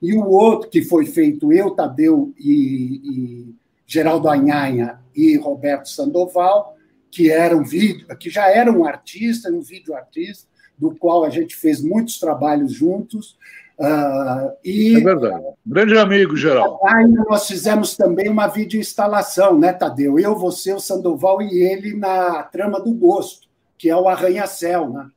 e 0.00 0.12
o 0.14 0.26
outro, 0.28 0.70
que 0.70 0.82
foi 0.82 1.06
feito 1.06 1.52
eu, 1.52 1.70
Tadeu 1.70 2.32
e, 2.38 3.00
e 3.04 3.54
Geraldo 3.86 4.28
Anhanha 4.28 5.00
e 5.14 5.36
Roberto 5.36 5.88
Sandoval, 5.88 6.76
que 7.10 7.30
era 7.30 7.56
um 7.56 7.64
vídeo, 7.64 8.06
que 8.16 8.30
já 8.30 8.48
era 8.48 8.70
um 8.70 8.84
artista, 8.84 9.50
um 9.50 9.60
vídeo 9.60 9.94
artista, 9.94 10.46
do 10.80 10.94
qual 10.94 11.24
a 11.24 11.30
gente 11.30 11.54
fez 11.54 11.82
muitos 11.82 12.18
trabalhos 12.18 12.72
juntos. 12.72 13.36
Uh, 13.78 14.52
e, 14.64 14.96
é 14.96 15.00
verdade. 15.00 15.44
Grande 15.64 15.98
amigo, 15.98 16.36
geral. 16.36 16.80
Nós 17.28 17.46
fizemos 17.46 17.96
também 17.96 18.28
uma 18.28 18.46
videoinstalação, 18.46 19.58
né, 19.58 19.72
Tadeu? 19.72 20.18
Eu, 20.18 20.36
você, 20.36 20.72
o 20.72 20.80
Sandoval 20.80 21.42
e 21.42 21.62
ele 21.62 21.96
na 21.96 22.42
trama 22.44 22.80
do 22.80 22.92
gosto, 22.92 23.48
que 23.76 23.88
é 23.88 23.96
o 23.96 24.08
arranha-céu, 24.08 24.90
né? 24.90 25.08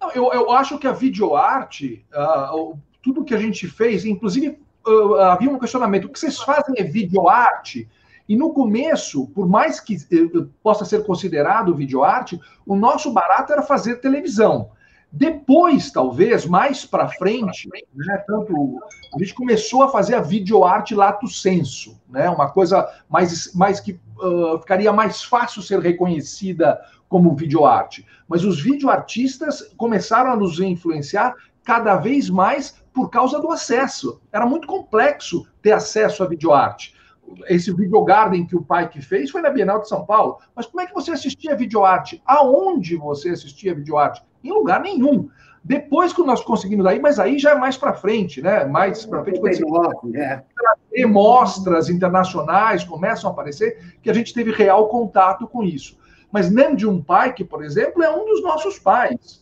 Não, 0.00 0.10
eu, 0.12 0.32
eu 0.32 0.50
acho 0.50 0.78
que 0.78 0.86
a 0.86 0.92
videoarte, 0.92 2.04
uh, 2.14 2.76
tudo 3.02 3.24
que 3.24 3.34
a 3.34 3.38
gente 3.38 3.68
fez, 3.68 4.04
inclusive 4.04 4.58
uh, 4.86 5.14
havia 5.16 5.50
um 5.50 5.58
questionamento: 5.58 6.06
o 6.06 6.08
que 6.08 6.18
vocês 6.18 6.38
fazem 6.38 6.74
é 6.78 6.82
videoarte? 6.82 7.88
E 8.30 8.36
no 8.36 8.52
começo, 8.52 9.26
por 9.34 9.48
mais 9.48 9.80
que 9.80 9.96
eh, 9.96 10.46
possa 10.62 10.84
ser 10.84 11.04
considerado 11.04 11.74
videoarte, 11.74 12.40
o 12.64 12.76
nosso 12.76 13.12
barato 13.12 13.52
era 13.52 13.60
fazer 13.60 13.96
televisão. 13.96 14.70
Depois, 15.10 15.90
talvez, 15.90 16.46
mais 16.46 16.86
para 16.86 17.08
frente, 17.08 17.68
né, 17.92 18.24
tanto 18.28 18.78
a 19.12 19.18
gente 19.18 19.34
começou 19.34 19.82
a 19.82 19.88
fazer 19.88 20.14
a 20.14 20.20
videoarte 20.20 20.94
lato 20.94 21.26
senso, 21.26 22.00
né, 22.08 22.30
uma 22.30 22.48
coisa 22.48 22.88
mais, 23.08 23.52
mais 23.52 23.80
que 23.80 23.98
uh, 24.22 24.60
ficaria 24.60 24.92
mais 24.92 25.24
fácil 25.24 25.60
ser 25.60 25.80
reconhecida 25.80 26.80
como 27.08 27.34
videoarte. 27.34 28.06
Mas 28.28 28.44
os 28.44 28.62
videoartistas 28.62 29.74
começaram 29.76 30.30
a 30.30 30.36
nos 30.36 30.60
influenciar 30.60 31.34
cada 31.64 31.96
vez 31.96 32.30
mais 32.30 32.76
por 32.94 33.10
causa 33.10 33.40
do 33.40 33.50
acesso. 33.50 34.20
Era 34.32 34.46
muito 34.46 34.68
complexo 34.68 35.44
ter 35.60 35.72
acesso 35.72 36.22
à 36.22 36.28
videoarte 36.28 36.99
esse 37.48 37.72
videogarden 37.72 38.46
que 38.46 38.56
o 38.56 38.62
pai 38.62 38.88
que 38.88 39.00
fez 39.00 39.30
foi 39.30 39.40
na 39.40 39.50
Bienal 39.50 39.80
de 39.80 39.88
São 39.88 40.04
Paulo. 40.04 40.38
Mas 40.54 40.66
como 40.66 40.80
é 40.80 40.86
que 40.86 40.94
você 40.94 41.12
assistia 41.12 41.56
videoarte? 41.56 42.22
Aonde 42.26 42.96
você 42.96 43.30
assistia 43.30 43.74
videoarte? 43.74 44.22
Em 44.42 44.50
lugar 44.50 44.80
nenhum. 44.80 45.28
Depois 45.62 46.12
que 46.12 46.22
nós 46.22 46.42
conseguimos 46.42 46.86
aí, 46.86 46.98
mas 46.98 47.18
aí 47.18 47.38
já 47.38 47.50
é 47.50 47.54
mais 47.54 47.76
para 47.76 47.92
frente, 47.92 48.40
né? 48.40 48.64
Mais 48.64 49.04
para 49.04 49.22
frente, 49.22 49.40
quando 49.40 49.54
você 49.54 51.02
é. 51.02 51.06
mostras 51.06 51.90
internacionais 51.90 52.82
começam 52.82 53.28
a 53.28 53.32
aparecer, 53.32 53.94
que 54.02 54.08
a 54.08 54.14
gente 54.14 54.32
teve 54.32 54.52
real 54.52 54.88
contato 54.88 55.46
com 55.46 55.62
isso. 55.62 55.98
Mas 56.32 56.50
Nem 56.50 56.74
de 56.74 56.88
um 56.88 57.02
pai 57.02 57.34
que, 57.34 57.44
por 57.44 57.62
exemplo, 57.62 58.02
é 58.02 58.10
um 58.10 58.24
dos 58.24 58.42
nossos 58.42 58.78
pais. 58.78 59.40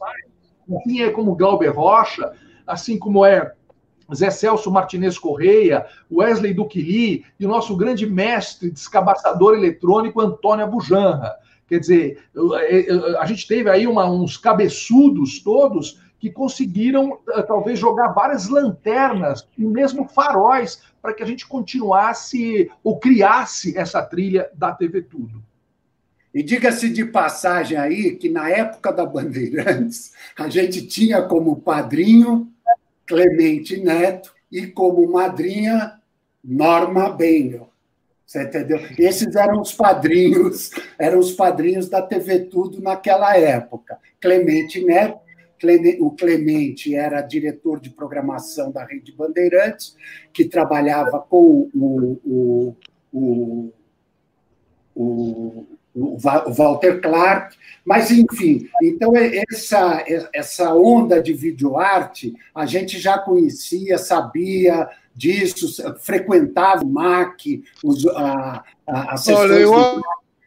Assim 0.76 1.02
é 1.02 1.10
como 1.10 1.36
Glauber 1.36 1.68
Rocha, 1.68 2.32
assim 2.66 2.98
como 2.98 3.24
é 3.24 3.52
Zé 4.14 4.30
Celso 4.30 4.70
Martinez 4.70 5.18
Correia, 5.18 5.86
Wesley 6.10 6.54
Duquili 6.54 7.24
e 7.38 7.44
o 7.44 7.48
nosso 7.48 7.76
grande 7.76 8.06
mestre 8.06 8.70
descabaçador 8.70 9.54
eletrônico 9.54 10.20
Antônio 10.20 10.64
Abujanra. 10.64 11.34
Quer 11.68 11.80
dizer, 11.80 12.22
a 13.18 13.26
gente 13.26 13.46
teve 13.46 13.68
aí 13.68 13.86
uma, 13.86 14.08
uns 14.10 14.38
cabeçudos 14.38 15.40
todos 15.40 16.00
que 16.18 16.30
conseguiram 16.30 17.18
eh, 17.28 17.42
talvez 17.42 17.78
jogar 17.78 18.08
várias 18.08 18.48
lanternas 18.48 19.46
e 19.56 19.64
mesmo 19.64 20.08
faróis 20.08 20.82
para 21.00 21.12
que 21.12 21.22
a 21.22 21.26
gente 21.26 21.46
continuasse 21.46 22.70
ou 22.82 22.98
criasse 22.98 23.78
essa 23.78 24.02
trilha 24.02 24.50
da 24.54 24.72
TV 24.72 25.02
Tudo. 25.02 25.42
E 26.34 26.42
diga-se 26.42 26.90
de 26.90 27.04
passagem 27.04 27.78
aí 27.78 28.16
que 28.16 28.28
na 28.28 28.50
época 28.50 28.92
da 28.92 29.06
Bandeirantes 29.06 30.12
a 30.36 30.48
gente 30.48 30.86
tinha 30.86 31.22
como 31.22 31.56
padrinho 31.56 32.52
Clemente 33.08 33.82
Neto 33.82 34.32
e 34.52 34.66
como 34.66 35.10
madrinha 35.10 35.98
Norma 36.44 37.08
Bengel. 37.08 37.70
Você 38.24 38.42
entendeu? 38.42 38.78
Esses 38.98 39.34
eram 39.34 39.62
os 39.62 39.72
padrinhos, 39.72 40.70
eram 41.00 41.18
os 41.18 41.32
padrinhos 41.32 41.88
da 41.88 42.02
TV 42.02 42.40
Tudo 42.40 42.80
naquela 42.82 43.34
época. 43.36 43.98
Clemente 44.20 44.84
Neto, 44.84 45.18
o 46.00 46.10
Clemente 46.10 46.94
era 46.94 47.22
diretor 47.22 47.80
de 47.80 47.90
programação 47.90 48.70
da 48.70 48.84
Rede 48.84 49.12
Bandeirantes, 49.12 49.96
que 50.32 50.44
trabalhava 50.44 51.18
com 51.18 51.68
o, 51.74 52.20
o, 52.22 52.76
o, 53.12 53.72
o 54.94 55.77
o 55.98 56.52
Walter 56.52 57.00
Clark, 57.00 57.56
mas 57.84 58.10
enfim, 58.10 58.68
então 58.82 59.12
essa, 59.16 60.04
essa 60.32 60.74
onda 60.74 61.22
de 61.22 61.32
videoarte 61.32 62.34
a 62.54 62.66
gente 62.66 62.98
já 62.98 63.18
conhecia, 63.18 63.98
sabia 63.98 64.88
disso, 65.14 65.66
frequentava 65.98 66.84
o 66.84 66.88
MAC, 66.88 67.64
os, 67.82 68.06
a, 68.06 68.62
a, 68.86 69.14
Olha, 69.34 69.54
eu 69.54 69.74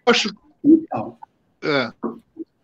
acho. 0.05 0.33
Então, 0.63 1.17
é. 1.63 1.91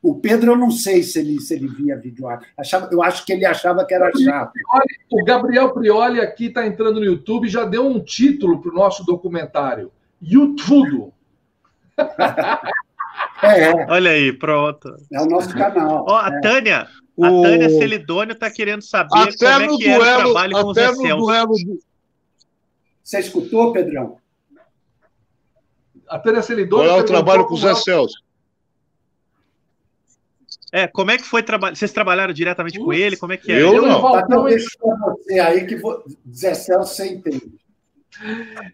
O 0.02 0.16
Pedro, 0.16 0.54
eu 0.54 0.56
não 0.56 0.72
sei 0.72 1.04
se 1.04 1.20
ele, 1.20 1.42
se 1.42 1.54
ele 1.54 1.68
via 1.68 1.98
videoarte. 1.98 2.48
Achava, 2.58 2.88
eu 2.92 3.04
acho 3.04 3.26
que 3.26 3.34
ele 3.34 3.46
achava 3.46 3.84
que 3.84 3.94
era 3.94 4.10
chato. 4.18 4.54
O 5.12 5.24
Gabriel 5.26 5.74
Prioli 5.74 6.22
aqui 6.22 6.46
está 6.46 6.66
entrando 6.66 7.00
no 7.00 7.06
YouTube 7.06 7.46
e 7.46 7.50
já 7.50 7.66
deu 7.66 7.86
um 7.86 8.00
título 8.00 8.62
para 8.62 8.72
o 8.72 8.76
nosso 8.76 9.04
documentário. 9.04 9.92
YouTube. 10.22 11.12
É. 13.42 13.92
Olha 13.92 14.12
aí, 14.12 14.34
pronto. 14.34 14.96
É 15.12 15.22
o 15.22 15.26
nosso 15.26 15.54
canal. 15.54 16.06
Ó, 16.08 16.18
a 16.18 16.30
é. 16.30 16.42
Tânia, 16.42 16.88
o... 17.16 17.26
a 17.26 17.30
Tânia 17.30 17.70
Celidônio 17.70 18.34
está 18.34 18.50
querendo 18.50 18.82
saber 18.82 19.20
até 19.20 19.54
como 19.54 19.74
é 19.74 19.78
que 19.78 19.84
duelo, 19.84 20.04
era 20.04 20.18
o 20.18 20.24
trabalho 20.24 20.52
com 20.54 20.68
o 20.68 20.74
Zé 20.74 20.94
Celso. 20.94 21.18
Duelo... 21.18 21.54
Você 23.04 23.20
escutou, 23.20 23.72
Pedrão? 23.72 24.18
A 26.10 26.20
Tânia 26.20 26.42
Celidônio. 26.42 26.90
Qual 26.90 27.00
é 27.00 27.02
o 27.02 27.06
trabalho 27.06 27.46
com 27.46 27.54
o 27.54 27.58
Zé 27.58 27.76
Celso? 27.76 28.16
É, 30.72 30.88
como 30.88 31.12
é 31.12 31.18
que 31.18 31.24
foi 31.24 31.42
trabalhar? 31.44 31.76
Vocês 31.76 31.92
trabalharam 31.92 32.34
diretamente 32.34 32.80
com 32.80 32.92
ele? 32.92 33.16
Como 33.16 33.34
é 33.34 33.38
que 33.38 33.52
é? 33.52 33.62
Eu 33.62 33.82
não. 33.82 34.20
Então, 34.20 34.44
deixa 34.44 34.68
eu 34.82 34.98
você 34.98 35.40
aí 35.40 35.66
que 35.66 35.76
vou... 35.76 36.04
Zé 36.34 36.54
Celso 36.54 36.96
você 36.96 37.08
entende. 37.08 37.54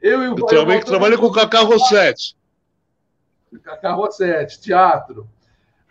Eu, 0.01 0.24
e 0.24 0.28
o 0.30 0.36
eu 0.38 0.45
também 0.45 0.80
que 0.80 0.86
trabalhei 0.86 1.18
com 1.18 1.26
o 1.26 1.32
Cacá 1.32 1.59
Rossetti. 1.59 2.36
Carrossete, 3.60 4.62
teatro. 4.62 5.28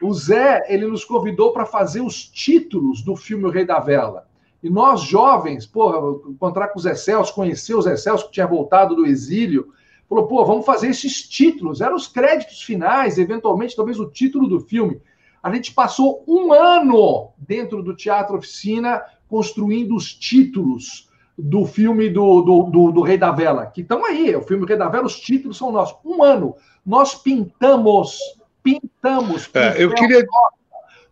O 0.01 0.13
Zé, 0.13 0.65
ele 0.69 0.87
nos 0.87 1.05
convidou 1.05 1.53
para 1.53 1.65
fazer 1.65 2.01
os 2.01 2.25
títulos 2.25 3.03
do 3.03 3.15
filme 3.15 3.45
O 3.45 3.51
Rei 3.51 3.65
da 3.65 3.79
Vela. 3.79 4.27
E 4.63 4.69
nós, 4.69 5.03
jovens, 5.03 5.67
porra, 5.67 5.99
encontrar 6.29 6.69
com 6.69 6.79
o 6.79 6.83
Zé 6.83 6.95
Celso, 6.95 7.35
conhecer 7.35 7.75
o 7.75 7.83
Zé 7.83 7.97
Celso, 7.97 8.27
que 8.27 8.33
tinha 8.33 8.47
voltado 8.47 8.95
do 8.95 9.07
exílio, 9.07 9.73
falou, 10.09 10.27
pô, 10.27 10.45
vamos 10.45 10.67
fazer 10.67 10.89
esses 10.89 11.29
títulos. 11.29 11.81
Eram 11.81 11.97
os 11.97 12.07
créditos 12.07 12.63
finais, 12.63 13.19
eventualmente, 13.19 13.77
talvez 13.77 13.99
o 13.99 14.11
título 14.11 14.49
do 14.49 14.61
filme. 14.61 15.01
A 15.43 15.53
gente 15.53 15.73
passou 15.73 16.23
um 16.27 16.53
ano 16.53 17.31
dentro 17.37 17.83
do 17.83 17.97
Teatro 17.97 18.37
Oficina 18.37 19.03
construindo 19.29 19.97
os 19.97 20.15
títulos 20.15 21.11
do 21.37 21.65
filme 21.65 22.11
do, 22.11 22.43
do, 22.43 22.63
do, 22.65 22.93
do 22.93 23.03
Rei 23.03 23.17
da 23.17 23.31
Vela, 23.31 23.67
que 23.67 23.81
estão 23.81 24.05
aí, 24.05 24.35
o 24.37 24.43
filme 24.43 24.67
Rei 24.67 24.77
da 24.77 24.89
Vela, 24.89 25.07
os 25.07 25.19
títulos 25.19 25.57
são 25.57 25.73
nossos. 25.73 25.97
Um 26.05 26.23
ano, 26.23 26.55
nós 26.85 27.15
pintamos, 27.15 28.19
pintamos, 28.63 29.49
é, 29.55 29.83
eu 29.83 29.95
queria... 29.95 30.25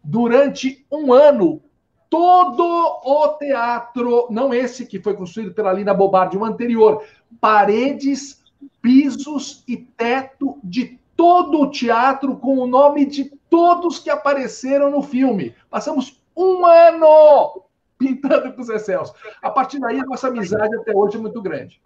durante 0.04 0.84
um 0.90 1.12
ano, 1.12 1.62
todo 2.08 2.64
o 3.04 3.28
teatro, 3.38 4.26
não 4.30 4.52
esse 4.52 4.84
que 4.84 5.00
foi 5.00 5.14
construído 5.14 5.54
pela 5.54 5.72
Lina 5.72 5.94
Bobardi, 5.94 6.36
o 6.36 6.44
anterior, 6.44 7.02
paredes, 7.40 8.42
pisos 8.82 9.62
e 9.66 9.76
teto 9.76 10.58
de 10.62 10.98
todo 11.16 11.60
o 11.60 11.70
teatro 11.70 12.36
com 12.36 12.58
o 12.58 12.66
nome 12.66 13.06
de 13.06 13.32
todos 13.48 13.98
que 13.98 14.10
apareceram 14.10 14.90
no 14.90 15.02
filme. 15.02 15.54
Passamos 15.68 16.20
um 16.36 16.64
ano 16.66 17.62
pintando 18.00 18.50
com 18.54 18.62
os 18.62 18.70
Excelsos. 18.70 19.14
A 19.42 19.50
partir 19.50 19.78
daí, 19.78 20.00
a 20.00 20.04
nossa 20.04 20.28
amizade 20.28 20.74
até 20.74 20.96
hoje 20.96 21.18
é 21.18 21.20
muito 21.20 21.42
grande. 21.42 21.78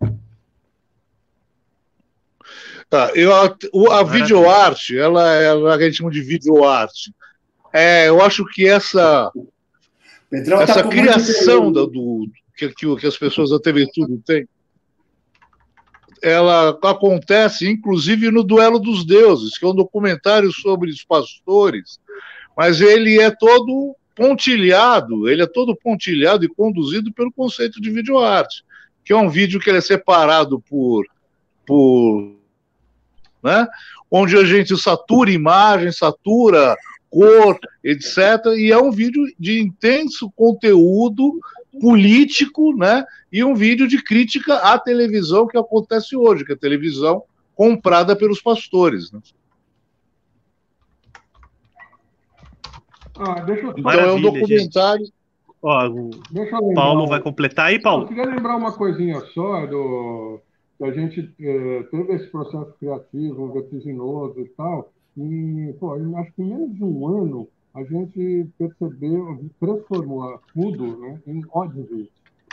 Tá, 2.88 3.10
eu, 3.16 3.34
a, 3.34 3.98
a 3.98 4.02
videoarte, 4.04 4.96
ela 4.96 5.34
é 5.34 5.48
a 5.48 5.78
gente 5.80 5.96
chama 5.96 6.12
de 6.12 6.20
videoarte. 6.20 7.12
É, 7.72 8.08
eu 8.08 8.22
acho 8.22 8.44
que 8.46 8.68
essa, 8.68 9.32
Pedrão 10.30 10.60
essa 10.60 10.82
tá 10.82 10.88
criação 10.88 11.72
do, 11.72 11.86
do 11.88 12.28
que, 12.56 12.68
que, 12.68 13.06
as 13.06 13.18
pessoas 13.18 13.50
da 13.50 13.58
TV 13.58 13.90
Tudo 13.92 14.22
têm, 14.24 14.46
ela 16.22 16.78
acontece 16.84 17.68
inclusive 17.68 18.30
no 18.30 18.44
Duelo 18.44 18.78
dos 18.78 19.04
Deuses, 19.04 19.58
que 19.58 19.64
é 19.64 19.68
um 19.68 19.74
documentário 19.74 20.52
sobre 20.52 20.90
os 20.90 21.02
pastores, 21.02 21.98
mas 22.56 22.80
ele 22.80 23.20
é 23.20 23.30
todo 23.30 23.96
pontilhado, 24.14 25.28
ele 25.28 25.42
é 25.42 25.46
todo 25.46 25.76
pontilhado 25.76 26.44
e 26.44 26.48
conduzido 26.48 27.12
pelo 27.12 27.32
conceito 27.32 27.80
de 27.80 27.90
videoarte, 27.90 28.64
que 29.04 29.12
é 29.12 29.16
um 29.16 29.28
vídeo 29.28 29.60
que 29.60 29.68
ele 29.68 29.78
é 29.78 29.82
separado 29.82 30.60
por, 30.60 31.04
por 31.66 32.32
né, 33.42 33.66
onde 34.10 34.36
a 34.36 34.44
gente 34.44 34.76
satura 34.76 35.30
imagem, 35.30 35.92
satura 35.92 36.76
cor, 37.14 37.58
etc. 37.84 38.18
E 38.56 38.72
é 38.72 38.78
um 38.78 38.90
vídeo 38.90 39.22
de 39.38 39.60
intenso 39.60 40.30
conteúdo 40.34 41.38
político, 41.80 42.76
né? 42.76 43.04
E 43.32 43.44
um 43.44 43.54
vídeo 43.54 43.86
de 43.86 44.02
crítica 44.02 44.56
à 44.56 44.78
televisão 44.78 45.46
que 45.46 45.56
acontece 45.56 46.16
hoje, 46.16 46.44
que 46.44 46.52
é 46.52 46.54
a 46.54 46.58
televisão 46.58 47.22
comprada 47.54 48.16
pelos 48.16 48.40
pastores. 48.40 49.12
Né? 49.12 49.20
Ah, 53.18 53.40
deixa 53.42 53.62
eu... 53.62 53.70
Então 53.70 53.82
Maravilha, 53.84 54.10
é 54.10 54.14
um 54.14 54.20
documentário. 54.20 55.06
Ó, 55.62 55.88
o 55.88 56.74
Paulo 56.74 57.06
vai 57.06 57.20
completar 57.20 57.66
aí, 57.66 57.80
Paulo? 57.80 58.04
Eu 58.04 58.08
queria 58.08 58.26
lembrar 58.26 58.56
uma 58.56 58.72
coisinha 58.72 59.20
só 59.32 59.64
do 59.66 60.40
a 60.82 60.90
gente 60.90 61.34
é, 61.40 61.82
teve 61.84 62.12
esse 62.14 62.26
processo 62.26 62.74
criativo 62.78 63.52
vertiginoso 63.52 64.40
e 64.40 64.48
tal, 64.50 64.92
e 65.16 65.74
pô, 65.78 65.94
acho 66.18 66.32
que 66.32 66.42
em 66.42 66.46
menos 66.46 66.74
de 66.74 66.84
um 66.84 67.06
ano 67.06 67.48
a 67.72 67.82
gente 67.84 68.48
percebeu, 68.58 69.44
transformou 69.60 70.40
tudo 70.52 70.98
né, 70.98 71.20
em 71.26 71.42
ódio. 71.50 72.08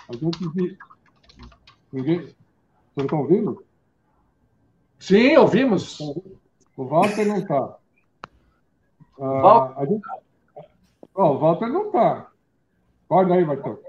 A 0.10 0.16
gente 0.16 0.48
viu. 0.54 0.78
Ninguém. 1.92 2.20
Vocês 2.20 2.36
estão 2.98 3.20
ouvindo? 3.20 3.64
Sim, 5.00 5.38
ouvimos. 5.38 6.00
O 6.00 6.86
Walter 6.86 7.26
não 7.26 7.38
está. 7.38 7.78
Ah, 9.20 9.86
gente... 9.86 10.02
oh, 11.16 11.24
o 11.24 11.40
Walter 11.40 11.68
não 11.68 11.88
está. 11.88 12.32
Acorda 13.06 13.34
aí, 13.34 13.46
Bartol. 13.46 13.80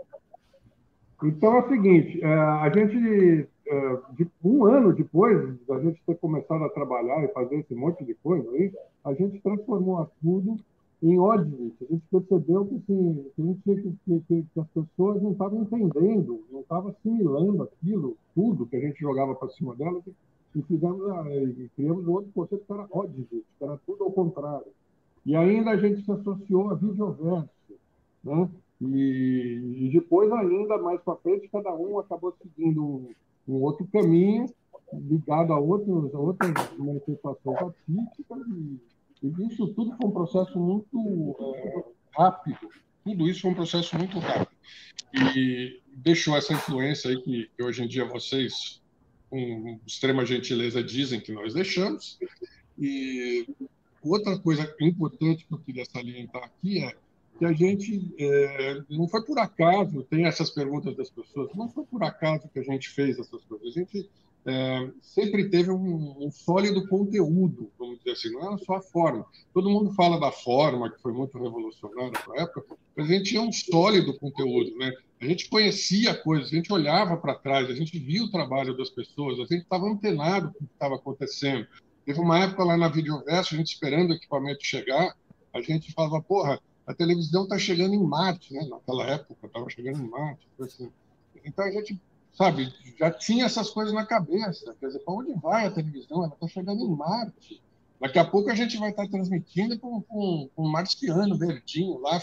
Então 1.22 1.56
é 1.56 1.60
o 1.60 1.68
seguinte, 1.68 2.20
é, 2.22 2.34
a 2.34 2.68
gente, 2.74 3.48
é, 3.66 4.26
um 4.42 4.64
ano 4.64 4.92
depois 4.92 5.56
da 5.66 5.78
gente 5.80 6.02
ter 6.04 6.16
começado 6.16 6.64
a 6.64 6.70
trabalhar 6.70 7.22
e 7.22 7.28
fazer 7.28 7.60
esse 7.60 7.74
monte 7.74 8.04
de 8.04 8.14
coisa 8.14 8.50
aí, 8.50 8.72
a 9.04 9.14
gente 9.14 9.40
transformou 9.40 10.10
tudo 10.20 10.56
em 11.02 11.18
ódio. 11.18 11.72
A 11.80 11.92
gente 11.92 12.02
percebeu 12.10 12.66
que, 12.66 12.74
assim, 12.76 13.26
que, 13.36 13.70
a 13.70 13.74
gente, 13.74 13.98
que, 14.04 14.20
que, 14.20 14.46
que 14.52 14.60
as 14.60 14.66
pessoas 14.68 15.22
não 15.22 15.32
estavam 15.32 15.62
entendendo, 15.62 16.40
não 16.50 16.60
estavam 16.60 16.90
assimilando 16.90 17.62
aquilo, 17.62 18.16
tudo 18.34 18.66
que 18.66 18.76
a 18.76 18.80
gente 18.80 19.00
jogava 19.00 19.34
para 19.34 19.48
cima 19.50 19.74
delas, 19.76 20.02
e, 20.54 20.62
fizemos, 20.62 21.00
e 21.28 21.70
criamos 21.76 22.06
outro 22.06 22.30
conceito 22.34 22.64
que 22.66 22.72
era 22.72 22.86
ódio, 22.90 23.26
que 23.30 23.44
era 23.60 23.78
tudo 23.86 24.04
ao 24.04 24.12
contrário. 24.12 24.66
E 25.24 25.36
ainda 25.36 25.70
a 25.70 25.76
gente 25.76 26.04
se 26.04 26.10
associou 26.10 26.70
a 26.70 26.74
videoverso, 26.74 27.48
né? 28.24 28.48
E, 28.80 29.86
e 29.86 29.90
depois, 29.92 30.30
ainda 30.32 30.76
mais 30.78 31.00
para 31.02 31.16
frente, 31.16 31.48
cada 31.48 31.72
um 31.72 32.00
acabou 32.00 32.36
seguindo 32.42 33.14
um, 33.46 33.54
outro 33.54 33.86
caminho 33.92 34.46
ligado 34.92 35.52
a, 35.52 35.58
outros, 35.58 36.12
a 36.12 36.18
outras 36.18 36.52
manifestações 36.76 37.56
artísticas. 37.56 38.38
E, 38.48 38.80
e, 39.22 39.46
isso 39.46 39.68
tudo 39.68 39.96
foi 39.96 40.08
um 40.08 40.10
processo 40.10 40.58
muito 40.58 41.36
é, 41.54 41.84
rápido. 42.16 42.68
Tudo 43.04 43.28
isso 43.28 43.42
foi 43.42 43.50
um 43.52 43.54
processo 43.54 43.96
muito 43.96 44.18
rápido. 44.18 44.50
E 45.14 45.80
deixou 45.96 46.36
essa 46.36 46.52
influência 46.52 47.10
aí 47.10 47.20
que, 47.22 47.48
que 47.56 47.62
hoje 47.62 47.84
em 47.84 47.88
dia 47.88 48.04
vocês, 48.04 48.82
com 49.30 49.78
extrema 49.86 50.26
gentileza, 50.26 50.82
dizem 50.82 51.20
que 51.20 51.30
nós 51.30 51.54
deixamos. 51.54 52.18
E 52.76 53.46
outra 54.02 54.38
coisa 54.38 54.74
importante 54.80 55.46
que 55.46 55.54
eu 55.54 55.58
queria 55.58 55.84
salientar 55.84 56.42
aqui 56.44 56.82
é 56.82 56.94
que 57.38 57.44
a 57.44 57.52
gente 57.52 58.14
é, 58.18 58.82
não 58.90 59.08
foi 59.08 59.24
por 59.24 59.38
acaso, 59.38 60.02
tem 60.04 60.26
essas 60.26 60.50
perguntas 60.50 60.96
das 60.96 61.10
pessoas, 61.10 61.50
não 61.54 61.68
foi 61.68 61.84
por 61.84 62.02
acaso 62.04 62.48
que 62.52 62.58
a 62.58 62.62
gente 62.62 62.88
fez 62.90 63.18
essas 63.18 63.42
coisas. 63.44 63.68
A 63.68 63.70
gente 63.70 64.08
é, 64.44 64.90
sempre 65.00 65.48
teve 65.48 65.70
um, 65.70 66.26
um, 66.26 66.30
sólido 66.30 66.86
conteúdo, 66.88 67.70
vamos 67.78 67.98
dizer 67.98 68.12
assim, 68.12 68.30
não 68.32 68.46
era 68.46 68.58
só 68.58 68.74
a 68.74 68.80
forma. 68.80 69.24
Todo 69.54 69.70
mundo 69.70 69.92
fala 69.94 70.18
da 70.18 70.32
forma, 70.32 70.90
que 70.90 71.00
foi 71.00 71.12
muito 71.12 71.38
revolucionária 71.38 72.12
na 72.28 72.42
época, 72.42 72.76
mas 72.96 73.08
a 73.08 73.12
gente 73.12 73.30
tinha 73.30 73.42
um 73.42 73.52
sólido 73.52 74.18
conteúdo, 74.18 74.76
né? 74.76 74.92
A 75.20 75.24
gente 75.24 75.48
conhecia 75.48 76.14
coisas, 76.14 76.48
a 76.48 76.56
gente 76.56 76.72
olhava 76.72 77.16
para 77.16 77.36
trás, 77.36 77.70
a 77.70 77.74
gente 77.74 77.96
via 77.98 78.24
o 78.24 78.30
trabalho 78.30 78.76
das 78.76 78.90
pessoas, 78.90 79.38
a 79.38 79.42
gente 79.42 79.62
estava 79.62 79.86
antenado 79.86 80.52
com 80.52 80.64
o 80.64 80.66
que 80.66 80.74
estava 80.74 80.96
acontecendo. 80.96 81.66
Teve 82.04 82.20
uma 82.20 82.38
época 82.38 82.64
lá 82.64 82.76
na 82.76 82.88
Videoverso, 82.88 83.54
a 83.54 83.58
gente 83.58 83.72
esperando 83.72 84.10
o 84.10 84.14
equipamento 84.14 84.64
chegar, 84.64 85.16
a 85.52 85.60
gente 85.60 85.92
falava, 85.92 86.20
porra, 86.20 86.60
a 86.86 86.92
televisão 86.92 87.44
está 87.44 87.58
chegando 87.58 87.94
em 87.94 88.02
Marte, 88.02 88.52
né? 88.52 88.66
Naquela 88.68 89.04
época 89.06 89.46
estava 89.46 89.68
chegando 89.70 90.02
em 90.02 90.08
Marte. 90.08 90.48
Assim. 90.60 90.90
Então 91.44 91.64
a 91.64 91.70
gente, 91.70 92.00
sabe, 92.32 92.72
já 92.98 93.10
tinha 93.10 93.44
essas 93.44 93.70
coisas 93.70 93.94
na 93.94 94.04
cabeça. 94.04 94.74
Quer 94.80 94.86
dizer, 94.86 94.98
para 95.00 95.14
onde 95.14 95.32
vai 95.34 95.66
a 95.66 95.70
televisão? 95.70 96.24
Ela 96.24 96.34
está 96.34 96.48
chegando 96.48 96.84
em 96.84 96.96
Marte. 96.96 97.62
Daqui 98.00 98.18
a 98.18 98.24
pouco 98.24 98.50
a 98.50 98.54
gente 98.54 98.76
vai 98.78 98.90
estar 98.90 99.04
tá 99.04 99.10
transmitindo 99.10 99.78
com, 99.78 100.02
com, 100.02 100.50
com 100.56 100.66
um 100.66 100.70
marciano 100.70 101.38
verdinho 101.38 101.98
lá. 101.98 102.20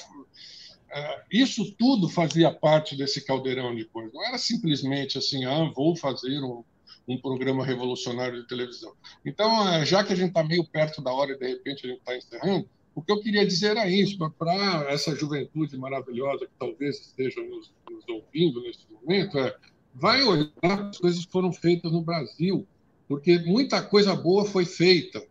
É, 0.91 1.24
isso 1.32 1.74
tudo 1.76 2.10
fazia 2.10 2.52
parte 2.52 2.98
desse 2.98 3.22
caldeirão 3.22 3.74
de 3.74 3.86
coisas. 3.86 4.12
Não 4.14 4.26
era 4.26 4.38
simplesmente 4.38 5.18
assim, 5.18 5.45
ah, 5.45 5.72
vou 5.74 5.95
fazer 5.95 6.44
um, 6.44 6.66
um 7.10 7.18
programa 7.18 7.65
revolucionário 7.65 8.40
de 8.40 8.48
televisão. 8.48 8.94
Então, 9.26 9.68
é, 9.68 9.84
já 9.84 10.03
que 10.03 10.14
a 10.14 10.15
gente 10.15 10.30
está 10.30 10.44
meio 10.44 10.64
perto 10.64 11.02
da 11.02 11.11
hora 11.11 11.31
e 11.31 11.38
de 11.40 11.48
repente 11.48 11.86
a 11.86 11.90
gente 11.90 11.99
está 11.99 12.15
encerrando, 12.15 12.69
o 12.94 13.02
que 13.02 13.11
eu 13.11 13.19
queria 13.19 13.45
dizer 13.45 13.72
era 13.72 13.90
isso, 13.90 14.18
para 14.38 14.86
essa 14.91 15.15
juventude 15.15 15.76
maravilhosa 15.77 16.45
que 16.45 16.52
talvez 16.60 16.99
esteja 16.99 17.41
nos, 17.41 17.72
nos 17.90 18.07
ouvindo 18.07 18.61
nesse 18.61 18.86
momento, 18.91 19.40
é, 19.40 19.56
vai 19.94 20.22
olhar 20.23 20.52
as 20.61 20.98
coisas 20.99 21.26
que 21.26 21.31
foram 21.31 21.52
feitas 21.52 21.91
no 21.91 22.02
Brasil, 22.02 22.68
porque 23.07 23.40
muita 23.40 23.81
coisa 23.81 24.15
boa 24.15 24.45
foi 24.45 24.65
feita, 24.65 25.26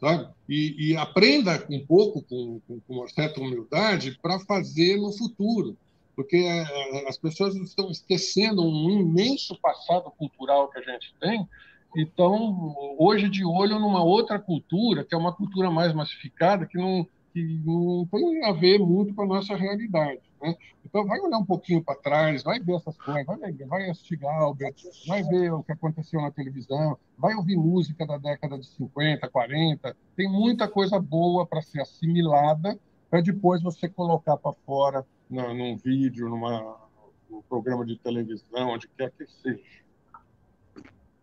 sabe? 0.00 0.28
E, 0.48 0.90
e 0.90 0.96
aprenda 0.96 1.64
um 1.70 1.84
pouco, 1.86 2.22
com, 2.22 2.60
com, 2.66 2.80
com 2.80 2.94
uma 2.94 3.08
certa 3.08 3.40
humildade, 3.40 4.18
para 4.20 4.40
fazer 4.40 4.96
no 4.96 5.12
futuro, 5.12 5.76
porque 6.22 6.36
é, 6.36 7.08
as 7.08 7.16
pessoas 7.16 7.54
estão 7.56 7.90
esquecendo 7.90 8.62
um 8.62 8.90
imenso 8.90 9.58
passado 9.60 10.10
cultural 10.12 10.68
que 10.68 10.78
a 10.78 10.82
gente 10.82 11.14
tem 11.20 11.48
então, 11.96 12.96
hoje 12.98 13.28
de 13.28 13.44
olho 13.44 13.78
numa 13.78 14.02
outra 14.02 14.38
cultura, 14.38 15.04
que 15.04 15.14
é 15.14 15.18
uma 15.18 15.32
cultura 15.32 15.70
mais 15.70 15.92
massificada, 15.92 16.66
que 16.66 16.78
não, 16.78 17.06
que 17.32 17.60
não 17.64 18.06
tem 18.06 18.44
a 18.44 18.52
ver 18.52 18.78
muito 18.78 19.14
com 19.14 19.22
a 19.22 19.26
nossa 19.26 19.56
realidade. 19.56 20.20
Né? 20.40 20.54
Então, 20.84 21.04
vai 21.04 21.18
olhar 21.18 21.38
um 21.38 21.44
pouquinho 21.44 21.82
para 21.82 21.96
trás, 21.96 22.42
vai 22.44 22.60
ver 22.60 22.76
essas 22.76 22.96
coisas, 22.96 23.26
vai, 23.26 23.52
vai 23.52 23.90
assistir 23.90 24.16
Galbert, 24.16 24.76
vai 25.06 25.22
ver 25.24 25.52
o 25.52 25.64
que 25.64 25.72
aconteceu 25.72 26.20
na 26.22 26.30
televisão, 26.30 26.96
vai 27.18 27.34
ouvir 27.34 27.56
música 27.56 28.06
da 28.06 28.16
década 28.16 28.56
de 28.56 28.66
50, 28.66 29.28
40. 29.28 29.96
Tem 30.16 30.30
muita 30.30 30.68
coisa 30.68 30.98
boa 31.00 31.44
para 31.44 31.60
ser 31.60 31.80
assimilada, 31.80 32.78
para 33.10 33.20
depois 33.20 33.60
você 33.62 33.88
colocar 33.88 34.36
para 34.36 34.52
fora 34.64 35.04
no, 35.30 35.54
num 35.54 35.76
vídeo, 35.76 36.28
numa, 36.28 36.76
num 37.30 37.42
programa 37.42 37.86
de 37.86 37.96
televisão, 37.96 38.70
onde 38.70 38.88
quer 38.96 39.10
que 39.10 39.24
seja. 39.26 39.60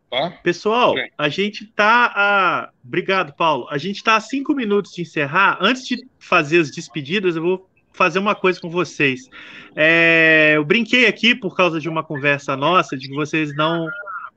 Tá? 0.09 0.31
Pessoal, 0.41 0.95
a 1.17 1.27
gente 1.27 1.65
tá 1.65 2.13
a. 2.15 2.69
Obrigado, 2.83 3.33
Paulo. 3.33 3.67
A 3.69 3.77
gente 3.77 4.01
tá 4.01 4.15
a 4.15 4.21
cinco 4.21 4.55
minutos 4.55 4.93
de 4.93 5.01
encerrar. 5.01 5.57
Antes 5.59 5.85
de 5.85 6.07
fazer 6.17 6.61
as 6.61 6.71
despedidas, 6.71 7.35
eu 7.35 7.41
vou 7.41 7.69
fazer 7.91 8.19
uma 8.19 8.33
coisa 8.33 8.61
com 8.61 8.69
vocês. 8.69 9.29
É, 9.75 10.53
eu 10.55 10.63
brinquei 10.63 11.07
aqui 11.07 11.35
por 11.35 11.57
causa 11.57 11.81
de 11.81 11.89
uma 11.89 12.03
conversa 12.03 12.55
nossa, 12.55 12.95
de 12.95 13.09
que 13.09 13.15
vocês 13.15 13.53
não, 13.53 13.89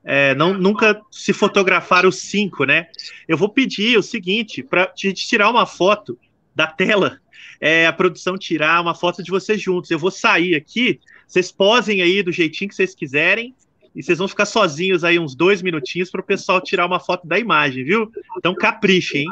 é, 0.03 0.35
não 0.35 0.53
nunca 0.53 0.99
se 1.09 1.31
fotografaram 1.31 2.09
os 2.09 2.17
cinco, 2.17 2.65
né? 2.65 2.87
Eu 3.25 3.37
vou 3.37 3.47
pedir 3.47 3.97
o 3.97 4.03
seguinte, 4.03 4.61
para 4.61 4.83
a 4.83 4.91
gente 4.93 5.25
tirar 5.25 5.49
uma 5.49 5.65
foto 5.65 6.19
da 6.55 6.67
tela, 6.67 7.19
é, 7.59 7.87
a 7.87 7.93
produção 7.93 8.37
tirar 8.37 8.81
uma 8.81 8.95
foto 8.95 9.23
de 9.23 9.31
vocês 9.31 9.61
juntos. 9.61 9.91
Eu 9.91 9.99
vou 9.99 10.11
sair 10.11 10.55
aqui, 10.55 10.99
vocês 11.27 11.51
posem 11.51 12.01
aí 12.01 12.21
do 12.21 12.31
jeitinho 12.31 12.69
que 12.69 12.75
vocês 12.75 12.93
quiserem 12.93 13.55
e 13.95 14.01
vocês 14.01 14.17
vão 14.17 14.27
ficar 14.27 14.45
sozinhos 14.45 15.03
aí 15.03 15.19
uns 15.19 15.35
dois 15.35 15.61
minutinhos 15.61 16.09
para 16.09 16.21
o 16.21 16.23
pessoal 16.23 16.61
tirar 16.61 16.85
uma 16.85 16.99
foto 16.99 17.27
da 17.27 17.37
imagem, 17.37 17.83
viu? 17.83 18.11
Então 18.37 18.55
caprichem, 18.55 19.21
hein? 19.21 19.27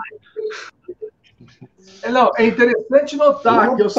É, 2.01 2.11
não, 2.11 2.31
é 2.37 2.45
interessante 2.45 3.15
notar 3.15 3.69
Opa. 3.69 3.75
que 3.75 3.81
eu 3.81 3.89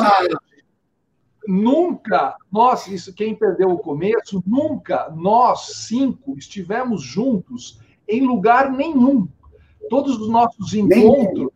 nunca, 1.47 2.37
nós, 2.51 2.87
isso 2.87 3.13
quem 3.13 3.35
perdeu 3.35 3.71
o 3.71 3.79
começo, 3.79 4.43
nunca 4.47 5.11
nós 5.15 5.87
cinco 5.87 6.37
estivemos 6.39 7.03
juntos 7.03 7.81
em 8.09 8.27
lugar 8.27 8.71
nenhum. 8.71 9.29
Todos 9.89 10.19
os 10.21 10.29
nossos 10.29 10.73
encontros. 10.75 11.51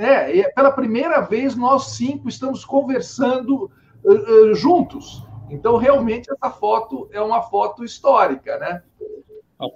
É, 0.00 0.40
é, 0.40 0.48
pela 0.48 0.72
primeira 0.72 1.20
vez 1.20 1.54
nós 1.54 1.90
cinco 1.90 2.26
estamos 2.26 2.64
conversando 2.64 3.70
uh, 4.02 4.12
uh, 4.50 4.54
juntos. 4.54 5.22
Então, 5.50 5.76
realmente, 5.76 6.30
essa 6.32 6.50
foto 6.50 7.06
é 7.12 7.20
uma 7.20 7.42
foto 7.42 7.84
histórica, 7.84 8.56
né? 8.58 8.82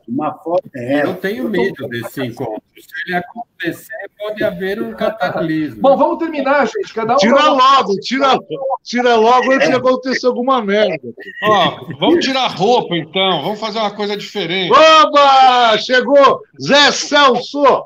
Uma 0.08 0.32
foto. 0.38 0.62
É, 0.74 1.02
eu 1.02 1.14
tenho 1.16 1.46
medo 1.46 1.86
desse 1.88 2.24
encontro. 2.24 2.62
Se 2.74 2.88
ele 3.06 3.16
acontecer, 3.16 4.10
pode 4.18 4.42
haver 4.42 4.80
um 4.80 4.94
cataclismo. 4.94 5.82
Bom, 5.82 5.94
vamos 5.94 6.18
terminar, 6.18 6.66
gente. 6.66 6.94
Cada 6.94 7.14
um 7.14 7.16
tira 7.18 7.34
vai... 7.34 7.50
logo, 7.50 7.94
tira, 8.00 8.38
tira 8.82 9.16
logo 9.16 9.52
antes 9.52 9.68
de 9.68 9.74
acontecer 9.74 10.26
alguma 10.26 10.62
merda. 10.62 11.06
Ó, 11.42 11.84
vamos 12.00 12.24
tirar 12.24 12.46
roupa, 12.46 12.96
então. 12.96 13.42
Vamos 13.42 13.60
fazer 13.60 13.78
uma 13.78 13.94
coisa 13.94 14.16
diferente. 14.16 14.72
Oba! 14.72 15.76
Chegou! 15.76 16.40
Zé 16.58 16.90
Celso! 16.90 17.84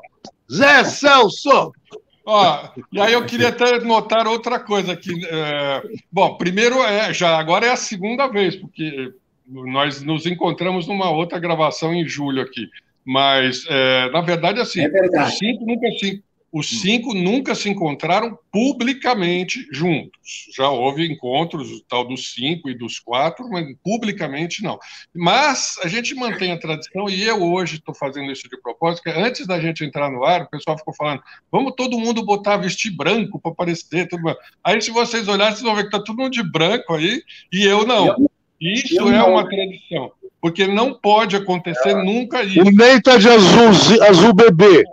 Zé 0.49 0.85
Celso! 0.85 1.73
Ó, 2.31 2.69
e 2.91 3.01
aí 3.01 3.13
eu 3.13 3.25
queria 3.25 3.49
até 3.49 3.79
notar 3.79 4.27
outra 4.27 4.59
coisa 4.59 4.93
aqui. 4.93 5.19
É, 5.25 5.81
bom, 6.11 6.35
primeiro 6.35 6.79
é, 6.83 7.11
já 7.11 7.39
agora 7.39 7.65
é 7.65 7.71
a 7.71 7.75
segunda 7.75 8.27
vez, 8.27 8.55
porque 8.55 9.11
nós 9.47 10.03
nos 10.03 10.27
encontramos 10.27 10.85
numa 10.87 11.09
outra 11.09 11.39
gravação 11.39 11.91
em 11.91 12.07
julho 12.07 12.43
aqui. 12.43 12.69
Mas, 13.03 13.65
é, 13.67 14.11
na 14.11 14.21
verdade, 14.21 14.59
assim, 14.59 14.81
é 14.81 14.89
verdade. 14.89 15.31
os 15.31 15.37
cinco 15.39 15.65
nunca 15.65 15.89
se, 15.97 16.23
os 16.51 16.81
cinco 16.81 17.13
nunca 17.13 17.53
se 17.53 17.69
encontraram 17.69 18.37
publicamente 18.51 19.67
juntos. 19.71 20.47
Já 20.55 20.69
houve 20.69 21.11
encontros, 21.11 21.83
tal 21.87 22.07
dos 22.07 22.33
cinco 22.33 22.69
e 22.69 22.77
dos 22.77 22.99
quatro, 22.99 23.47
mas 23.49 23.65
publicamente 23.83 24.63
não. 24.63 24.79
Mas 25.13 25.75
a 25.83 25.87
gente 25.87 26.15
mantém 26.15 26.51
a 26.51 26.59
tradição, 26.59 27.09
e 27.09 27.23
eu 27.23 27.43
hoje 27.43 27.75
estou 27.75 27.93
fazendo 27.93 28.31
isso 28.31 28.49
de 28.49 28.59
propósito, 28.61 29.03
que 29.03 29.09
antes 29.09 29.45
da 29.45 29.59
gente 29.59 29.83
entrar 29.83 30.09
no 30.11 30.23
ar, 30.23 30.41
o 30.41 30.49
pessoal 30.49 30.77
ficou 30.77 30.93
falando, 30.95 31.21
vamos 31.51 31.73
todo 31.75 31.99
mundo 31.99 32.25
botar 32.25 32.57
vestir 32.57 32.95
branco 32.95 33.39
para 33.39 33.51
aparecer. 33.51 34.07
Tudo 34.07 34.35
Aí, 34.63 34.81
se 34.81 34.91
vocês 34.91 35.27
olharem, 35.27 35.53
vocês 35.53 35.63
vão 35.63 35.75
ver 35.75 35.83
que 35.83 35.87
está 35.87 35.99
todo 35.99 36.17
mundo 36.17 36.31
de 36.31 36.43
branco 36.43 36.93
aí, 36.95 37.21
e 37.51 37.63
eu 37.65 37.85
não. 37.85 38.29
Isso 38.59 38.99
eu 38.99 39.07
é 39.07 39.17
não... 39.17 39.31
uma 39.33 39.47
tradição, 39.47 40.11
porque 40.41 40.67
não 40.67 40.93
pode 40.93 41.35
acontecer 41.35 41.89
é. 41.89 42.03
nunca 42.03 42.43
isso. 42.43 42.61
O 42.61 42.71
Ney 42.71 42.97
está 42.97 43.17
de 43.17 43.29
azul, 43.29 44.03
azul 44.03 44.33
bebê. 44.33 44.83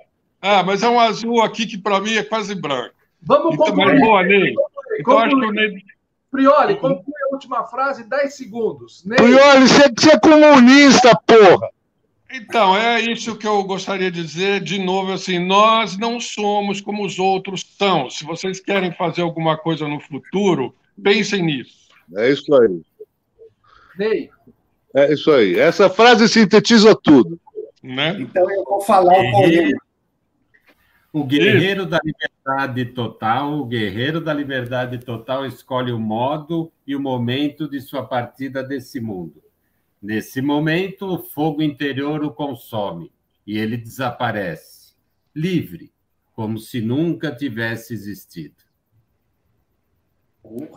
Ah, 0.49 0.63
mas 0.63 0.85
é 0.85 0.89
um 0.89 1.01
azul 1.01 1.43
aqui 1.43 1.67
que 1.67 1.77
para 1.77 2.01
mim 2.01 2.15
é 2.15 2.23
quase 2.23 2.55
branco. 2.55 2.95
Vamos 3.21 3.55
então, 3.55 3.67
concluir. 3.67 3.99
Boa, 3.99 4.23
Ney. 4.23 4.55
Então 5.01 5.19
acho 5.19 5.37
que 5.37 5.45
o 5.45 5.51
Ney... 5.51 5.83
Prioli, 6.31 6.77
conclui 6.77 7.15
a 7.29 7.35
última 7.35 7.65
frase, 7.65 8.05
10 8.05 8.33
segundos. 8.33 9.05
Ney. 9.05 9.17
Prioli, 9.17 9.67
você, 9.67 9.93
você 9.93 10.11
é 10.13 10.21
comunista, 10.21 11.19
porra! 11.27 11.69
Então, 12.33 12.77
é 12.77 13.01
isso 13.01 13.37
que 13.37 13.47
eu 13.47 13.65
gostaria 13.65 14.09
de 14.09 14.23
dizer. 14.23 14.61
De 14.61 14.79
novo, 14.79 15.13
assim, 15.13 15.45
nós 15.45 15.99
não 15.99 16.21
somos 16.21 16.81
como 16.81 17.05
os 17.05 17.19
outros 17.19 17.67
são. 17.77 18.09
Se 18.09 18.25
vocês 18.25 18.61
querem 18.61 18.93
fazer 18.93 19.23
alguma 19.23 19.57
coisa 19.59 19.89
no 19.89 19.99
futuro, 19.99 20.73
pensem 21.03 21.43
nisso. 21.43 21.89
É 22.15 22.31
isso 22.31 22.55
aí. 22.55 22.81
Ney. 23.99 24.31
É 24.95 25.13
isso 25.13 25.33
aí. 25.33 25.59
Essa 25.59 25.91
frase 25.91 26.29
sintetiza 26.29 26.95
tudo. 26.95 27.41
Né? 27.83 28.17
Então 28.21 28.49
eu 28.49 28.63
vou 28.63 28.81
falar 28.81 29.13
o 29.13 29.33
poema. 29.33 29.86
O 31.13 31.25
guerreiro 31.25 31.87
da 31.87 31.99
liberdade 32.05 32.85
total, 32.87 33.55
o 33.55 33.65
guerreiro 33.65 34.21
da 34.21 34.35
liberdade 34.35 34.99
total 34.99 35.47
escolhe 35.47 35.93
o 35.93 35.99
modo 35.99 36.71
e 36.87 36.95
o 36.95 37.01
momento 37.01 37.69
de 37.69 37.81
sua 37.81 38.05
partida 38.05 38.63
desse 38.63 39.01
mundo. 39.01 39.43
Nesse 40.03 40.43
momento, 40.43 41.07
o 41.07 41.19
fogo 41.19 41.63
interior 41.63 42.23
o 42.23 42.31
consome 42.31 43.11
e 43.47 43.57
ele 43.57 43.77
desaparece, 43.77 44.95
livre, 45.35 45.93
como 46.35 46.59
se 46.59 46.81
nunca 46.81 47.35
tivesse 47.35 47.95
existido. 47.95 48.57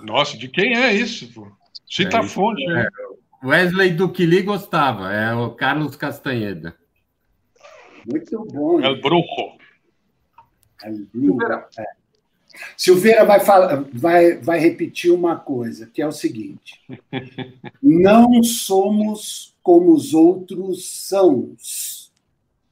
Nossa, 0.03 0.37
de 0.37 0.47
quem 0.47 0.75
é 0.77 0.93
isso? 0.93 1.31
Pô? 1.33 1.51
Cita 1.85 2.17
é, 2.17 2.19
a 2.21 2.23
fonte. 2.23 2.63
É, 2.71 2.87
Wesley 3.43 3.91
Duquili 3.91 4.41
gostava, 4.41 5.11
é 5.11 5.33
o 5.33 5.51
Carlos 5.51 5.95
Castanheda. 5.95 6.75
Muito 8.09 8.45
bom. 8.45 8.79
É 8.81 8.89
o 8.89 9.01
Bruxo. 9.01 9.59
Silveira. 10.81 11.67
É. 11.77 11.85
Silveira 12.75 13.25
vai, 13.25 13.39
falar, 13.39 13.85
vai, 13.93 14.37
vai 14.37 14.59
repetir 14.59 15.11
uma 15.11 15.35
coisa, 15.37 15.87
que 15.87 16.01
é 16.01 16.07
o 16.07 16.11
seguinte: 16.11 16.81
não 17.81 18.41
somos 18.43 19.55
como 19.61 19.93
os 19.93 20.13
outros 20.13 21.07
são. 21.07 21.55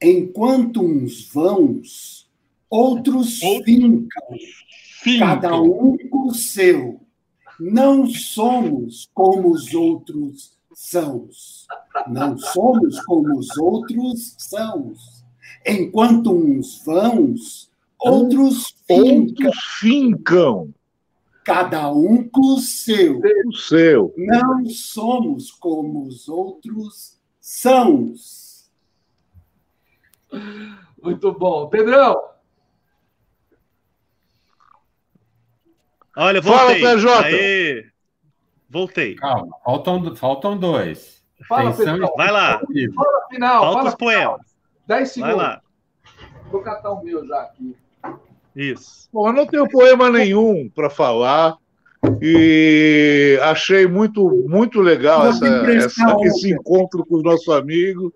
Enquanto 0.00 0.82
uns 0.82 1.28
vão, 1.28 1.80
outros 2.70 3.40
fincam, 3.64 4.08
cada 5.18 5.60
um 5.60 5.96
com 6.08 6.28
o 6.28 6.34
seu 6.34 7.00
não 7.58 8.06
somos 8.06 9.10
como 9.12 9.50
os 9.50 9.74
outros 9.74 10.52
são. 10.72 11.28
Não 12.06 12.38
somos 12.38 13.00
como 13.04 13.36
os 13.36 13.56
outros 13.58 14.36
são. 14.38 14.94
Enquanto 15.66 16.32
uns 16.32 16.80
vão, 16.84 17.34
outros 18.00 18.74
fincam. 18.86 19.46
Outros 19.46 19.64
fincam. 19.80 20.74
Cada 21.44 21.90
um 21.90 22.28
com 22.28 22.54
o 22.54 22.58
seu. 22.58 23.20
O 23.46 23.52
seu. 23.54 24.14
Não 24.16 24.66
somos 24.66 25.50
como 25.50 26.06
os 26.06 26.28
outros 26.28 27.18
são. 27.40 28.12
Muito 31.02 31.32
bom. 31.32 31.68
Pedrão, 31.68 32.20
Olha, 36.20 36.40
voltei. 36.40 36.80
Fala, 36.80 36.94
PJ. 36.96 37.24
Aê. 37.26 37.86
Voltei. 38.68 39.14
Calma, 39.14 39.56
faltam, 39.64 40.16
faltam 40.16 40.58
dois. 40.58 41.24
Fala, 41.46 41.70
Atenção, 41.70 42.12
Vai 42.16 42.32
lá. 42.32 42.58
Fala 42.58 43.28
final. 43.30 43.60
Falta 43.62 43.78
fala 43.78 43.88
os 43.88 43.94
poemas. 43.94 44.56
10 44.88 45.10
segundos. 45.12 45.36
Vai 45.36 45.46
lá. 45.46 45.62
Vou 46.50 46.60
catar 46.60 46.90
o 46.90 47.04
meu 47.04 47.24
já 47.24 47.42
aqui. 47.42 47.76
Isso. 48.58 49.08
Bom, 49.12 49.28
eu 49.28 49.32
não 49.32 49.46
tenho 49.46 49.68
poema 49.68 50.10
nenhum 50.10 50.68
para 50.68 50.90
falar 50.90 51.56
e 52.20 53.38
achei 53.42 53.86
muito, 53.86 54.28
muito 54.48 54.80
legal 54.80 55.28
essa, 55.28 55.46
essa, 55.46 56.16
esse 56.22 56.50
encontro 56.50 57.06
com 57.06 57.18
os 57.18 57.22
nossos 57.22 57.48
amigos. 57.48 58.12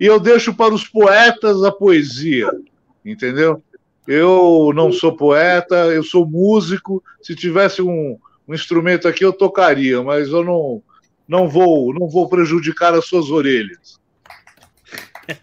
E 0.00 0.04
eu 0.04 0.18
deixo 0.18 0.52
para 0.52 0.74
os 0.74 0.86
poetas 0.86 1.62
a 1.62 1.70
poesia, 1.70 2.50
entendeu? 3.04 3.62
Eu 4.04 4.72
não 4.74 4.90
sou 4.90 5.16
poeta, 5.16 5.76
eu 5.86 6.02
sou 6.02 6.26
músico. 6.26 7.00
Se 7.22 7.36
tivesse 7.36 7.80
um, 7.80 8.18
um 8.48 8.54
instrumento 8.54 9.06
aqui, 9.06 9.24
eu 9.24 9.32
tocaria, 9.32 10.02
mas 10.02 10.28
eu 10.28 10.42
não, 10.42 10.82
não 11.26 11.48
vou, 11.48 11.94
não 11.94 12.08
vou 12.08 12.28
prejudicar 12.28 12.94
as 12.94 13.06
suas 13.06 13.30
orelhas. 13.30 14.00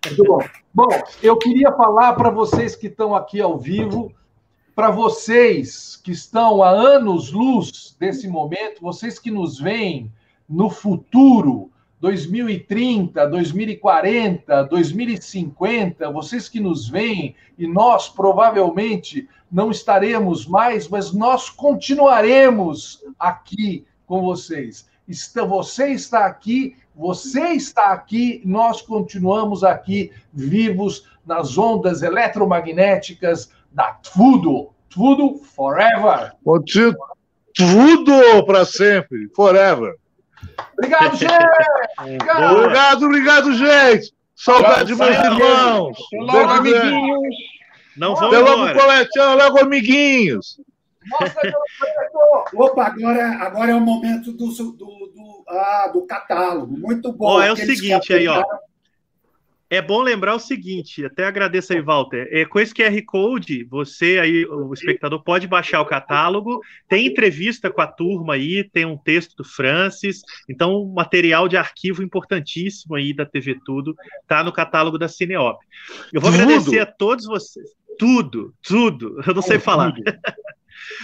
Muito 0.07 0.23
bom. 0.25 0.39
Bom, 0.73 0.89
eu 1.23 1.37
queria 1.37 1.71
falar 1.71 2.13
para 2.13 2.29
vocês 2.29 2.75
que 2.75 2.87
estão 2.87 3.15
aqui 3.15 3.39
ao 3.39 3.57
vivo 3.57 4.11
para 4.75 4.91
vocês 4.91 5.95
que 5.95 6.11
estão 6.11 6.61
há 6.61 6.69
anos-luz 6.69 7.95
desse 7.97 8.27
momento, 8.27 8.81
vocês 8.81 9.17
que 9.17 9.31
nos 9.31 9.57
veem 9.57 10.11
no 10.49 10.69
futuro, 10.69 11.71
2030, 12.01 13.25
2040, 13.25 14.63
2050, 14.65 16.11
vocês 16.11 16.49
que 16.49 16.59
nos 16.59 16.89
veem, 16.89 17.33
e 17.57 17.65
nós 17.65 18.09
provavelmente 18.09 19.29
não 19.49 19.71
estaremos 19.71 20.45
mais, 20.45 20.89
mas 20.89 21.13
nós 21.13 21.49
continuaremos 21.49 23.01
aqui 23.17 23.85
com 24.05 24.21
vocês. 24.21 24.87
Você 25.47 25.93
está 25.93 26.25
aqui, 26.25 26.75
você 26.93 27.53
está 27.53 27.93
aqui, 27.93 28.41
nós 28.43 28.81
continuamos 28.81 29.63
aqui 29.63 30.11
vivos 30.33 31.07
nas 31.25 31.57
ondas 31.57 32.03
eletromagnéticas 32.03 33.49
da 33.75 33.91
Tudo. 34.13 34.73
Tudo 34.89 35.35
forever. 35.35 36.31
Tudo 37.53 38.45
para 38.45 38.65
sempre, 38.65 39.29
forever. 39.35 39.95
Obrigado, 40.73 41.15
gente! 41.17 41.33
obrigado, 41.99 43.05
obrigado, 43.05 43.53
gente! 43.53 44.13
Saudade 44.35 44.87
de 44.87 44.95
meus 44.95 45.15
irmãos! 45.17 45.97
Logo, 46.13 46.49
amiguinhos! 46.49 47.35
Não 47.97 48.15
vamos 48.15 48.35
Até 48.35 48.39
logo, 48.39 48.79
coletinho, 48.79 49.37
logo, 49.37 49.59
amiguinhos! 49.59 50.59
Opa, 52.53 52.85
agora, 52.85 53.27
agora 53.41 53.71
é 53.71 53.75
o 53.75 53.81
momento 53.81 54.31
do, 54.31 54.47
do, 54.47 54.71
do, 54.71 55.43
ah, 55.47 55.89
do 55.93 56.05
catálogo. 56.05 56.77
Muito 56.77 57.11
bom. 57.13 57.25
Ó, 57.25 57.41
é 57.41 57.51
o 57.51 57.55
seguinte 57.55 58.13
aí, 58.13 58.27
ó. 58.27 58.43
É 59.67 59.81
bom 59.81 60.01
lembrar 60.01 60.35
o 60.35 60.39
seguinte, 60.39 61.03
até 61.03 61.25
agradeço 61.25 61.73
aí, 61.73 61.81
Walter. 61.81 62.27
É, 62.31 62.45
com 62.45 62.59
esse 62.59 62.73
QR 62.73 63.01
Code, 63.03 63.63
você 63.63 64.19
aí, 64.19 64.45
o 64.45 64.71
espectador, 64.73 65.23
pode 65.23 65.47
baixar 65.47 65.81
o 65.81 65.85
catálogo. 65.85 66.61
Tem 66.87 67.07
entrevista 67.07 67.71
com 67.71 67.81
a 67.81 67.87
turma 67.87 68.35
aí, 68.35 68.63
tem 68.63 68.85
um 68.85 68.97
texto 68.97 69.35
do 69.35 69.43
Francis. 69.43 70.21
Então, 70.47 70.85
material 70.85 71.47
de 71.47 71.57
arquivo 71.57 72.03
importantíssimo 72.03 72.95
aí 72.95 73.11
da 73.11 73.25
TV 73.25 73.59
Tudo 73.65 73.95
tá 74.27 74.43
no 74.43 74.53
catálogo 74.53 74.99
da 74.99 75.07
Cineop. 75.07 75.59
Eu 76.13 76.21
vou 76.21 76.31
tudo. 76.31 76.43
agradecer 76.43 76.79
a 76.79 76.85
todos 76.85 77.25
vocês. 77.25 77.67
Tudo, 77.97 78.53
tudo. 78.61 79.19
Eu 79.25 79.33
não 79.33 79.41
sei 79.41 79.57
falar. 79.57 79.93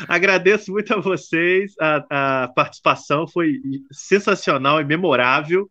Agradeço 0.07 0.71
muito 0.71 0.93
a 0.93 0.99
vocês, 0.99 1.73
a, 1.79 2.43
a 2.43 2.47
participação 2.49 3.27
foi 3.27 3.59
sensacional 3.91 4.81
e 4.81 4.85
memorável. 4.85 5.69